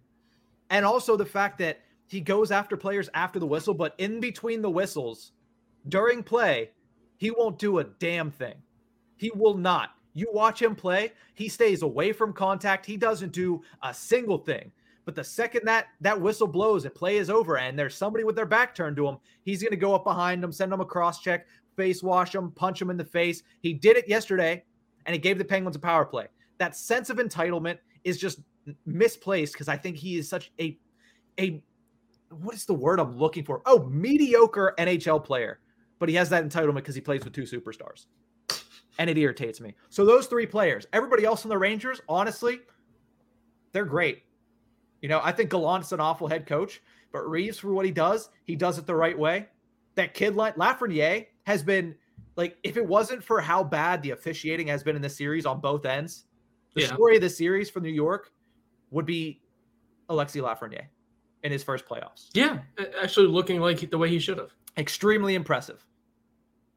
And 0.70 0.86
also 0.86 1.16
the 1.16 1.26
fact 1.26 1.58
that 1.60 1.80
he 2.08 2.22
goes 2.22 2.52
after 2.52 2.78
players 2.78 3.10
after 3.14 3.40
the 3.40 3.48
whistle, 3.48 3.74
but 3.74 3.96
in 3.98 4.20
between 4.20 4.62
the 4.62 4.70
whistles 4.70 5.32
during 5.88 6.24
play, 6.24 6.72
he 7.18 7.32
won't 7.32 7.60
do 7.60 7.80
a 7.80 7.84
damn 7.84 8.32
thing. 8.32 8.56
He 9.18 9.32
will 9.36 9.56
not. 9.56 9.92
You 10.14 10.30
watch 10.32 10.62
him 10.62 10.76
play, 10.76 11.12
he 11.34 11.50
stays 11.50 11.82
away 11.82 12.14
from 12.14 12.32
contact. 12.32 12.86
He 12.86 12.96
doesn't 12.96 13.34
do 13.34 13.62
a 13.84 13.94
single 13.94 14.38
thing. 14.38 14.72
But 15.04 15.14
the 15.14 15.24
second 15.24 15.66
that 15.66 15.88
that 16.02 16.20
whistle 16.20 16.48
blows 16.48 16.86
and 16.86 16.96
play 16.96 17.18
is 17.18 17.30
over 17.30 17.58
and 17.58 17.78
there's 17.78 17.96
somebody 17.96 18.24
with 18.24 18.36
their 18.36 18.46
back 18.46 18.74
turned 18.74 18.96
to 18.96 19.08
him, 19.08 19.18
he's 19.44 19.62
going 19.62 19.72
to 19.72 19.78
go 19.78 19.94
up 19.94 20.04
behind 20.04 20.42
them, 20.42 20.52
send 20.52 20.72
them 20.72 20.82
a 20.82 20.86
cross 20.86 21.22
check, 21.22 21.46
face 21.76 22.02
wash 22.02 22.32
them, 22.32 22.52
punch 22.52 22.80
them 22.80 22.90
in 22.90 22.98
the 22.98 23.06
face. 23.06 23.44
He 23.62 23.74
did 23.74 23.98
it 23.98 24.08
yesterday 24.08 24.64
and 25.06 25.14
he 25.14 25.20
gave 25.20 25.38
the 25.38 25.46
Penguins 25.46 25.76
a 25.76 25.80
power 25.80 26.06
play. 26.06 26.28
That 26.58 26.76
sense 26.76 27.10
of 27.10 27.18
entitlement 27.18 27.80
is 28.03 28.18
just 28.18 28.39
misplaced 28.86 29.53
because 29.53 29.68
I 29.68 29.78
think 29.78 29.97
he 29.97 30.18
is 30.18 30.30
such 30.30 30.51
a 30.60 30.78
a 31.39 31.62
what 32.30 32.56
is 32.56 32.66
the 32.66 32.74
word 32.74 32.99
I'm 32.99 33.18
looking 33.18 33.43
for? 33.43 33.62
Oh, 33.66 33.86
mediocre 33.86 34.74
NHL 34.78 35.24
player. 35.24 35.60
But 35.99 36.10
he 36.10 36.16
has 36.16 36.30
that 36.30 36.43
entitlement 36.43 36.76
because 36.76 36.95
he 36.95 37.01
plays 37.01 37.24
with 37.24 37.34
two 37.34 37.43
superstars. 37.43 38.08
And 38.97 39.10
it 39.10 39.18
irritates 39.18 39.62
me. 39.62 39.76
So 39.89 40.06
those 40.06 40.28
three 40.28 40.45
players, 40.45 40.88
everybody 40.93 41.26
else 41.26 41.43
in 41.43 41.49
the 41.49 41.58
Rangers, 41.58 42.01
honestly, 42.08 42.60
they're 43.72 43.86
great. 43.86 44.24
You 45.01 45.10
know, 45.10 45.22
I 45.24 45.32
think 45.32 45.49
Gallant's 45.49 45.91
an 45.91 45.99
awful 45.99 46.28
head 46.28 46.45
coach, 46.45 46.82
but 47.12 47.30
Reaves, 47.30 47.60
for 47.60 47.74
what 47.74 47.86
he 47.86 47.91
does, 47.91 48.30
he 48.45 48.56
does 48.56 48.78
it 48.78 48.86
the 48.86 48.95
right 48.95 49.18
way. 49.18 49.47
That 49.95 50.14
kid 50.14 50.36
like 50.36 50.56
Lafreniere 50.56 51.28
has 51.45 51.62
been 51.62 51.95
like, 52.36 52.58
if 52.64 52.78
it 52.78 52.86
wasn't 52.86 53.24
for 53.24 53.39
how 53.39 53.64
bad 53.64 54.01
the 54.01 54.12
officiating 54.12 54.68
has 54.68 54.84
been 54.84 54.95
in 54.95 55.01
this 55.01 55.18
series 55.18 55.45
on 55.45 55.60
both 55.60 55.86
ends, 55.86 56.26
the 56.76 56.82
Yeah. 56.82 56.88
story 56.94 57.16
of 57.16 57.22
the 57.22 57.30
series 57.30 57.70
for 57.70 57.80
New 57.80 57.90
York 57.90 58.32
would 58.92 59.06
be 59.06 59.42
Alexi 60.10 60.42
Lafreniere 60.42 60.88
in 61.44 61.52
his 61.52 61.64
first 61.64 61.86
playoffs. 61.86 62.30
Yeah. 62.34 62.60
Actually, 63.02 63.28
looking 63.28 63.60
like 63.60 63.90
the 63.90 63.98
way 63.98 64.10
he 64.10 64.20
should 64.20 64.38
have. 64.38 64.54
Extremely 64.78 65.36
impressive. 65.36 65.86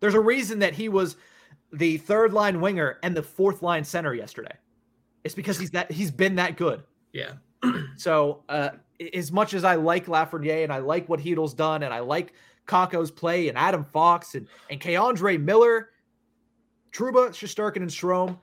There's 0.00 0.14
a 0.14 0.20
reason 0.20 0.60
that 0.60 0.72
he 0.74 0.88
was 0.88 1.16
the 1.72 1.98
third 1.98 2.32
line 2.32 2.60
winger 2.60 2.98
and 3.02 3.16
the 3.16 3.22
fourth 3.22 3.62
line 3.62 3.84
center 3.84 4.14
yesterday. 4.14 4.56
It's 5.24 5.34
because 5.34 5.58
he's 5.58 5.72
that 5.72 5.90
he's 5.90 6.10
been 6.10 6.36
that 6.36 6.56
good. 6.56 6.82
Yeah. 7.12 7.32
So, 7.96 8.44
uh, 8.48 8.70
as 9.12 9.32
much 9.32 9.52
as 9.54 9.64
I 9.64 9.74
like 9.74 10.06
Lafreniere 10.06 10.62
and 10.62 10.72
I 10.72 10.78
like 10.78 11.08
what 11.08 11.18
Chytil's 11.18 11.52
done, 11.52 11.82
and 11.82 11.92
I 11.92 11.98
like 11.98 12.32
Kakko's 12.68 13.10
play 13.10 13.48
and 13.48 13.58
Adam 13.58 13.84
Fox 13.84 14.36
and 14.36 14.46
and 14.70 14.80
K'Andre 14.80 15.40
Miller, 15.42 15.90
Trouba, 16.92 17.30
Shesterkin, 17.30 17.78
and 17.78 17.90
Strome, 17.90 18.38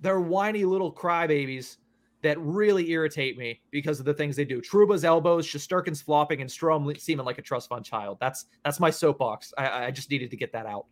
they're 0.00 0.20
whiny 0.20 0.64
little 0.64 0.92
crybabies 0.92 1.76
that 2.22 2.38
really 2.38 2.90
irritate 2.90 3.38
me 3.38 3.60
because 3.70 3.98
of 3.98 4.04
the 4.04 4.12
things 4.12 4.36
they 4.36 4.44
do. 4.44 4.60
Trouba's 4.60 5.04
elbows, 5.04 5.46
Shesterkin's 5.46 6.02
flopping, 6.02 6.40
and 6.42 6.50
Strome 6.50 6.98
seeming 7.00 7.24
like 7.24 7.38
a 7.38 7.42
trust 7.42 7.68
fund 7.68 7.84
child. 7.84 8.18
That's 8.20 8.46
that's 8.64 8.78
my 8.80 8.90
soapbox. 8.90 9.52
I, 9.56 9.86
I 9.86 9.90
just 9.90 10.10
needed 10.10 10.30
to 10.30 10.36
get 10.36 10.52
that 10.52 10.66
out. 10.66 10.86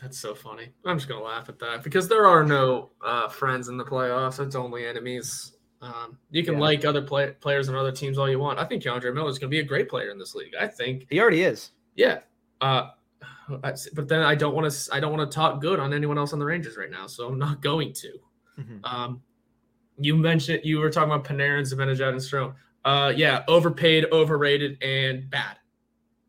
That's 0.00 0.18
so 0.18 0.34
funny. 0.34 0.70
I'm 0.84 0.96
just 0.98 1.08
gonna 1.08 1.22
laugh 1.22 1.48
at 1.48 1.58
that 1.60 1.84
because 1.84 2.08
there 2.08 2.26
are 2.26 2.42
no 2.42 2.90
uh, 3.04 3.28
friends 3.28 3.68
in 3.68 3.76
the 3.76 3.84
playoffs. 3.84 4.44
It's 4.44 4.56
only 4.56 4.84
enemies. 4.86 5.52
Um, 5.80 6.18
you 6.30 6.42
can 6.44 6.54
Yeah. 6.54 6.60
like 6.60 6.84
other 6.84 7.02
play- 7.02 7.32
players 7.40 7.68
and 7.68 7.76
other 7.76 7.92
teams 7.92 8.18
all 8.18 8.28
you 8.28 8.38
want. 8.38 8.58
I 8.58 8.64
think 8.64 8.82
K'Andre 8.82 9.14
Miller 9.14 9.28
is 9.30 9.38
gonna 9.38 9.50
be 9.50 9.60
a 9.60 9.64
great 9.64 9.88
player 9.88 10.10
in 10.10 10.18
this 10.18 10.34
league. 10.34 10.54
I 10.58 10.66
think, 10.66 11.06
He 11.10 11.20
already 11.20 11.42
is. 11.42 11.70
yeah. 11.94 12.20
Uh, 12.60 12.90
but 13.48 14.08
then 14.08 14.22
I 14.22 14.34
don't 14.34 14.54
want 14.54 14.70
to. 14.70 14.94
I 14.94 15.00
don't 15.00 15.16
want 15.16 15.30
to 15.30 15.34
talk 15.34 15.60
good 15.60 15.80
on 15.80 15.92
anyone 15.92 16.18
else 16.18 16.32
on 16.32 16.38
the 16.38 16.44
Rangers 16.44 16.76
right 16.76 16.90
now, 16.90 17.06
so 17.06 17.28
I'm 17.28 17.38
not 17.38 17.62
going 17.62 17.92
to. 17.94 18.12
Mhm. 18.58 18.80
Um, 18.84 19.22
you 19.98 20.16
mentioned 20.16 20.60
you 20.64 20.78
were 20.78 20.90
talking 20.90 21.12
about 21.12 21.24
Panarin, 21.24 21.62
Zibanejad, 21.62 22.08
and 22.10 22.18
Strome. 22.18 22.54
Uh, 22.84 23.12
yeah, 23.14 23.44
overpaid, 23.48 24.06
overrated, 24.12 24.82
and 24.82 25.30
bad. 25.30 25.58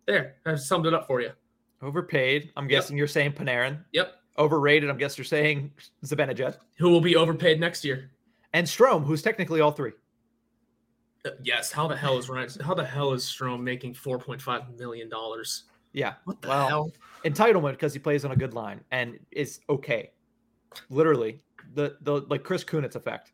There, 0.06 0.36
I 0.46 0.56
summed 0.56 0.86
it 0.86 0.94
up 0.94 1.08
for 1.08 1.22
you. 1.22 1.32
Overpaid. 1.82 2.52
I'm 2.56 2.68
guessing 2.68 2.98
you're 2.98 3.08
saying 3.08 3.34
Panarin. 3.34 3.84
Yep. 3.92 4.14
Overrated. 4.38 4.90
I'm 4.90 4.98
guessing 4.98 5.22
you're 5.22 5.26
saying 5.26 5.72
Zibanejad. 6.06 6.58
Who 6.78 6.90
will 6.90 7.02
be 7.02 7.16
overpaid 7.16 7.60
next 7.60 7.84
year? 7.84 8.12
And 8.54 8.66
Strome, 8.68 9.04
who's 9.04 9.22
technically 9.22 9.62
all 9.62 9.72
three. 9.72 9.92
Uh, 11.26 11.32
yes. 11.44 11.72
How 11.72 11.88
the 11.88 11.96
hell 11.96 12.18
is 12.18 12.30
Ryan? 12.30 12.50
How 12.64 12.74
the 12.74 12.86
hell 12.86 13.14
is 13.14 13.24
Strome 13.24 13.62
making 13.62 13.94
four 13.96 14.20
point 14.20 14.42
five 14.42 14.64
million 14.78 15.10
dollars? 15.10 15.66
Yeah. 15.94 16.16
What 16.26 16.42
the 16.42 16.48
Well, 16.50 16.68
hell? 16.68 16.92
entitlement 17.24 17.72
because 17.72 17.94
he 17.94 18.00
plays 18.00 18.26
on 18.26 18.32
a 18.32 18.36
good 18.36 18.54
line 18.54 18.82
and 18.92 19.20
is 19.32 19.60
okay. 19.70 20.12
Literally, 20.90 21.42
the 21.76 21.98
the 22.02 22.14
like 22.30 22.44
Chris 22.44 22.64
Kunitz 22.64 22.96
effect. 22.96 23.32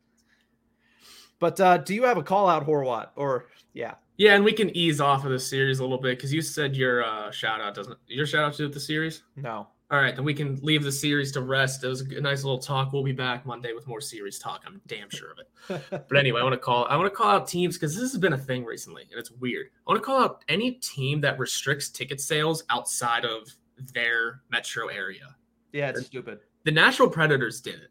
But 1.39 1.60
uh, 1.62 1.78
do 1.78 1.95
you 1.95 2.03
have 2.03 2.18
a 2.18 2.24
call 2.24 2.49
out, 2.49 2.68
Horwat? 2.68 3.12
Or 3.16 3.45
yeah, 3.74 3.93
Yeah, 4.18 4.36
and 4.36 4.43
we 4.43 4.51
can 4.51 4.76
ease 4.76 4.99
off 4.99 5.24
of 5.24 5.32
the 5.32 5.39
series 5.39 5.80
a 5.80 5.84
little 5.84 5.97
bit 6.01 6.18
because 6.18 6.34
you 6.34 6.41
said 6.41 6.76
your 6.76 7.01
uh, 7.03 7.32
shout 7.32 7.62
out 7.62 7.76
doesn't 7.76 7.97
your 8.07 8.26
shout 8.26 8.43
out 8.43 8.53
to 8.55 8.68
the 8.68 8.80
series. 8.80 9.24
no. 9.38 9.68
All 9.92 10.00
right, 10.00 10.16
then 10.16 10.24
we 10.24 10.36
can 10.36 10.60
leave 10.62 10.84
the 10.84 10.92
series 10.92 11.32
to 11.32 11.42
rest. 11.42 11.84
It 11.84 11.88
was 11.88 12.02
a 12.02 12.22
nice 12.22 12.44
little 12.44 12.60
talk. 12.60 12.94
We'll 12.94 13.04
be 13.04 13.12
back 13.12 13.44
Monday 13.46 13.74
with 13.74 13.88
more 13.88 14.02
series 14.02 14.38
talk. 14.38 14.64
I'm 14.68 14.80
damn 14.86 15.10
sure 15.10 15.32
of 15.32 15.40
it. 15.40 15.84
but 16.08 16.18
anyway, 16.18 16.42
I 16.42 16.44
want 16.44 16.54
to 16.54 16.60
call 16.60 16.86
I 16.86 16.96
want 16.96 17.12
to 17.12 17.16
call 17.16 17.30
out 17.30 17.48
teams 17.48 17.76
because 17.76 17.96
this 17.96 18.12
has 18.12 18.20
been 18.20 18.34
a 18.34 18.38
thing 18.38 18.64
recently 18.66 19.08
and 19.10 19.20
it's 19.20 19.32
weird. 19.32 19.68
I 19.88 19.92
want 19.92 20.02
to 20.02 20.06
call 20.06 20.22
out 20.22 20.44
any 20.48 20.74
team 20.74 21.22
that 21.22 21.40
restricts 21.40 21.90
ticket 21.90 22.22
sales 22.22 22.64
outside 22.70 23.26
of 23.26 23.50
their 23.96 24.42
metro 24.52 24.88
area. 24.90 25.36
Yeah, 25.72 25.90
it's 25.90 26.06
stupid. 26.06 26.42
The 26.66 26.72
Nashville 26.72 27.10
Predators 27.10 27.60
did 27.60 27.76
it. 27.76 27.90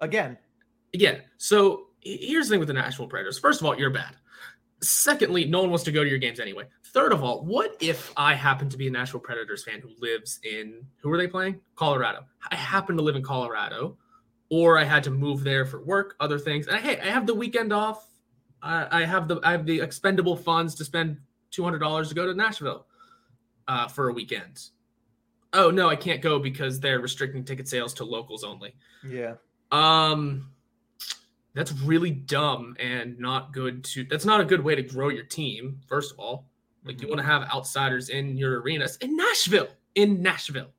Again, 0.00 0.36
Yeah. 0.92 1.20
So 1.38 1.86
here's 2.00 2.48
the 2.48 2.54
thing 2.54 2.58
with 2.60 2.68
the 2.68 2.74
Nashville 2.74 3.06
Predators. 3.06 3.38
First 3.38 3.60
of 3.60 3.66
all, 3.66 3.78
you're 3.78 3.90
bad. 3.90 4.16
Secondly, 4.82 5.44
no 5.44 5.60
one 5.60 5.70
wants 5.70 5.84
to 5.84 5.92
go 5.92 6.02
to 6.02 6.10
your 6.10 6.18
games 6.18 6.40
anyway. 6.40 6.64
Third 6.86 7.12
of 7.12 7.22
all, 7.22 7.44
what 7.44 7.76
if 7.80 8.12
I 8.16 8.34
happen 8.34 8.68
to 8.68 8.76
be 8.76 8.88
a 8.88 8.90
Nashville 8.90 9.20
Predators 9.20 9.64
fan 9.64 9.80
who 9.80 9.90
lives 9.98 10.40
in 10.42 10.84
who 11.00 11.10
are 11.12 11.16
they 11.16 11.28
playing? 11.28 11.60
Colorado. 11.76 12.24
I 12.50 12.56
happen 12.56 12.96
to 12.96 13.02
live 13.02 13.16
in 13.16 13.22
Colorado, 13.22 13.96
or 14.50 14.78
I 14.78 14.84
had 14.84 15.04
to 15.04 15.10
move 15.10 15.44
there 15.44 15.64
for 15.64 15.82
work, 15.82 16.16
other 16.20 16.38
things. 16.38 16.66
And 16.66 16.78
hey, 16.78 16.98
I 17.00 17.06
have 17.06 17.26
the 17.26 17.34
weekend 17.34 17.72
off. 17.72 18.08
I, 18.60 19.02
I 19.02 19.04
have 19.04 19.28
the 19.28 19.40
I 19.42 19.52
have 19.52 19.66
the 19.66 19.80
expendable 19.80 20.36
funds 20.36 20.74
to 20.76 20.84
spend 20.84 21.18
two 21.50 21.62
hundred 21.64 21.78
dollars 21.78 22.08
to 22.08 22.14
go 22.14 22.26
to 22.26 22.34
Nashville 22.34 22.86
uh, 23.68 23.88
for 23.88 24.08
a 24.08 24.12
weekend. 24.12 24.68
Oh 25.52 25.70
no, 25.70 25.88
I 25.88 25.96
can't 25.96 26.20
go 26.20 26.38
because 26.38 26.80
they're 26.80 27.00
restricting 27.00 27.44
ticket 27.44 27.68
sales 27.68 27.94
to 27.94 28.04
locals 28.04 28.44
only. 28.44 28.74
yeah. 29.06 29.34
Um, 29.70 30.51
that's 31.54 31.72
really 31.72 32.10
dumb 32.10 32.76
and 32.80 33.18
not 33.18 33.52
good 33.52 33.84
to. 33.84 34.04
That's 34.04 34.24
not 34.24 34.40
a 34.40 34.44
good 34.44 34.62
way 34.62 34.74
to 34.74 34.82
grow 34.82 35.08
your 35.08 35.24
team. 35.24 35.80
First 35.86 36.12
of 36.12 36.18
all, 36.18 36.46
like 36.84 37.00
you 37.02 37.08
want 37.08 37.20
to 37.20 37.26
have 37.26 37.42
outsiders 37.52 38.08
in 38.08 38.36
your 38.36 38.60
arenas 38.60 38.96
in 38.96 39.16
Nashville. 39.16 39.68
In 39.94 40.22
Nashville, 40.22 40.70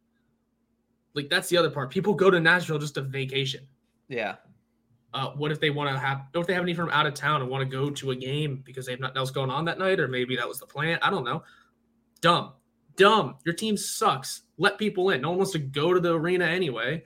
like 1.13 1.29
that's 1.29 1.47
the 1.49 1.57
other 1.57 1.69
part. 1.69 1.91
People 1.91 2.15
go 2.15 2.31
to 2.31 2.39
Nashville 2.39 2.79
just 2.79 2.95
to 2.95 3.01
vacation. 3.01 3.67
Yeah. 4.09 4.35
Uh, 5.13 5.29
what 5.31 5.51
if 5.51 5.59
they 5.59 5.69
want 5.69 5.91
to 5.91 5.99
have? 5.99 6.23
What 6.31 6.41
if 6.41 6.47
they 6.47 6.55
have 6.55 6.63
any 6.63 6.73
from 6.73 6.89
out 6.89 7.05
of 7.05 7.13
town 7.13 7.41
and 7.41 7.49
want 7.49 7.61
to 7.61 7.69
go 7.69 7.91
to 7.91 8.11
a 8.11 8.15
game 8.15 8.63
because 8.65 8.87
they 8.87 8.93
have 8.93 8.99
nothing 8.99 9.17
else 9.17 9.29
going 9.29 9.51
on 9.51 9.65
that 9.65 9.77
night, 9.77 9.99
or 9.99 10.07
maybe 10.07 10.35
that 10.35 10.47
was 10.47 10.59
the 10.59 10.65
plan? 10.65 10.97
I 11.03 11.11
don't 11.11 11.23
know. 11.23 11.43
Dumb, 12.21 12.53
dumb. 12.95 13.35
Your 13.45 13.53
team 13.53 13.77
sucks. 13.77 14.41
Let 14.57 14.79
people 14.79 15.11
in. 15.11 15.21
No 15.21 15.29
one 15.29 15.37
wants 15.37 15.51
to 15.51 15.59
go 15.59 15.93
to 15.93 15.99
the 15.99 16.15
arena 16.15 16.45
anyway. 16.45 17.03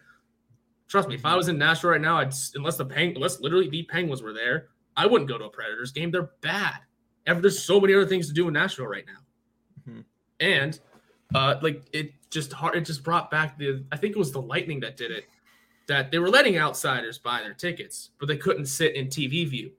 Trust 0.87 1.09
me, 1.09 1.15
if 1.15 1.25
I 1.25 1.35
was 1.35 1.49
in 1.49 1.57
Nashville 1.57 1.91
right 1.91 2.01
now, 2.01 2.17
I'd 2.17 2.33
unless 2.55 2.77
the 2.77 2.85
Peng, 2.85 3.15
unless 3.15 3.39
literally 3.41 3.69
the 3.69 3.83
Penguins 3.83 4.21
were 4.21 4.33
there, 4.33 4.69
I 4.95 5.05
wouldn't 5.05 5.29
go 5.29 5.37
to 5.37 5.45
a 5.45 5.49
Predators 5.49 5.91
game. 5.91 6.11
They're 6.11 6.31
bad. 6.41 6.79
There's 7.25 7.61
so 7.61 7.79
many 7.81 7.93
other 7.93 8.05
things 8.05 8.27
to 8.29 8.33
do 8.33 8.47
in 8.47 8.53
Nashville 8.53 8.87
right 8.87 9.03
now, 9.05 9.91
Mhm. 9.93 10.05
and 10.39 10.79
uh, 11.35 11.55
like 11.61 11.83
it 11.91 12.13
just 12.29 12.53
hard. 12.53 12.77
It 12.77 12.85
just 12.85 13.03
brought 13.03 13.29
back 13.29 13.57
the. 13.57 13.83
I 13.91 13.97
think 13.97 14.15
it 14.15 14.19
was 14.19 14.31
the 14.31 14.41
Lightning 14.41 14.79
that 14.79 14.95
did 14.95 15.11
it. 15.11 15.25
That 15.87 16.09
they 16.09 16.19
were 16.19 16.29
letting 16.29 16.57
outsiders 16.57 17.17
buy 17.17 17.41
their 17.41 17.53
tickets, 17.53 18.11
but 18.19 18.27
they 18.27 18.37
couldn't 18.37 18.65
sit 18.67 18.95
in 18.95 19.07
TV 19.07 19.45
view. 19.45 19.71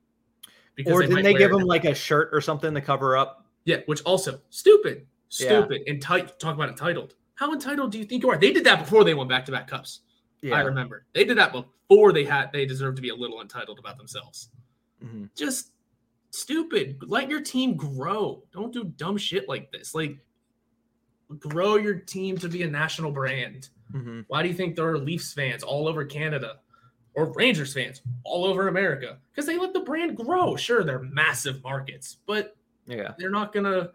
because 0.75 0.93
Or 0.93 1.01
didn't 1.03 1.25
they 1.25 1.35
give 1.35 1.51
them 1.51 1.63
like 1.63 1.85
a 1.87 1.93
shirt 1.95 2.29
or 2.33 2.41
something 2.41 2.73
to 2.73 2.81
cover 2.81 3.17
up? 3.17 3.47
Yeah, 3.65 3.79
which 3.87 4.01
also 4.03 4.41
stupid, 4.51 5.07
Yeah. 5.31 5.49
stupid. 5.61 5.83
Entitled. 5.89 6.39
Talk 6.39 6.55
about 6.55 6.69
entitled. 6.69 7.15
How 7.35 7.53
entitled 7.53 7.91
do 7.91 7.99
you 7.99 8.05
think 8.05 8.23
you 8.23 8.31
are? 8.31 8.37
They 8.39 8.53
did 8.53 8.63
that 8.65 8.79
before 8.79 9.03
they 9.03 9.13
won 9.15 9.27
back 9.27 9.45
to 9.47 9.53
back 9.53 9.67
cups. 9.67 10.03
I 10.45 10.61
remember 10.61 11.07
they 11.13 11.25
did 11.25 11.39
that 11.39 11.53
before 11.53 12.13
they 12.13 12.25
had. 12.25 12.53
They 12.53 12.65
deserved 12.67 12.97
to 12.97 13.03
be 13.03 13.09
a 13.11 13.15
little 13.15 13.41
entitled 13.41 13.79
about 13.79 13.97
themselves. 13.99 14.51
Mhm. 15.03 15.31
Just 15.35 15.73
stupid. 16.31 16.99
Let 17.07 17.29
your 17.29 17.41
team 17.41 17.77
grow. 17.77 18.43
Don't 18.53 18.73
do 18.73 18.85
dumb 18.85 19.17
shit 19.17 19.49
like 19.49 19.71
this. 19.73 19.95
Like 19.95 20.19
grow 21.39 21.77
your 21.77 21.95
team 21.95 22.39
to 22.39 22.49
be 22.49 22.63
a 22.63 22.69
national 22.69 23.11
brand. 23.13 23.69
Mhm. 23.93 24.25
Why 24.29 24.43
do 24.43 24.49
you 24.49 24.55
think 24.55 24.77
there 24.77 24.89
are 24.89 24.99
Leafs 24.99 25.33
fans 25.33 25.63
all 25.63 25.89
over 25.89 26.05
Canada 26.05 26.61
or 27.15 27.33
Rangers 27.33 27.75
fans 27.75 28.03
all 28.25 28.45
over 28.45 28.69
America? 28.69 29.19
Because 29.31 29.47
they 29.47 29.59
let 29.59 29.73
the 29.73 29.81
brand 29.81 30.17
grow. 30.17 30.57
Sure, 30.57 30.85
they're 30.85 31.03
massive 31.03 31.63
markets, 31.63 32.19
but 32.27 32.57
Yeah. 32.87 33.15
they're 33.19 33.31
not 33.31 33.53
gonna 33.53 33.93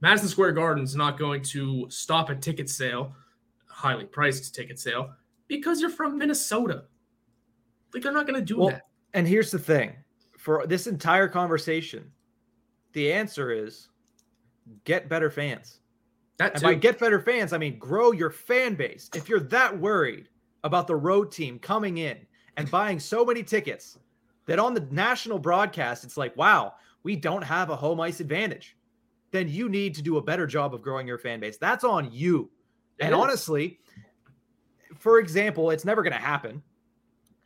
Madison 0.00 0.28
Square 0.28 0.52
Garden's 0.52 0.94
not 0.94 1.16
going 1.18 1.40
to 1.42 1.86
stop 1.88 2.28
a 2.28 2.34
ticket 2.34 2.68
sale, 2.68 3.16
highly 3.66 4.04
priced 4.04 4.54
ticket 4.54 4.78
sale, 4.78 5.14
because 5.48 5.80
you're 5.80 5.90
from 5.90 6.18
Minnesota. 6.18 6.84
Like 7.92 8.02
they're 8.02 8.12
not 8.12 8.26
gonna 8.26 8.40
do 8.40 8.58
Well, 8.58 8.68
that. 8.70 8.82
And 9.12 9.26
here's 9.26 9.50
the 9.50 9.58
thing 9.58 9.94
for 10.38 10.66
this 10.66 10.86
entire 10.86 11.28
conversation, 11.28 12.10
the 12.92 13.12
answer 13.12 13.50
is 13.50 13.88
get 14.84 15.08
better 15.08 15.30
fans. 15.30 15.80
That 16.38 16.52
And 16.52 16.60
too. 16.60 16.66
by 16.68 16.74
get 16.74 16.98
better 16.98 17.20
fans, 17.20 17.52
I 17.52 17.58
mean 17.58 17.78
grow 17.78 18.12
your 18.12 18.30
fan 18.30 18.74
base. 18.74 19.08
If 19.14 19.28
you're 19.28 19.40
that 19.40 19.78
worried 19.78 20.28
about 20.64 20.86
the 20.86 20.96
road 20.96 21.30
team 21.30 21.58
coming 21.58 21.98
in 21.98 22.18
and 22.56 22.70
buying 22.70 22.98
so 22.98 23.24
many 23.24 23.42
tickets 23.42 23.98
that 24.46 24.58
on 24.58 24.74
the 24.74 24.86
national 24.90 25.38
broadcast, 25.38 26.04
it's 26.04 26.16
like, 26.16 26.36
wow, 26.36 26.74
we 27.02 27.16
don't 27.16 27.42
have 27.42 27.70
a 27.70 27.76
home 27.76 28.00
ice 28.00 28.20
advantage, 28.20 28.76
then 29.30 29.48
you 29.48 29.68
need 29.68 29.94
to 29.94 30.02
do 30.02 30.16
a 30.16 30.22
better 30.22 30.46
job 30.46 30.74
of 30.74 30.82
growing 30.82 31.06
your 31.06 31.18
fan 31.18 31.40
base. 31.40 31.56
That's 31.56 31.84
on 31.84 32.10
you. 32.12 32.50
It 32.98 33.04
and 33.04 33.14
is. 33.14 33.20
honestly, 33.20 33.78
for 35.04 35.18
example, 35.18 35.68
it's 35.68 35.84
never 35.84 36.02
going 36.02 36.14
to 36.14 36.18
happen 36.18 36.62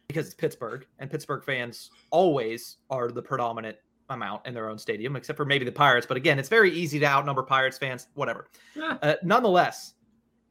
because 0.06 0.26
it's 0.26 0.34
Pittsburgh, 0.34 0.86
and 1.00 1.10
Pittsburgh 1.10 1.42
fans 1.42 1.90
always 2.10 2.76
are 2.88 3.10
the 3.10 3.20
predominant 3.20 3.76
amount 4.10 4.46
in 4.46 4.54
their 4.54 4.70
own 4.70 4.78
stadium, 4.78 5.16
except 5.16 5.36
for 5.36 5.44
maybe 5.44 5.64
the 5.64 5.72
Pirates. 5.72 6.06
But 6.06 6.16
again, 6.16 6.38
it's 6.38 6.48
very 6.48 6.70
easy 6.70 7.00
to 7.00 7.06
outnumber 7.06 7.42
Pirates 7.42 7.76
fans, 7.76 8.06
whatever. 8.14 8.46
Yeah. 8.76 8.96
Uh, 9.02 9.14
nonetheless, 9.24 9.94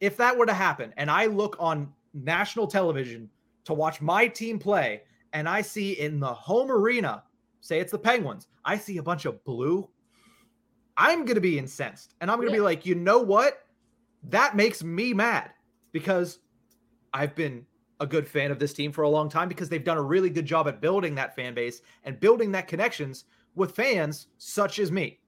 if 0.01 0.17
that 0.17 0.37
were 0.37 0.45
to 0.47 0.53
happen, 0.53 0.93
and 0.97 1.09
I 1.09 1.27
look 1.27 1.55
on 1.59 1.93
national 2.13 2.67
television 2.67 3.29
to 3.63 3.73
watch 3.73 4.01
my 4.01 4.27
team 4.27 4.59
play, 4.59 5.03
and 5.31 5.47
I 5.47 5.61
see 5.61 5.93
in 5.93 6.19
the 6.19 6.33
home 6.33 6.69
arena, 6.69 7.23
say 7.61 7.79
it's 7.79 7.93
the 7.93 7.99
Penguins, 7.99 8.49
I 8.65 8.77
see 8.77 8.97
a 8.97 9.03
bunch 9.03 9.23
of 9.23 9.41
blue, 9.45 9.87
I'm 10.97 11.23
going 11.23 11.35
to 11.35 11.41
be 11.41 11.57
incensed. 11.57 12.15
And 12.19 12.29
I'm 12.29 12.35
going 12.35 12.49
to 12.49 12.53
be 12.53 12.59
like, 12.59 12.85
you 12.85 12.95
know 12.95 13.19
what? 13.19 13.63
That 14.23 14.57
makes 14.57 14.83
me 14.83 15.13
mad 15.13 15.51
because 15.93 16.39
I've 17.13 17.35
been 17.35 17.65
a 17.99 18.05
good 18.05 18.27
fan 18.27 18.51
of 18.51 18.59
this 18.59 18.73
team 18.73 18.91
for 18.91 19.03
a 19.03 19.09
long 19.09 19.29
time 19.29 19.49
because 19.49 19.69
they've 19.69 19.83
done 19.83 19.97
a 19.97 20.03
really 20.03 20.29
good 20.29 20.45
job 20.45 20.67
at 20.67 20.81
building 20.81 21.15
that 21.15 21.35
fan 21.35 21.53
base 21.53 21.81
and 22.03 22.19
building 22.19 22.51
that 22.51 22.67
connections 22.67 23.25
with 23.55 23.75
fans 23.75 24.27
such 24.37 24.79
as 24.79 24.91
me. 24.91 25.19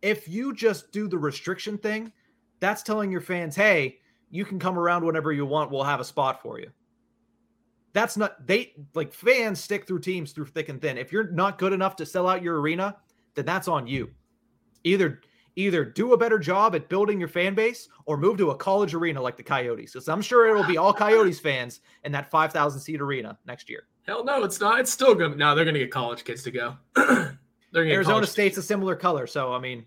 If 0.00 0.28
you 0.28 0.54
just 0.54 0.92
do 0.92 1.08
the 1.08 1.18
restriction 1.18 1.76
thing, 1.76 2.12
that's 2.60 2.82
telling 2.82 3.10
your 3.10 3.20
fans, 3.20 3.56
hey, 3.56 3.98
you 4.30 4.44
can 4.44 4.58
come 4.58 4.78
around 4.78 5.04
whenever 5.04 5.32
you 5.32 5.44
want. 5.44 5.70
We'll 5.70 5.82
have 5.82 6.00
a 6.00 6.04
spot 6.04 6.40
for 6.40 6.60
you. 6.60 6.70
That's 7.94 8.16
not, 8.16 8.46
they 8.46 8.74
like 8.94 9.12
fans 9.12 9.58
stick 9.58 9.86
through 9.86 10.00
teams 10.00 10.32
through 10.32 10.46
thick 10.46 10.68
and 10.68 10.80
thin. 10.80 10.98
If 10.98 11.10
you're 11.10 11.30
not 11.32 11.58
good 11.58 11.72
enough 11.72 11.96
to 11.96 12.06
sell 12.06 12.28
out 12.28 12.42
your 12.42 12.60
arena, 12.60 12.96
then 13.34 13.44
that's 13.44 13.66
on 13.66 13.86
you. 13.86 14.10
Either 14.84 15.20
either 15.56 15.84
do 15.84 16.12
a 16.12 16.16
better 16.16 16.38
job 16.38 16.74
at 16.74 16.88
building 16.88 17.18
your 17.18 17.28
fan 17.28 17.54
base 17.54 17.88
or 18.06 18.16
move 18.16 18.38
to 18.38 18.50
a 18.50 18.56
college 18.56 18.94
arena 18.94 19.20
like 19.20 19.36
the 19.36 19.42
Coyotes. 19.42 19.92
Because 19.92 20.08
I'm 20.08 20.22
sure 20.22 20.48
it'll 20.48 20.64
be 20.64 20.76
all 20.78 20.92
Coyotes 20.92 21.40
fans 21.40 21.80
in 22.04 22.12
that 22.12 22.30
5,000 22.30 22.80
seat 22.80 23.00
arena 23.00 23.38
next 23.46 23.68
year. 23.68 23.84
Hell 24.06 24.24
no, 24.24 24.44
it's 24.44 24.60
not. 24.60 24.80
It's 24.80 24.90
still 24.90 25.14
gonna 25.14 25.36
no, 25.36 25.54
they're 25.54 25.64
gonna 25.66 25.78
get 25.78 25.90
college 25.90 26.24
kids 26.24 26.42
to 26.44 26.50
go. 26.50 26.76
Arizona 27.74 28.26
State's 28.26 28.56
a 28.56 28.62
similar 28.62 28.96
color, 28.96 29.26
so 29.26 29.52
I 29.52 29.58
mean, 29.58 29.84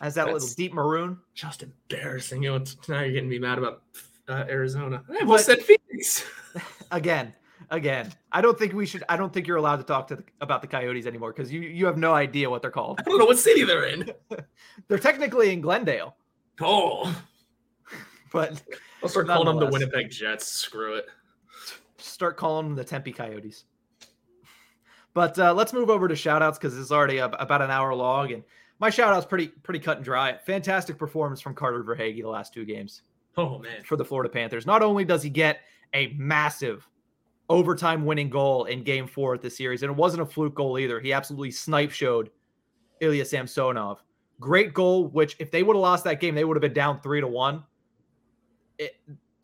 has 0.00 0.14
that 0.14 0.32
little 0.32 0.48
deep 0.56 0.72
maroon. 0.72 1.18
just 1.34 1.62
embarrassing. 1.62 2.42
You 2.42 2.58
know, 2.58 2.64
now 2.88 3.00
you're 3.00 3.12
getting 3.12 3.28
me 3.28 3.38
mad 3.38 3.58
about 3.58 3.82
uh, 4.28 4.44
Arizona. 4.48 5.02
I 5.08 5.12
But- 5.12 5.20
almost 5.22 5.46
said 5.46 5.60
Phoenix. 5.62 6.24
Again, 6.90 7.34
again, 7.70 8.12
I 8.32 8.40
don't 8.40 8.58
think 8.58 8.72
we 8.72 8.86
should. 8.86 9.04
I 9.08 9.16
don't 9.16 9.32
think 9.32 9.46
you're 9.46 9.56
allowed 9.56 9.76
to 9.76 9.84
talk 9.84 10.08
to 10.08 10.16
the, 10.16 10.24
about 10.40 10.62
the 10.62 10.68
Coyotes 10.68 11.06
anymore 11.06 11.32
because 11.32 11.52
you 11.52 11.60
you 11.60 11.86
have 11.86 11.96
no 11.98 12.14
idea 12.14 12.48
what 12.50 12.62
they're 12.62 12.70
called. 12.70 12.98
I 13.00 13.02
don't 13.02 13.18
know 13.18 13.24
what 13.26 13.38
city 13.38 13.64
they're 13.64 13.84
in. 13.86 14.10
They're 14.88 14.98
technically 14.98 15.52
in 15.52 15.60
Glendale, 15.60 16.16
Oh, 16.60 17.14
but 18.32 18.62
I'll 19.02 19.08
start 19.08 19.26
calling 19.26 19.46
them 19.46 19.58
the 19.58 19.70
Winnipeg 19.72 20.10
Jets. 20.10 20.46
Screw 20.46 20.94
it. 20.94 21.06
start 21.98 22.36
calling 22.36 22.66
them 22.68 22.76
the 22.76 22.84
Tempe 22.84 23.12
Coyotes. 23.12 23.64
But 25.14 25.38
uh, 25.38 25.52
let's 25.54 25.72
move 25.72 25.90
over 25.90 26.06
to 26.06 26.14
shoutouts 26.14 26.54
because 26.60 26.78
it's 26.78 26.92
already 26.92 27.18
ab- 27.18 27.34
about 27.40 27.60
an 27.62 27.70
hour 27.70 27.92
long, 27.94 28.30
and 28.32 28.44
my 28.78 28.88
shoutouts 28.90 29.28
pretty 29.28 29.48
pretty 29.48 29.80
cut 29.80 29.96
and 29.96 30.04
dry. 30.04 30.36
Fantastic 30.46 30.96
performance 30.98 31.40
from 31.40 31.54
Carter 31.54 31.82
Verhaeghe 31.82 32.22
the 32.22 32.28
last 32.28 32.54
two 32.54 32.64
games 32.64 33.02
Oh 33.36 33.58
man. 33.58 33.82
for 33.84 33.96
the 33.96 34.04
Florida 34.04 34.28
Panthers. 34.30 34.64
Not 34.66 34.82
only 34.82 35.04
does 35.04 35.22
he 35.22 35.30
get 35.30 35.60
a 35.94 36.08
massive 36.18 36.86
overtime 37.48 38.04
winning 38.04 38.28
goal 38.28 38.64
in 38.66 38.82
Game 38.82 39.06
Four 39.06 39.34
of 39.34 39.42
the 39.42 39.50
series, 39.50 39.82
and 39.82 39.90
it 39.90 39.96
wasn't 39.96 40.22
a 40.22 40.26
fluke 40.26 40.54
goal 40.54 40.78
either. 40.78 41.00
He 41.00 41.12
absolutely 41.12 41.50
snipe 41.50 41.90
showed 41.90 42.30
Ilya 43.00 43.24
Samsonov. 43.24 44.02
Great 44.40 44.74
goal, 44.74 45.08
which 45.08 45.36
if 45.38 45.50
they 45.50 45.62
would 45.62 45.74
have 45.74 45.82
lost 45.82 46.04
that 46.04 46.20
game, 46.20 46.34
they 46.34 46.44
would 46.44 46.56
have 46.56 46.62
been 46.62 46.72
down 46.72 47.00
three 47.00 47.20
to 47.20 47.26
one. 47.26 47.64
It, 48.78 48.96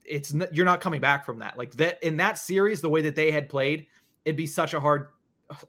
it's 0.05 0.34
you're 0.52 0.64
not 0.64 0.80
coming 0.80 1.00
back 1.00 1.24
from 1.24 1.38
that. 1.40 1.59
Like 1.59 1.72
that 1.72 2.02
in 2.02 2.16
that 2.18 2.38
series, 2.38 2.80
the 2.80 2.90
way 2.90 3.02
that 3.02 3.16
they 3.16 3.30
had 3.30 3.48
played, 3.48 3.86
it'd 4.24 4.36
be 4.36 4.46
such 4.46 4.74
a 4.74 4.80
hard, 4.80 5.09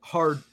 hard 0.01 0.43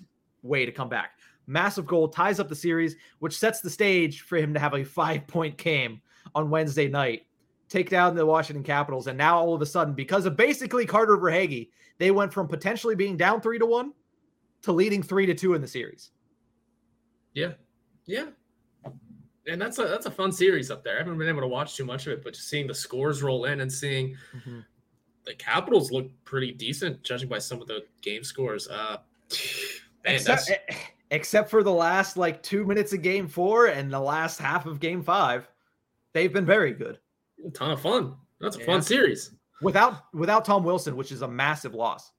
way 0.43 0.65
to 0.65 0.73
come 0.73 0.89
back. 0.89 1.19
Massive 1.47 1.87
goal 1.87 2.09
ties 2.09 2.39
up 2.41 2.49
the 2.49 2.55
series, 2.55 2.97
which 3.19 3.37
sets 3.37 3.61
the 3.61 3.69
stage 3.69 4.23
for 4.23 4.37
him 4.37 4.55
to 4.55 4.61
have 4.61 4.75
a 4.75 4.85
five 4.85 5.27
point 5.27 5.57
game 5.57 6.01
on 6.35 6.49
Wednesday 6.49 6.89
night, 6.89 7.27
take 7.73 7.89
down 7.91 8.15
the 8.15 8.25
Washington 8.27 8.63
Capitals, 8.63 9.07
and 9.07 9.17
now 9.17 9.39
all 9.39 9.55
of 9.55 9.63
a 9.63 9.67
sudden, 9.67 9.95
because 9.95 10.27
of 10.27 10.37
basically 10.37 10.85
Carter 10.87 11.17
Verhaeghe, 11.17 11.71
they 11.99 12.11
went 12.11 12.33
from 12.33 12.47
potentially 12.47 12.95
being 12.95 13.17
down 13.17 13.41
three 13.41 13.59
to 13.59 13.67
one 13.67 13.93
to 14.63 14.73
leading 14.73 15.03
three 15.03 15.27
to 15.27 15.35
two 15.35 15.55
in 15.55 15.61
the 15.61 15.69
series. 15.69 16.11
Yeah, 17.35 17.53
yeah, 18.07 18.27
and 19.47 19.61
that's 19.61 19.79
a 19.79 19.85
that's 19.85 20.07
a 20.07 20.11
fun 20.11 20.31
series 20.33 20.71
up 20.71 20.85
there. 20.85 20.97
I 20.97 20.99
haven't 20.99 21.19
been 21.19 21.29
able 21.29 21.41
to 21.41 21.49
watch 21.49 21.77
too 21.77 21.85
much 21.85 22.07
of 22.07 22.13
it, 22.13 22.23
but 22.23 22.35
just 22.35 22.49
seeing 22.49 22.67
the 22.67 22.75
scores 22.75 23.23
roll 23.23 23.47
in 23.47 23.61
and 23.61 23.73
seeing 23.73 24.17
Mm-hmm. 24.37 24.61
the 25.25 25.35
Capitals 25.35 25.91
look 25.91 26.09
pretty 26.25 26.53
decent, 26.53 27.03
judging 27.03 27.29
by 27.29 27.39
some 27.39 27.61
of 27.63 27.67
the 27.69 27.85
game 28.03 28.23
scores. 28.23 28.69
Uh, 28.69 28.99
man, 30.05 30.17
Except, 30.17 30.49
that's, 30.49 30.81
except 31.11 31.51
for 31.51 31.63
the 31.63 31.73
last 31.73 32.17
like 32.17 32.43
two 32.43 32.67
minutes 32.67 32.93
of 32.93 33.03
game 33.03 33.27
four 33.29 33.67
and 33.67 33.91
the 33.91 34.01
last 34.01 34.39
half 34.39 34.67
of 34.67 34.79
game 34.81 35.03
five, 35.03 35.49
they've 36.13 36.33
been 36.33 36.47
very 36.47 36.73
good. 36.73 36.99
A 37.47 37.51
ton 37.51 37.71
of 37.71 37.81
fun. 37.81 38.15
That's 38.41 38.57
a 38.57 38.61
Yeah. 38.61 38.67
fun 38.67 38.83
series. 38.83 39.35
Without 39.61 40.13
without 40.13 40.45
Tom 40.45 40.65
Wilson, 40.65 40.97
which 40.97 41.13
is 41.13 41.23
a 41.23 41.29
massive 41.29 41.75
loss. 41.75 42.13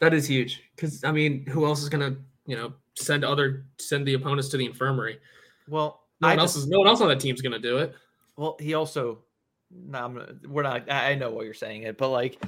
That 0.00 0.12
is 0.14 0.26
huge 0.26 0.62
because 0.74 1.04
I 1.04 1.12
mean, 1.12 1.46
who 1.46 1.64
else 1.66 1.82
is 1.82 1.88
gonna 1.88 2.16
you 2.46 2.56
know 2.56 2.72
send 2.98 3.24
other 3.24 3.66
send 3.78 4.06
the 4.06 4.14
opponents 4.14 4.48
to 4.50 4.56
the 4.56 4.64
infirmary? 4.66 5.20
Well, 5.68 6.06
No 6.20 6.28
I 6.28 6.32
one 6.32 6.40
else 6.40 6.54
just- 6.54 6.64
is 6.64 6.70
no 6.70 6.78
one 6.80 6.88
else 6.88 7.00
on 7.00 7.08
that 7.08 7.20
team's 7.20 7.40
gonna 7.42 7.58
do 7.60 7.78
it. 7.78 7.94
well, 8.36 8.56
he 8.60 8.74
also 8.74 9.24
no, 9.70 10.04
I'm 10.04 10.40
we're 10.48 10.62
not 10.64 10.90
I 10.90 11.12
I 11.12 11.14
know 11.14 11.30
what 11.30 11.44
you're 11.44 11.54
saying 11.54 11.84
it, 11.84 11.96
but 11.96 12.08
like 12.08 12.42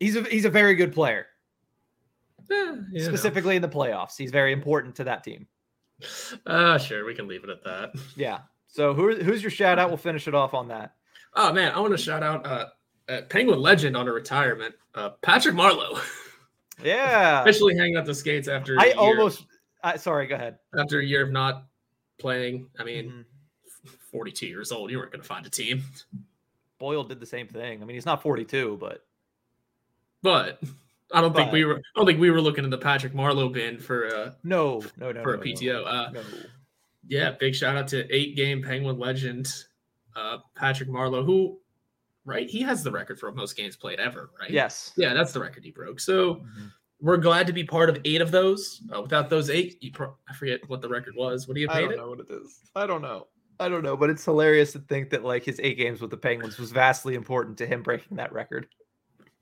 he's 0.00 0.16
a 0.16 0.22
he's 0.24 0.44
a 0.46 0.50
very 0.50 0.74
good 0.74 0.92
player. 0.92 1.26
Eh, 2.50 2.54
you 2.54 2.98
know. 3.00 3.04
Specifically 3.04 3.54
in 3.56 3.62
the 3.62 3.68
playoffs. 3.68 4.16
He's 4.16 4.30
very 4.32 4.52
important 4.52 4.96
to 4.96 5.04
that 5.04 5.22
team. 5.22 5.46
Uh, 6.44 6.76
sure, 6.78 7.04
we 7.04 7.14
can 7.14 7.26
leave 7.28 7.44
it 7.44 7.50
at 7.50 7.62
that. 7.64 7.92
Yeah. 8.16 8.40
So 8.66 8.94
who 8.94 9.14
who's 9.16 9.42
your 9.42 9.50
shout 9.52 9.78
out? 9.78 9.88
We'll 9.90 9.96
finish 9.96 10.26
it 10.26 10.34
off 10.34 10.54
on 10.54 10.68
that. 10.68 10.95
Oh 11.36 11.52
man, 11.52 11.72
I 11.72 11.80
want 11.80 11.92
to 11.92 11.98
shout 11.98 12.22
out 12.22 12.46
uh, 12.46 12.66
uh 13.08 13.22
Penguin 13.28 13.60
legend 13.60 13.96
on 13.96 14.08
a 14.08 14.12
retirement, 14.12 14.74
uh, 14.94 15.10
Patrick 15.22 15.54
Marleau, 15.54 15.98
Yeah. 16.82 17.42
officially 17.42 17.76
hanging 17.76 17.96
up 17.96 18.04
the 18.06 18.14
skates 18.14 18.48
after 18.48 18.74
a 18.76 18.80
I 18.82 18.90
almost 18.92 19.46
I 19.84 19.96
sorry, 19.96 20.26
go 20.26 20.34
ahead. 20.34 20.58
after 20.78 21.00
a 21.00 21.04
year 21.04 21.22
of 21.24 21.30
not 21.32 21.66
playing. 22.18 22.68
I 22.78 22.84
mean, 22.84 23.10
Mhm. 23.10 23.24
42 24.10 24.46
years 24.46 24.72
old, 24.72 24.90
you 24.90 24.98
weren't 24.98 25.12
going 25.12 25.20
to 25.22 25.28
find 25.28 25.44
a 25.46 25.50
team, 25.50 25.84
Boyle 26.78 27.04
did 27.04 27.20
the 27.20 27.26
same 27.26 27.46
thing. 27.48 27.82
I 27.82 27.84
mean, 27.84 27.94
he's 27.94 28.06
not 28.06 28.22
42, 28.22 28.76
but 28.80 29.04
but 30.22 30.60
I 31.12 31.20
don't 31.20 31.34
think 31.36 31.52
we 31.52 31.64
were. 31.64 31.76
I 31.76 31.80
don't 31.94 32.06
think 32.06 32.18
we 32.20 32.30
were 32.30 32.40
looking 32.40 32.64
in 32.64 32.70
the 32.70 32.78
Patrick 32.78 33.12
Marleau 33.12 33.52
bin 33.52 33.78
for 33.78 34.06
a 34.08 34.36
no, 34.42 34.82
no, 34.96 35.12
no. 35.12 35.22
for 35.22 35.34
a 35.34 35.36
no, 35.36 35.42
no, 35.44 35.50
PTO. 35.52 35.86
Uh, 35.86 36.10
No. 36.12 36.22
yeah, 37.06 37.30
big 37.38 37.54
shout 37.54 37.76
out 37.76 37.88
to 37.88 38.12
eight 38.14 38.34
game 38.36 38.62
Penguin 38.62 38.98
legend 38.98 39.48
uh 40.16 40.38
Patrick 40.54 40.88
Marleau, 40.88 41.24
who 41.24 41.58
right 42.24 42.48
he 42.48 42.60
has 42.62 42.82
the 42.82 42.90
record 42.90 43.18
for 43.20 43.30
most 43.32 43.56
games 43.56 43.76
played 43.76 44.00
ever, 44.00 44.30
right? 44.40 44.50
Yes. 44.50 44.92
Yeah, 44.96 45.14
that's 45.14 45.32
the 45.32 45.40
record 45.40 45.62
he 45.64 45.70
broke. 45.70 46.00
So 46.00 46.36
Mhm. 46.36 46.72
we're 47.00 47.18
glad 47.18 47.46
to 47.46 47.52
be 47.52 47.62
part 47.62 47.88
of 47.90 47.98
eight 48.04 48.20
of 48.20 48.30
those. 48.30 48.82
Uh, 48.94 49.02
without 49.02 49.28
those 49.30 49.50
eight, 49.50 49.76
you 49.82 49.92
pro- 49.92 50.16
I 50.28 50.34
forget 50.34 50.66
what 50.68 50.80
the 50.80 50.88
record 50.88 51.14
was. 51.16 51.46
What 51.46 51.54
do 51.54 51.60
you 51.60 51.68
I 51.70 51.74
paid 51.74 51.80
don't 51.82 51.92
it? 51.92 51.96
know 51.98 52.08
what 52.08 52.20
it 52.20 52.30
is. 52.30 52.60
I 52.74 52.86
don't 52.86 53.02
know. 53.02 53.26
I 53.60 53.68
don't 53.68 53.82
know, 53.82 53.96
but 53.96 54.10
it's 54.10 54.24
hilarious 54.24 54.72
to 54.72 54.80
think 54.80 55.10
that 55.10 55.24
like 55.24 55.44
his 55.44 55.60
eight 55.62 55.76
games 55.78 56.00
with 56.00 56.10
the 56.10 56.16
Penguins 56.16 56.58
was 56.58 56.72
vastly 56.72 57.14
important 57.14 57.56
to 57.58 57.66
him 57.66 57.82
breaking 57.82 58.16
that 58.16 58.32
record. 58.32 58.66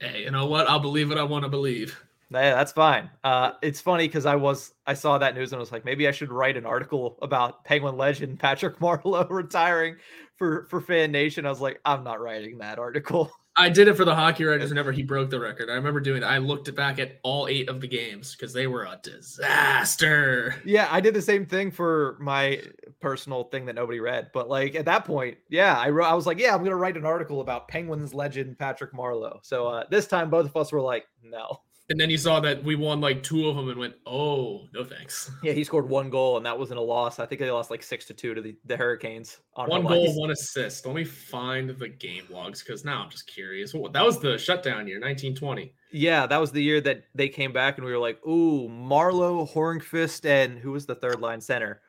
Hey, 0.01 0.23
you 0.25 0.31
know 0.31 0.47
what? 0.47 0.69
I'll 0.69 0.81
believe 0.81 1.09
what 1.09 1.19
I 1.19 1.23
want 1.23 1.45
to 1.45 1.49
believe. 1.49 1.99
Yeah, 2.31 2.55
that's 2.55 2.73
fine. 2.73 3.11
Uh, 3.23 3.53
it's 3.63 3.81
funny 3.81 4.09
because 4.09 4.27
I 4.27 4.35
was 4.35 4.75
I 4.87 4.95
saw 4.95 5.19
that 5.19 5.35
news 5.37 5.53
and 5.53 5.59
I 5.59 5.61
was 5.61 5.71
like, 5.73 5.85
maybe 5.85 6.09
I 6.09 6.11
should 6.11 6.33
write 6.33 6.57
an 6.57 6.67
article 6.67 7.17
about 7.23 7.65
Penguin 7.65 7.97
legend 7.97 8.39
Patrick 8.41 8.79
Marleau 8.81 9.29
retiring 9.31 9.97
for 10.37 10.67
for 10.67 10.81
Fan 10.81 11.13
Nation. 11.13 11.47
I 11.47 11.51
was 11.51 11.61
like, 11.61 11.81
I'm 11.85 12.05
not 12.05 12.21
writing 12.21 12.59
that 12.59 12.79
article. 12.79 13.31
I 13.57 13.69
did 13.69 13.87
it 13.87 13.97
for 13.97 14.05
the 14.05 14.17
hockey 14.17 14.43
writers 14.43 14.71
whenever 14.71 14.91
he 14.91 15.05
broke 15.05 15.31
the 15.31 15.39
record. 15.39 15.71
I 15.71 15.75
remember 15.75 16.01
doing 16.01 16.23
that. 16.23 16.31
I 16.31 16.39
looked 16.39 16.75
back 16.75 16.99
at 16.99 17.21
all 17.23 17.47
eight 17.47 17.69
of 17.69 17.81
the 17.81 17.87
games 17.87 18.35
because 18.35 18.53
they 18.53 18.67
were 18.67 18.83
a 18.83 18.99
disaster. 19.01 20.57
yeah, 20.65 20.89
I 20.91 21.01
did 21.01 21.15
the 21.15 21.23
same 21.23 21.47
thing 21.47 21.71
for 21.71 22.17
my 22.21 22.61
personal 23.01 23.45
thing 23.45 23.65
that 23.67 23.77
nobody 23.77 24.01
read. 24.01 24.31
But 24.35 24.49
like 24.49 24.75
at 24.75 24.87
that 24.87 25.05
point, 25.05 25.37
yeah, 25.51 25.79
I 25.79 25.91
wrote. 25.91 26.07
I 26.07 26.15
was 26.15 26.27
like, 26.27 26.41
yeah, 26.41 26.53
I'm 26.53 26.65
gonna 26.65 26.75
write 26.75 26.97
an 26.97 27.07
article 27.07 27.41
about 27.41 27.69
Penguins 27.69 28.13
legend 28.13 28.59
Patrick 28.59 28.93
Marleau. 28.93 29.39
So 29.43 29.69
uh, 29.69 29.85
this 29.89 30.09
time, 30.09 30.31
both 30.31 30.47
of 30.47 30.57
us 30.57 30.73
were 30.73 30.81
like, 30.81 31.05
no. 31.23 31.61
And 31.91 32.01
then 32.01 32.09
you 32.09 32.17
saw 32.17 32.41
that 32.41 32.65
we 32.65 32.77
won 32.77 33.03
like 33.03 33.23
two 33.23 33.47
of 33.47 33.57
them 33.57 33.69
and 33.69 33.79
went, 33.79 33.95
oh, 34.07 34.69
no 34.73 34.85
thanks. 34.85 35.31
Yeah, 35.43 35.53
he 35.53 35.65
scored 35.65 35.87
one 35.87 36.09
goal, 36.09 36.39
and 36.39 36.47
that 36.47 36.59
wasn't 36.59 36.79
a 36.79 36.83
loss. 36.83 37.19
I 37.19 37.27
think 37.27 37.43
they 37.43 37.51
lost 37.51 37.71
like 37.71 37.83
six 37.83 38.07
to 38.07 38.15
two 38.15 38.33
to 38.33 38.41
the, 38.41 38.57
the 38.65 38.75
Hurricanes. 38.75 39.41
On 39.57 39.69
One 39.69 39.85
goal, 39.85 40.19
one 40.19 40.31
assist. 40.31 40.87
Let 40.87 40.95
me 40.95 41.05
find 41.05 41.69
the 41.69 41.89
game 41.89 42.25
logs 42.31 42.63
because 42.63 42.87
now 42.87 43.03
I'm 43.03 43.11
just 43.11 43.27
curious. 43.27 43.75
Well, 43.75 43.93
that 43.93 44.05
was 44.05 44.19
the 44.19 44.39
shutdown 44.39 44.87
year, 44.87 44.97
1920. 44.97 45.75
Yeah, 45.93 46.27
that 46.27 46.41
was 46.41 46.53
the 46.53 46.63
year 46.63 46.81
that 46.81 47.05
they 47.15 47.29
came 47.29 47.53
back, 47.53 47.77
and 47.77 47.85
we 47.85 47.93
were 47.93 47.99
like, 47.99 48.19
"Ooh, 48.27 48.67
Marleau, 48.69 49.47
Hornqvist, 49.53 50.25
and 50.25 50.59
who 50.59 50.73
was 50.73 50.87
the 50.87 50.95
third 50.95 51.21
line 51.21 51.41
center?" 51.41 51.83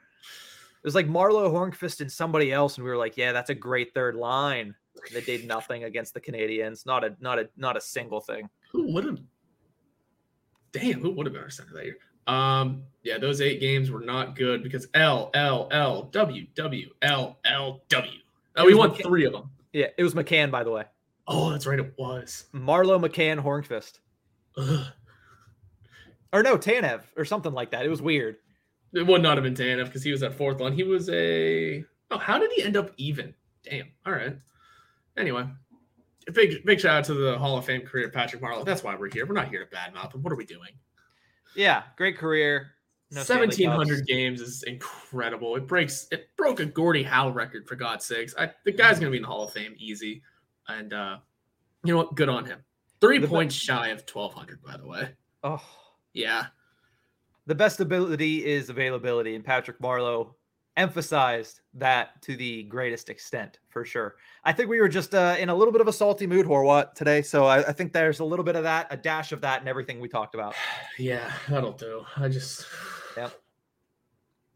It 0.84 0.84
was 0.86 0.94
like 0.94 1.08
Marleau, 1.08 1.50
Hornqvist, 1.52 2.02
and 2.02 2.12
somebody 2.12 2.52
else, 2.52 2.76
and 2.76 2.84
we 2.84 2.92
were 2.92 2.98
like, 2.98 3.16
"Yeah, 3.16 3.32
that's 3.32 3.50
a 3.50 3.56
great 3.56 3.94
third 3.94 4.16
line." 4.16 4.76
They 5.14 5.22
did 5.22 5.48
nothing 5.48 5.86
against 5.86 6.14
the 6.14 6.22
Canadiens. 6.22 6.86
Not 6.86 7.04
a, 7.04 7.16
not 7.20 7.40
a, 7.40 7.50
not 7.58 7.78
a 7.78 7.82
single 7.82 8.20
thing. 8.20 8.50
Who 8.72 8.94
would 8.94 9.06
have? 9.06 9.20
Damn, 10.76 11.00
who 11.00 11.12
would 11.12 11.26
have 11.26 11.34
been 11.34 11.42
our 11.42 11.50
center 11.50 11.74
that 11.74 11.86
year? 11.86 11.98
Um, 12.28 12.84
yeah, 13.04 13.18
those 13.18 13.40
eight 13.40 13.60
games 13.62 13.90
were 13.92 14.02
not 14.02 14.36
good 14.36 14.62
because 14.62 14.88
L 14.94 15.30
L 15.34 15.70
L 15.72 16.04
W 16.12 16.46
W 16.56 16.90
L 17.02 17.38
L 17.46 17.82
W. 17.88 18.12
Oh, 18.58 18.66
we 18.66 18.74
won 18.74 18.92
McK- 18.92 19.04
three 19.04 19.26
of 19.26 19.32
them. 19.34 19.50
Yeah, 19.74 19.88
it 19.98 20.04
was 20.04 20.14
McCann, 20.14 20.52
by 20.52 20.64
the 20.64 20.72
way. 20.72 20.84
Oh, 21.28 21.50
that's 21.52 21.66
right, 21.66 21.80
it 21.80 21.94
was. 21.98 22.46
Marleau 22.54 23.00
McCann, 23.00 23.42
Hornqvist, 23.42 24.00
Ugh. 24.58 24.88
or 26.34 26.44
no, 26.44 26.58
Tanev, 26.58 27.02
or 27.16 27.26
something 27.26 27.54
like 27.54 27.72
that. 27.72 27.86
It 27.86 27.90
was 27.90 28.02
weird. 28.02 28.38
It 28.94 29.06
would 29.06 29.22
not 29.22 29.38
have 29.38 29.44
been 29.44 29.56
Tanev 29.56 29.86
because 29.86 30.04
he 30.04 30.12
was 30.12 30.24
at 30.24 30.34
fourth 30.34 30.60
line. 30.60 30.74
He 30.74 30.84
was 30.84 31.10
a. 31.10 31.84
Oh, 32.12 32.18
how 32.18 32.38
did 32.40 32.52
he 32.52 32.64
end 32.64 32.76
up 32.78 32.92
even? 32.98 33.34
Damn. 33.64 33.88
All 34.06 34.14
right. 34.14 34.36
Anyway, 35.18 35.46
big 36.32 36.66
big 36.66 36.80
shout 36.80 36.98
out 36.98 37.04
to 37.06 37.14
the 37.14 37.38
Hall 37.38 37.58
of 37.58 37.66
Fame 37.66 37.82
career, 37.82 38.10
Patrick 38.10 38.42
Marleau. 38.42 38.66
That's 38.66 38.84
why 38.84 38.96
we're 38.96 39.10
here. 39.10 39.26
We're 39.26 39.34
not 39.34 39.50
here 39.50 39.66
to 39.66 39.76
badmouth 39.76 40.14
him. 40.14 40.24
What 40.24 40.34
are 40.34 40.38
we 40.38 40.46
doing? 40.46 40.70
Yeah, 41.56 41.84
great 41.98 42.18
career. 42.18 42.72
No 43.12 43.22
Seventeen 43.22 43.70
hundred 43.70 44.06
games 44.08 44.42
is 44.42 44.64
incredible. 44.64 45.56
It 45.56 45.68
breaks. 45.68 46.08
It 46.12 46.30
broke 46.36 46.60
a 46.60 46.66
Gordie 46.66 47.04
Howe 47.04 47.30
record 47.30 47.68
for 47.68 47.76
God's 47.76 48.06
sakes. 48.06 48.34
I, 48.38 48.52
the 48.66 48.72
guy's 48.72 49.00
gonna 49.00 49.12
be 49.12 49.18
in 49.18 49.24
the 49.24 49.30
Hall 49.30 49.44
of 49.44 49.54
Fame 49.54 49.76
easy, 49.78 50.22
and 50.68 50.92
uh 50.92 51.18
you 51.84 51.94
know 51.94 51.98
what? 52.00 52.16
Good 52.16 52.30
on 52.30 52.46
him. 52.46 52.60
Three 53.00 53.20
The 53.20 53.28
points 53.28 53.54
shy 53.54 53.90
of 53.90 54.06
twelve 54.06 54.34
hundred, 54.34 54.62
by 54.64 54.78
the 54.78 54.88
way. 54.88 55.10
Oh, 55.44 55.62
Yeah, 56.14 56.48
the 57.46 57.54
best 57.54 57.80
ability 57.80 58.44
is 58.44 58.70
availability, 58.70 59.36
and 59.36 59.46
Patrick 59.46 59.80
Marleau 59.80 60.34
emphasized 60.78 61.62
that 61.74 62.22
to 62.24 62.36
the 62.36 62.64
greatest 62.64 63.10
extent 63.10 63.60
for 63.70 63.86
sure. 63.86 64.16
I 64.44 64.54
think 64.54 64.70
we 64.70 64.80
were 64.80 64.90
just 64.90 65.16
uh, 65.16 65.36
in 65.40 65.50
a 65.50 65.56
little 65.56 65.72
bit 65.72 65.82
of 65.82 65.88
a 65.88 65.94
salty 65.94 66.28
mood, 66.28 66.46
Horwat, 66.46 66.94
today. 66.94 67.22
So 67.22 67.46
I, 67.46 67.60
I 67.60 67.72
think 67.72 67.94
there's 67.94 68.20
a 68.20 68.26
little 68.26 68.46
bit 68.46 68.56
of 68.56 68.64
that, 68.64 68.88
a 68.90 68.98
dash 68.98 69.32
of 69.32 69.42
that, 69.42 69.60
and 69.60 69.70
everything 69.70 70.00
we 70.00 70.08
talked 70.08 70.36
about. 70.36 70.56
yeah, 70.98 71.32
that'll 71.50 71.72
do. 71.72 72.04
I 72.18 72.28
just 72.28 72.66
Yep. 73.18 73.32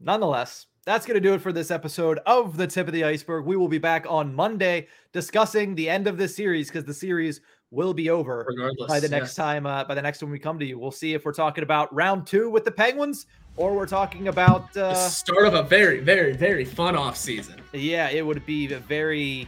Nonetheless, 0.00 0.66
that's 0.84 1.06
going 1.06 1.14
to 1.14 1.20
do 1.20 1.34
it 1.34 1.40
for 1.40 1.52
this 1.52 1.70
episode 1.70 2.20
of 2.26 2.56
The 2.56 2.66
Tip 2.66 2.86
of 2.86 2.94
the 2.94 3.04
Ice-Burgh. 3.04 3.44
We 3.44 3.56
will 3.56 3.68
be 3.68 3.78
back 3.78 4.06
on 4.08 4.34
Monday 4.34 4.88
discussing 5.12 5.74
the 5.74 5.88
end 5.88 6.06
of 6.06 6.16
this 6.16 6.34
series 6.34 6.68
because 6.68 6.84
the 6.84 6.94
series 6.94 7.40
will 7.70 7.94
be 7.94 8.10
over 8.10 8.44
regardless 8.48 8.88
by 8.88 8.98
the 9.00 9.08
yeah. 9.08 9.18
next 9.18 9.34
time 9.34 9.64
uh, 9.66 9.84
by 9.84 9.94
the 9.94 10.02
next 10.02 10.18
time 10.18 10.30
we 10.30 10.38
come 10.38 10.58
to 10.58 10.64
you. 10.66 10.78
We'll 10.78 10.90
see 10.90 11.14
if 11.14 11.24
we're 11.24 11.32
talking 11.32 11.62
about 11.62 11.92
round 11.94 12.26
two 12.26 12.50
with 12.50 12.64
the 12.64 12.70
penguins 12.70 13.26
or 13.56 13.74
we're 13.74 13.86
talking 13.86 14.28
about 14.28 14.72
the 14.72 14.86
uh, 14.86 14.94
start 14.94 15.46
of 15.46 15.54
a 15.54 15.62
very, 15.62 16.00
very, 16.00 16.32
very 16.32 16.64
fun 16.64 16.96
off 16.96 17.16
season. 17.16 17.60
yeah 17.72 18.08
it 18.08 18.24
would 18.24 18.44
be 18.46 18.72
a 18.72 18.78
very 18.78 19.46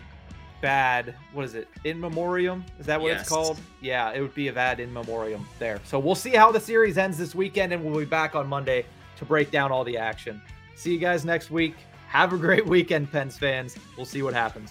bad 0.61 1.15
what 1.33 1.45
is 1.45 1.55
it 1.55 1.67
in 1.85 1.99
memoriam? 2.01 2.65
Is 2.79 2.87
that 2.87 3.01
what 3.01 3.09
Yes. 3.09 3.23
it's 3.23 3.29
called? 3.29 3.59
Yeah 3.81 4.13
it 4.13 4.21
would 4.21 4.35
be 4.35 4.49
a 4.49 4.53
bad 4.53 4.79
in 4.79 4.93
memoriam 4.93 5.47
there. 5.59 5.81
So 5.85 5.99
we'll 5.99 6.15
see 6.15 6.31
how 6.31 6.53
the 6.53 6.61
series 6.61 6.99
ends 6.99 7.19
this 7.19 7.35
weekend 7.35 7.73
and 7.73 7.85
we'll 7.85 7.99
be 7.99 8.05
back 8.05 8.37
on 8.37 8.47
monday 8.47 8.87
to 9.17 9.25
break 9.25 9.51
down 9.51 9.73
all 9.73 9.83
the 9.83 9.97
action. 9.97 10.41
See 10.77 10.93
you 10.93 10.99
guys 10.99 11.25
next 11.25 11.51
week. 11.51 11.75
Have 12.07 12.33
a 12.33 12.37
great 12.37 12.67
weekend 12.67 13.11
pens 13.11 13.37
fans. 13.39 13.77
We'll 13.97 14.07
see 14.07 14.23
what 14.23 14.35
happens 14.35 14.71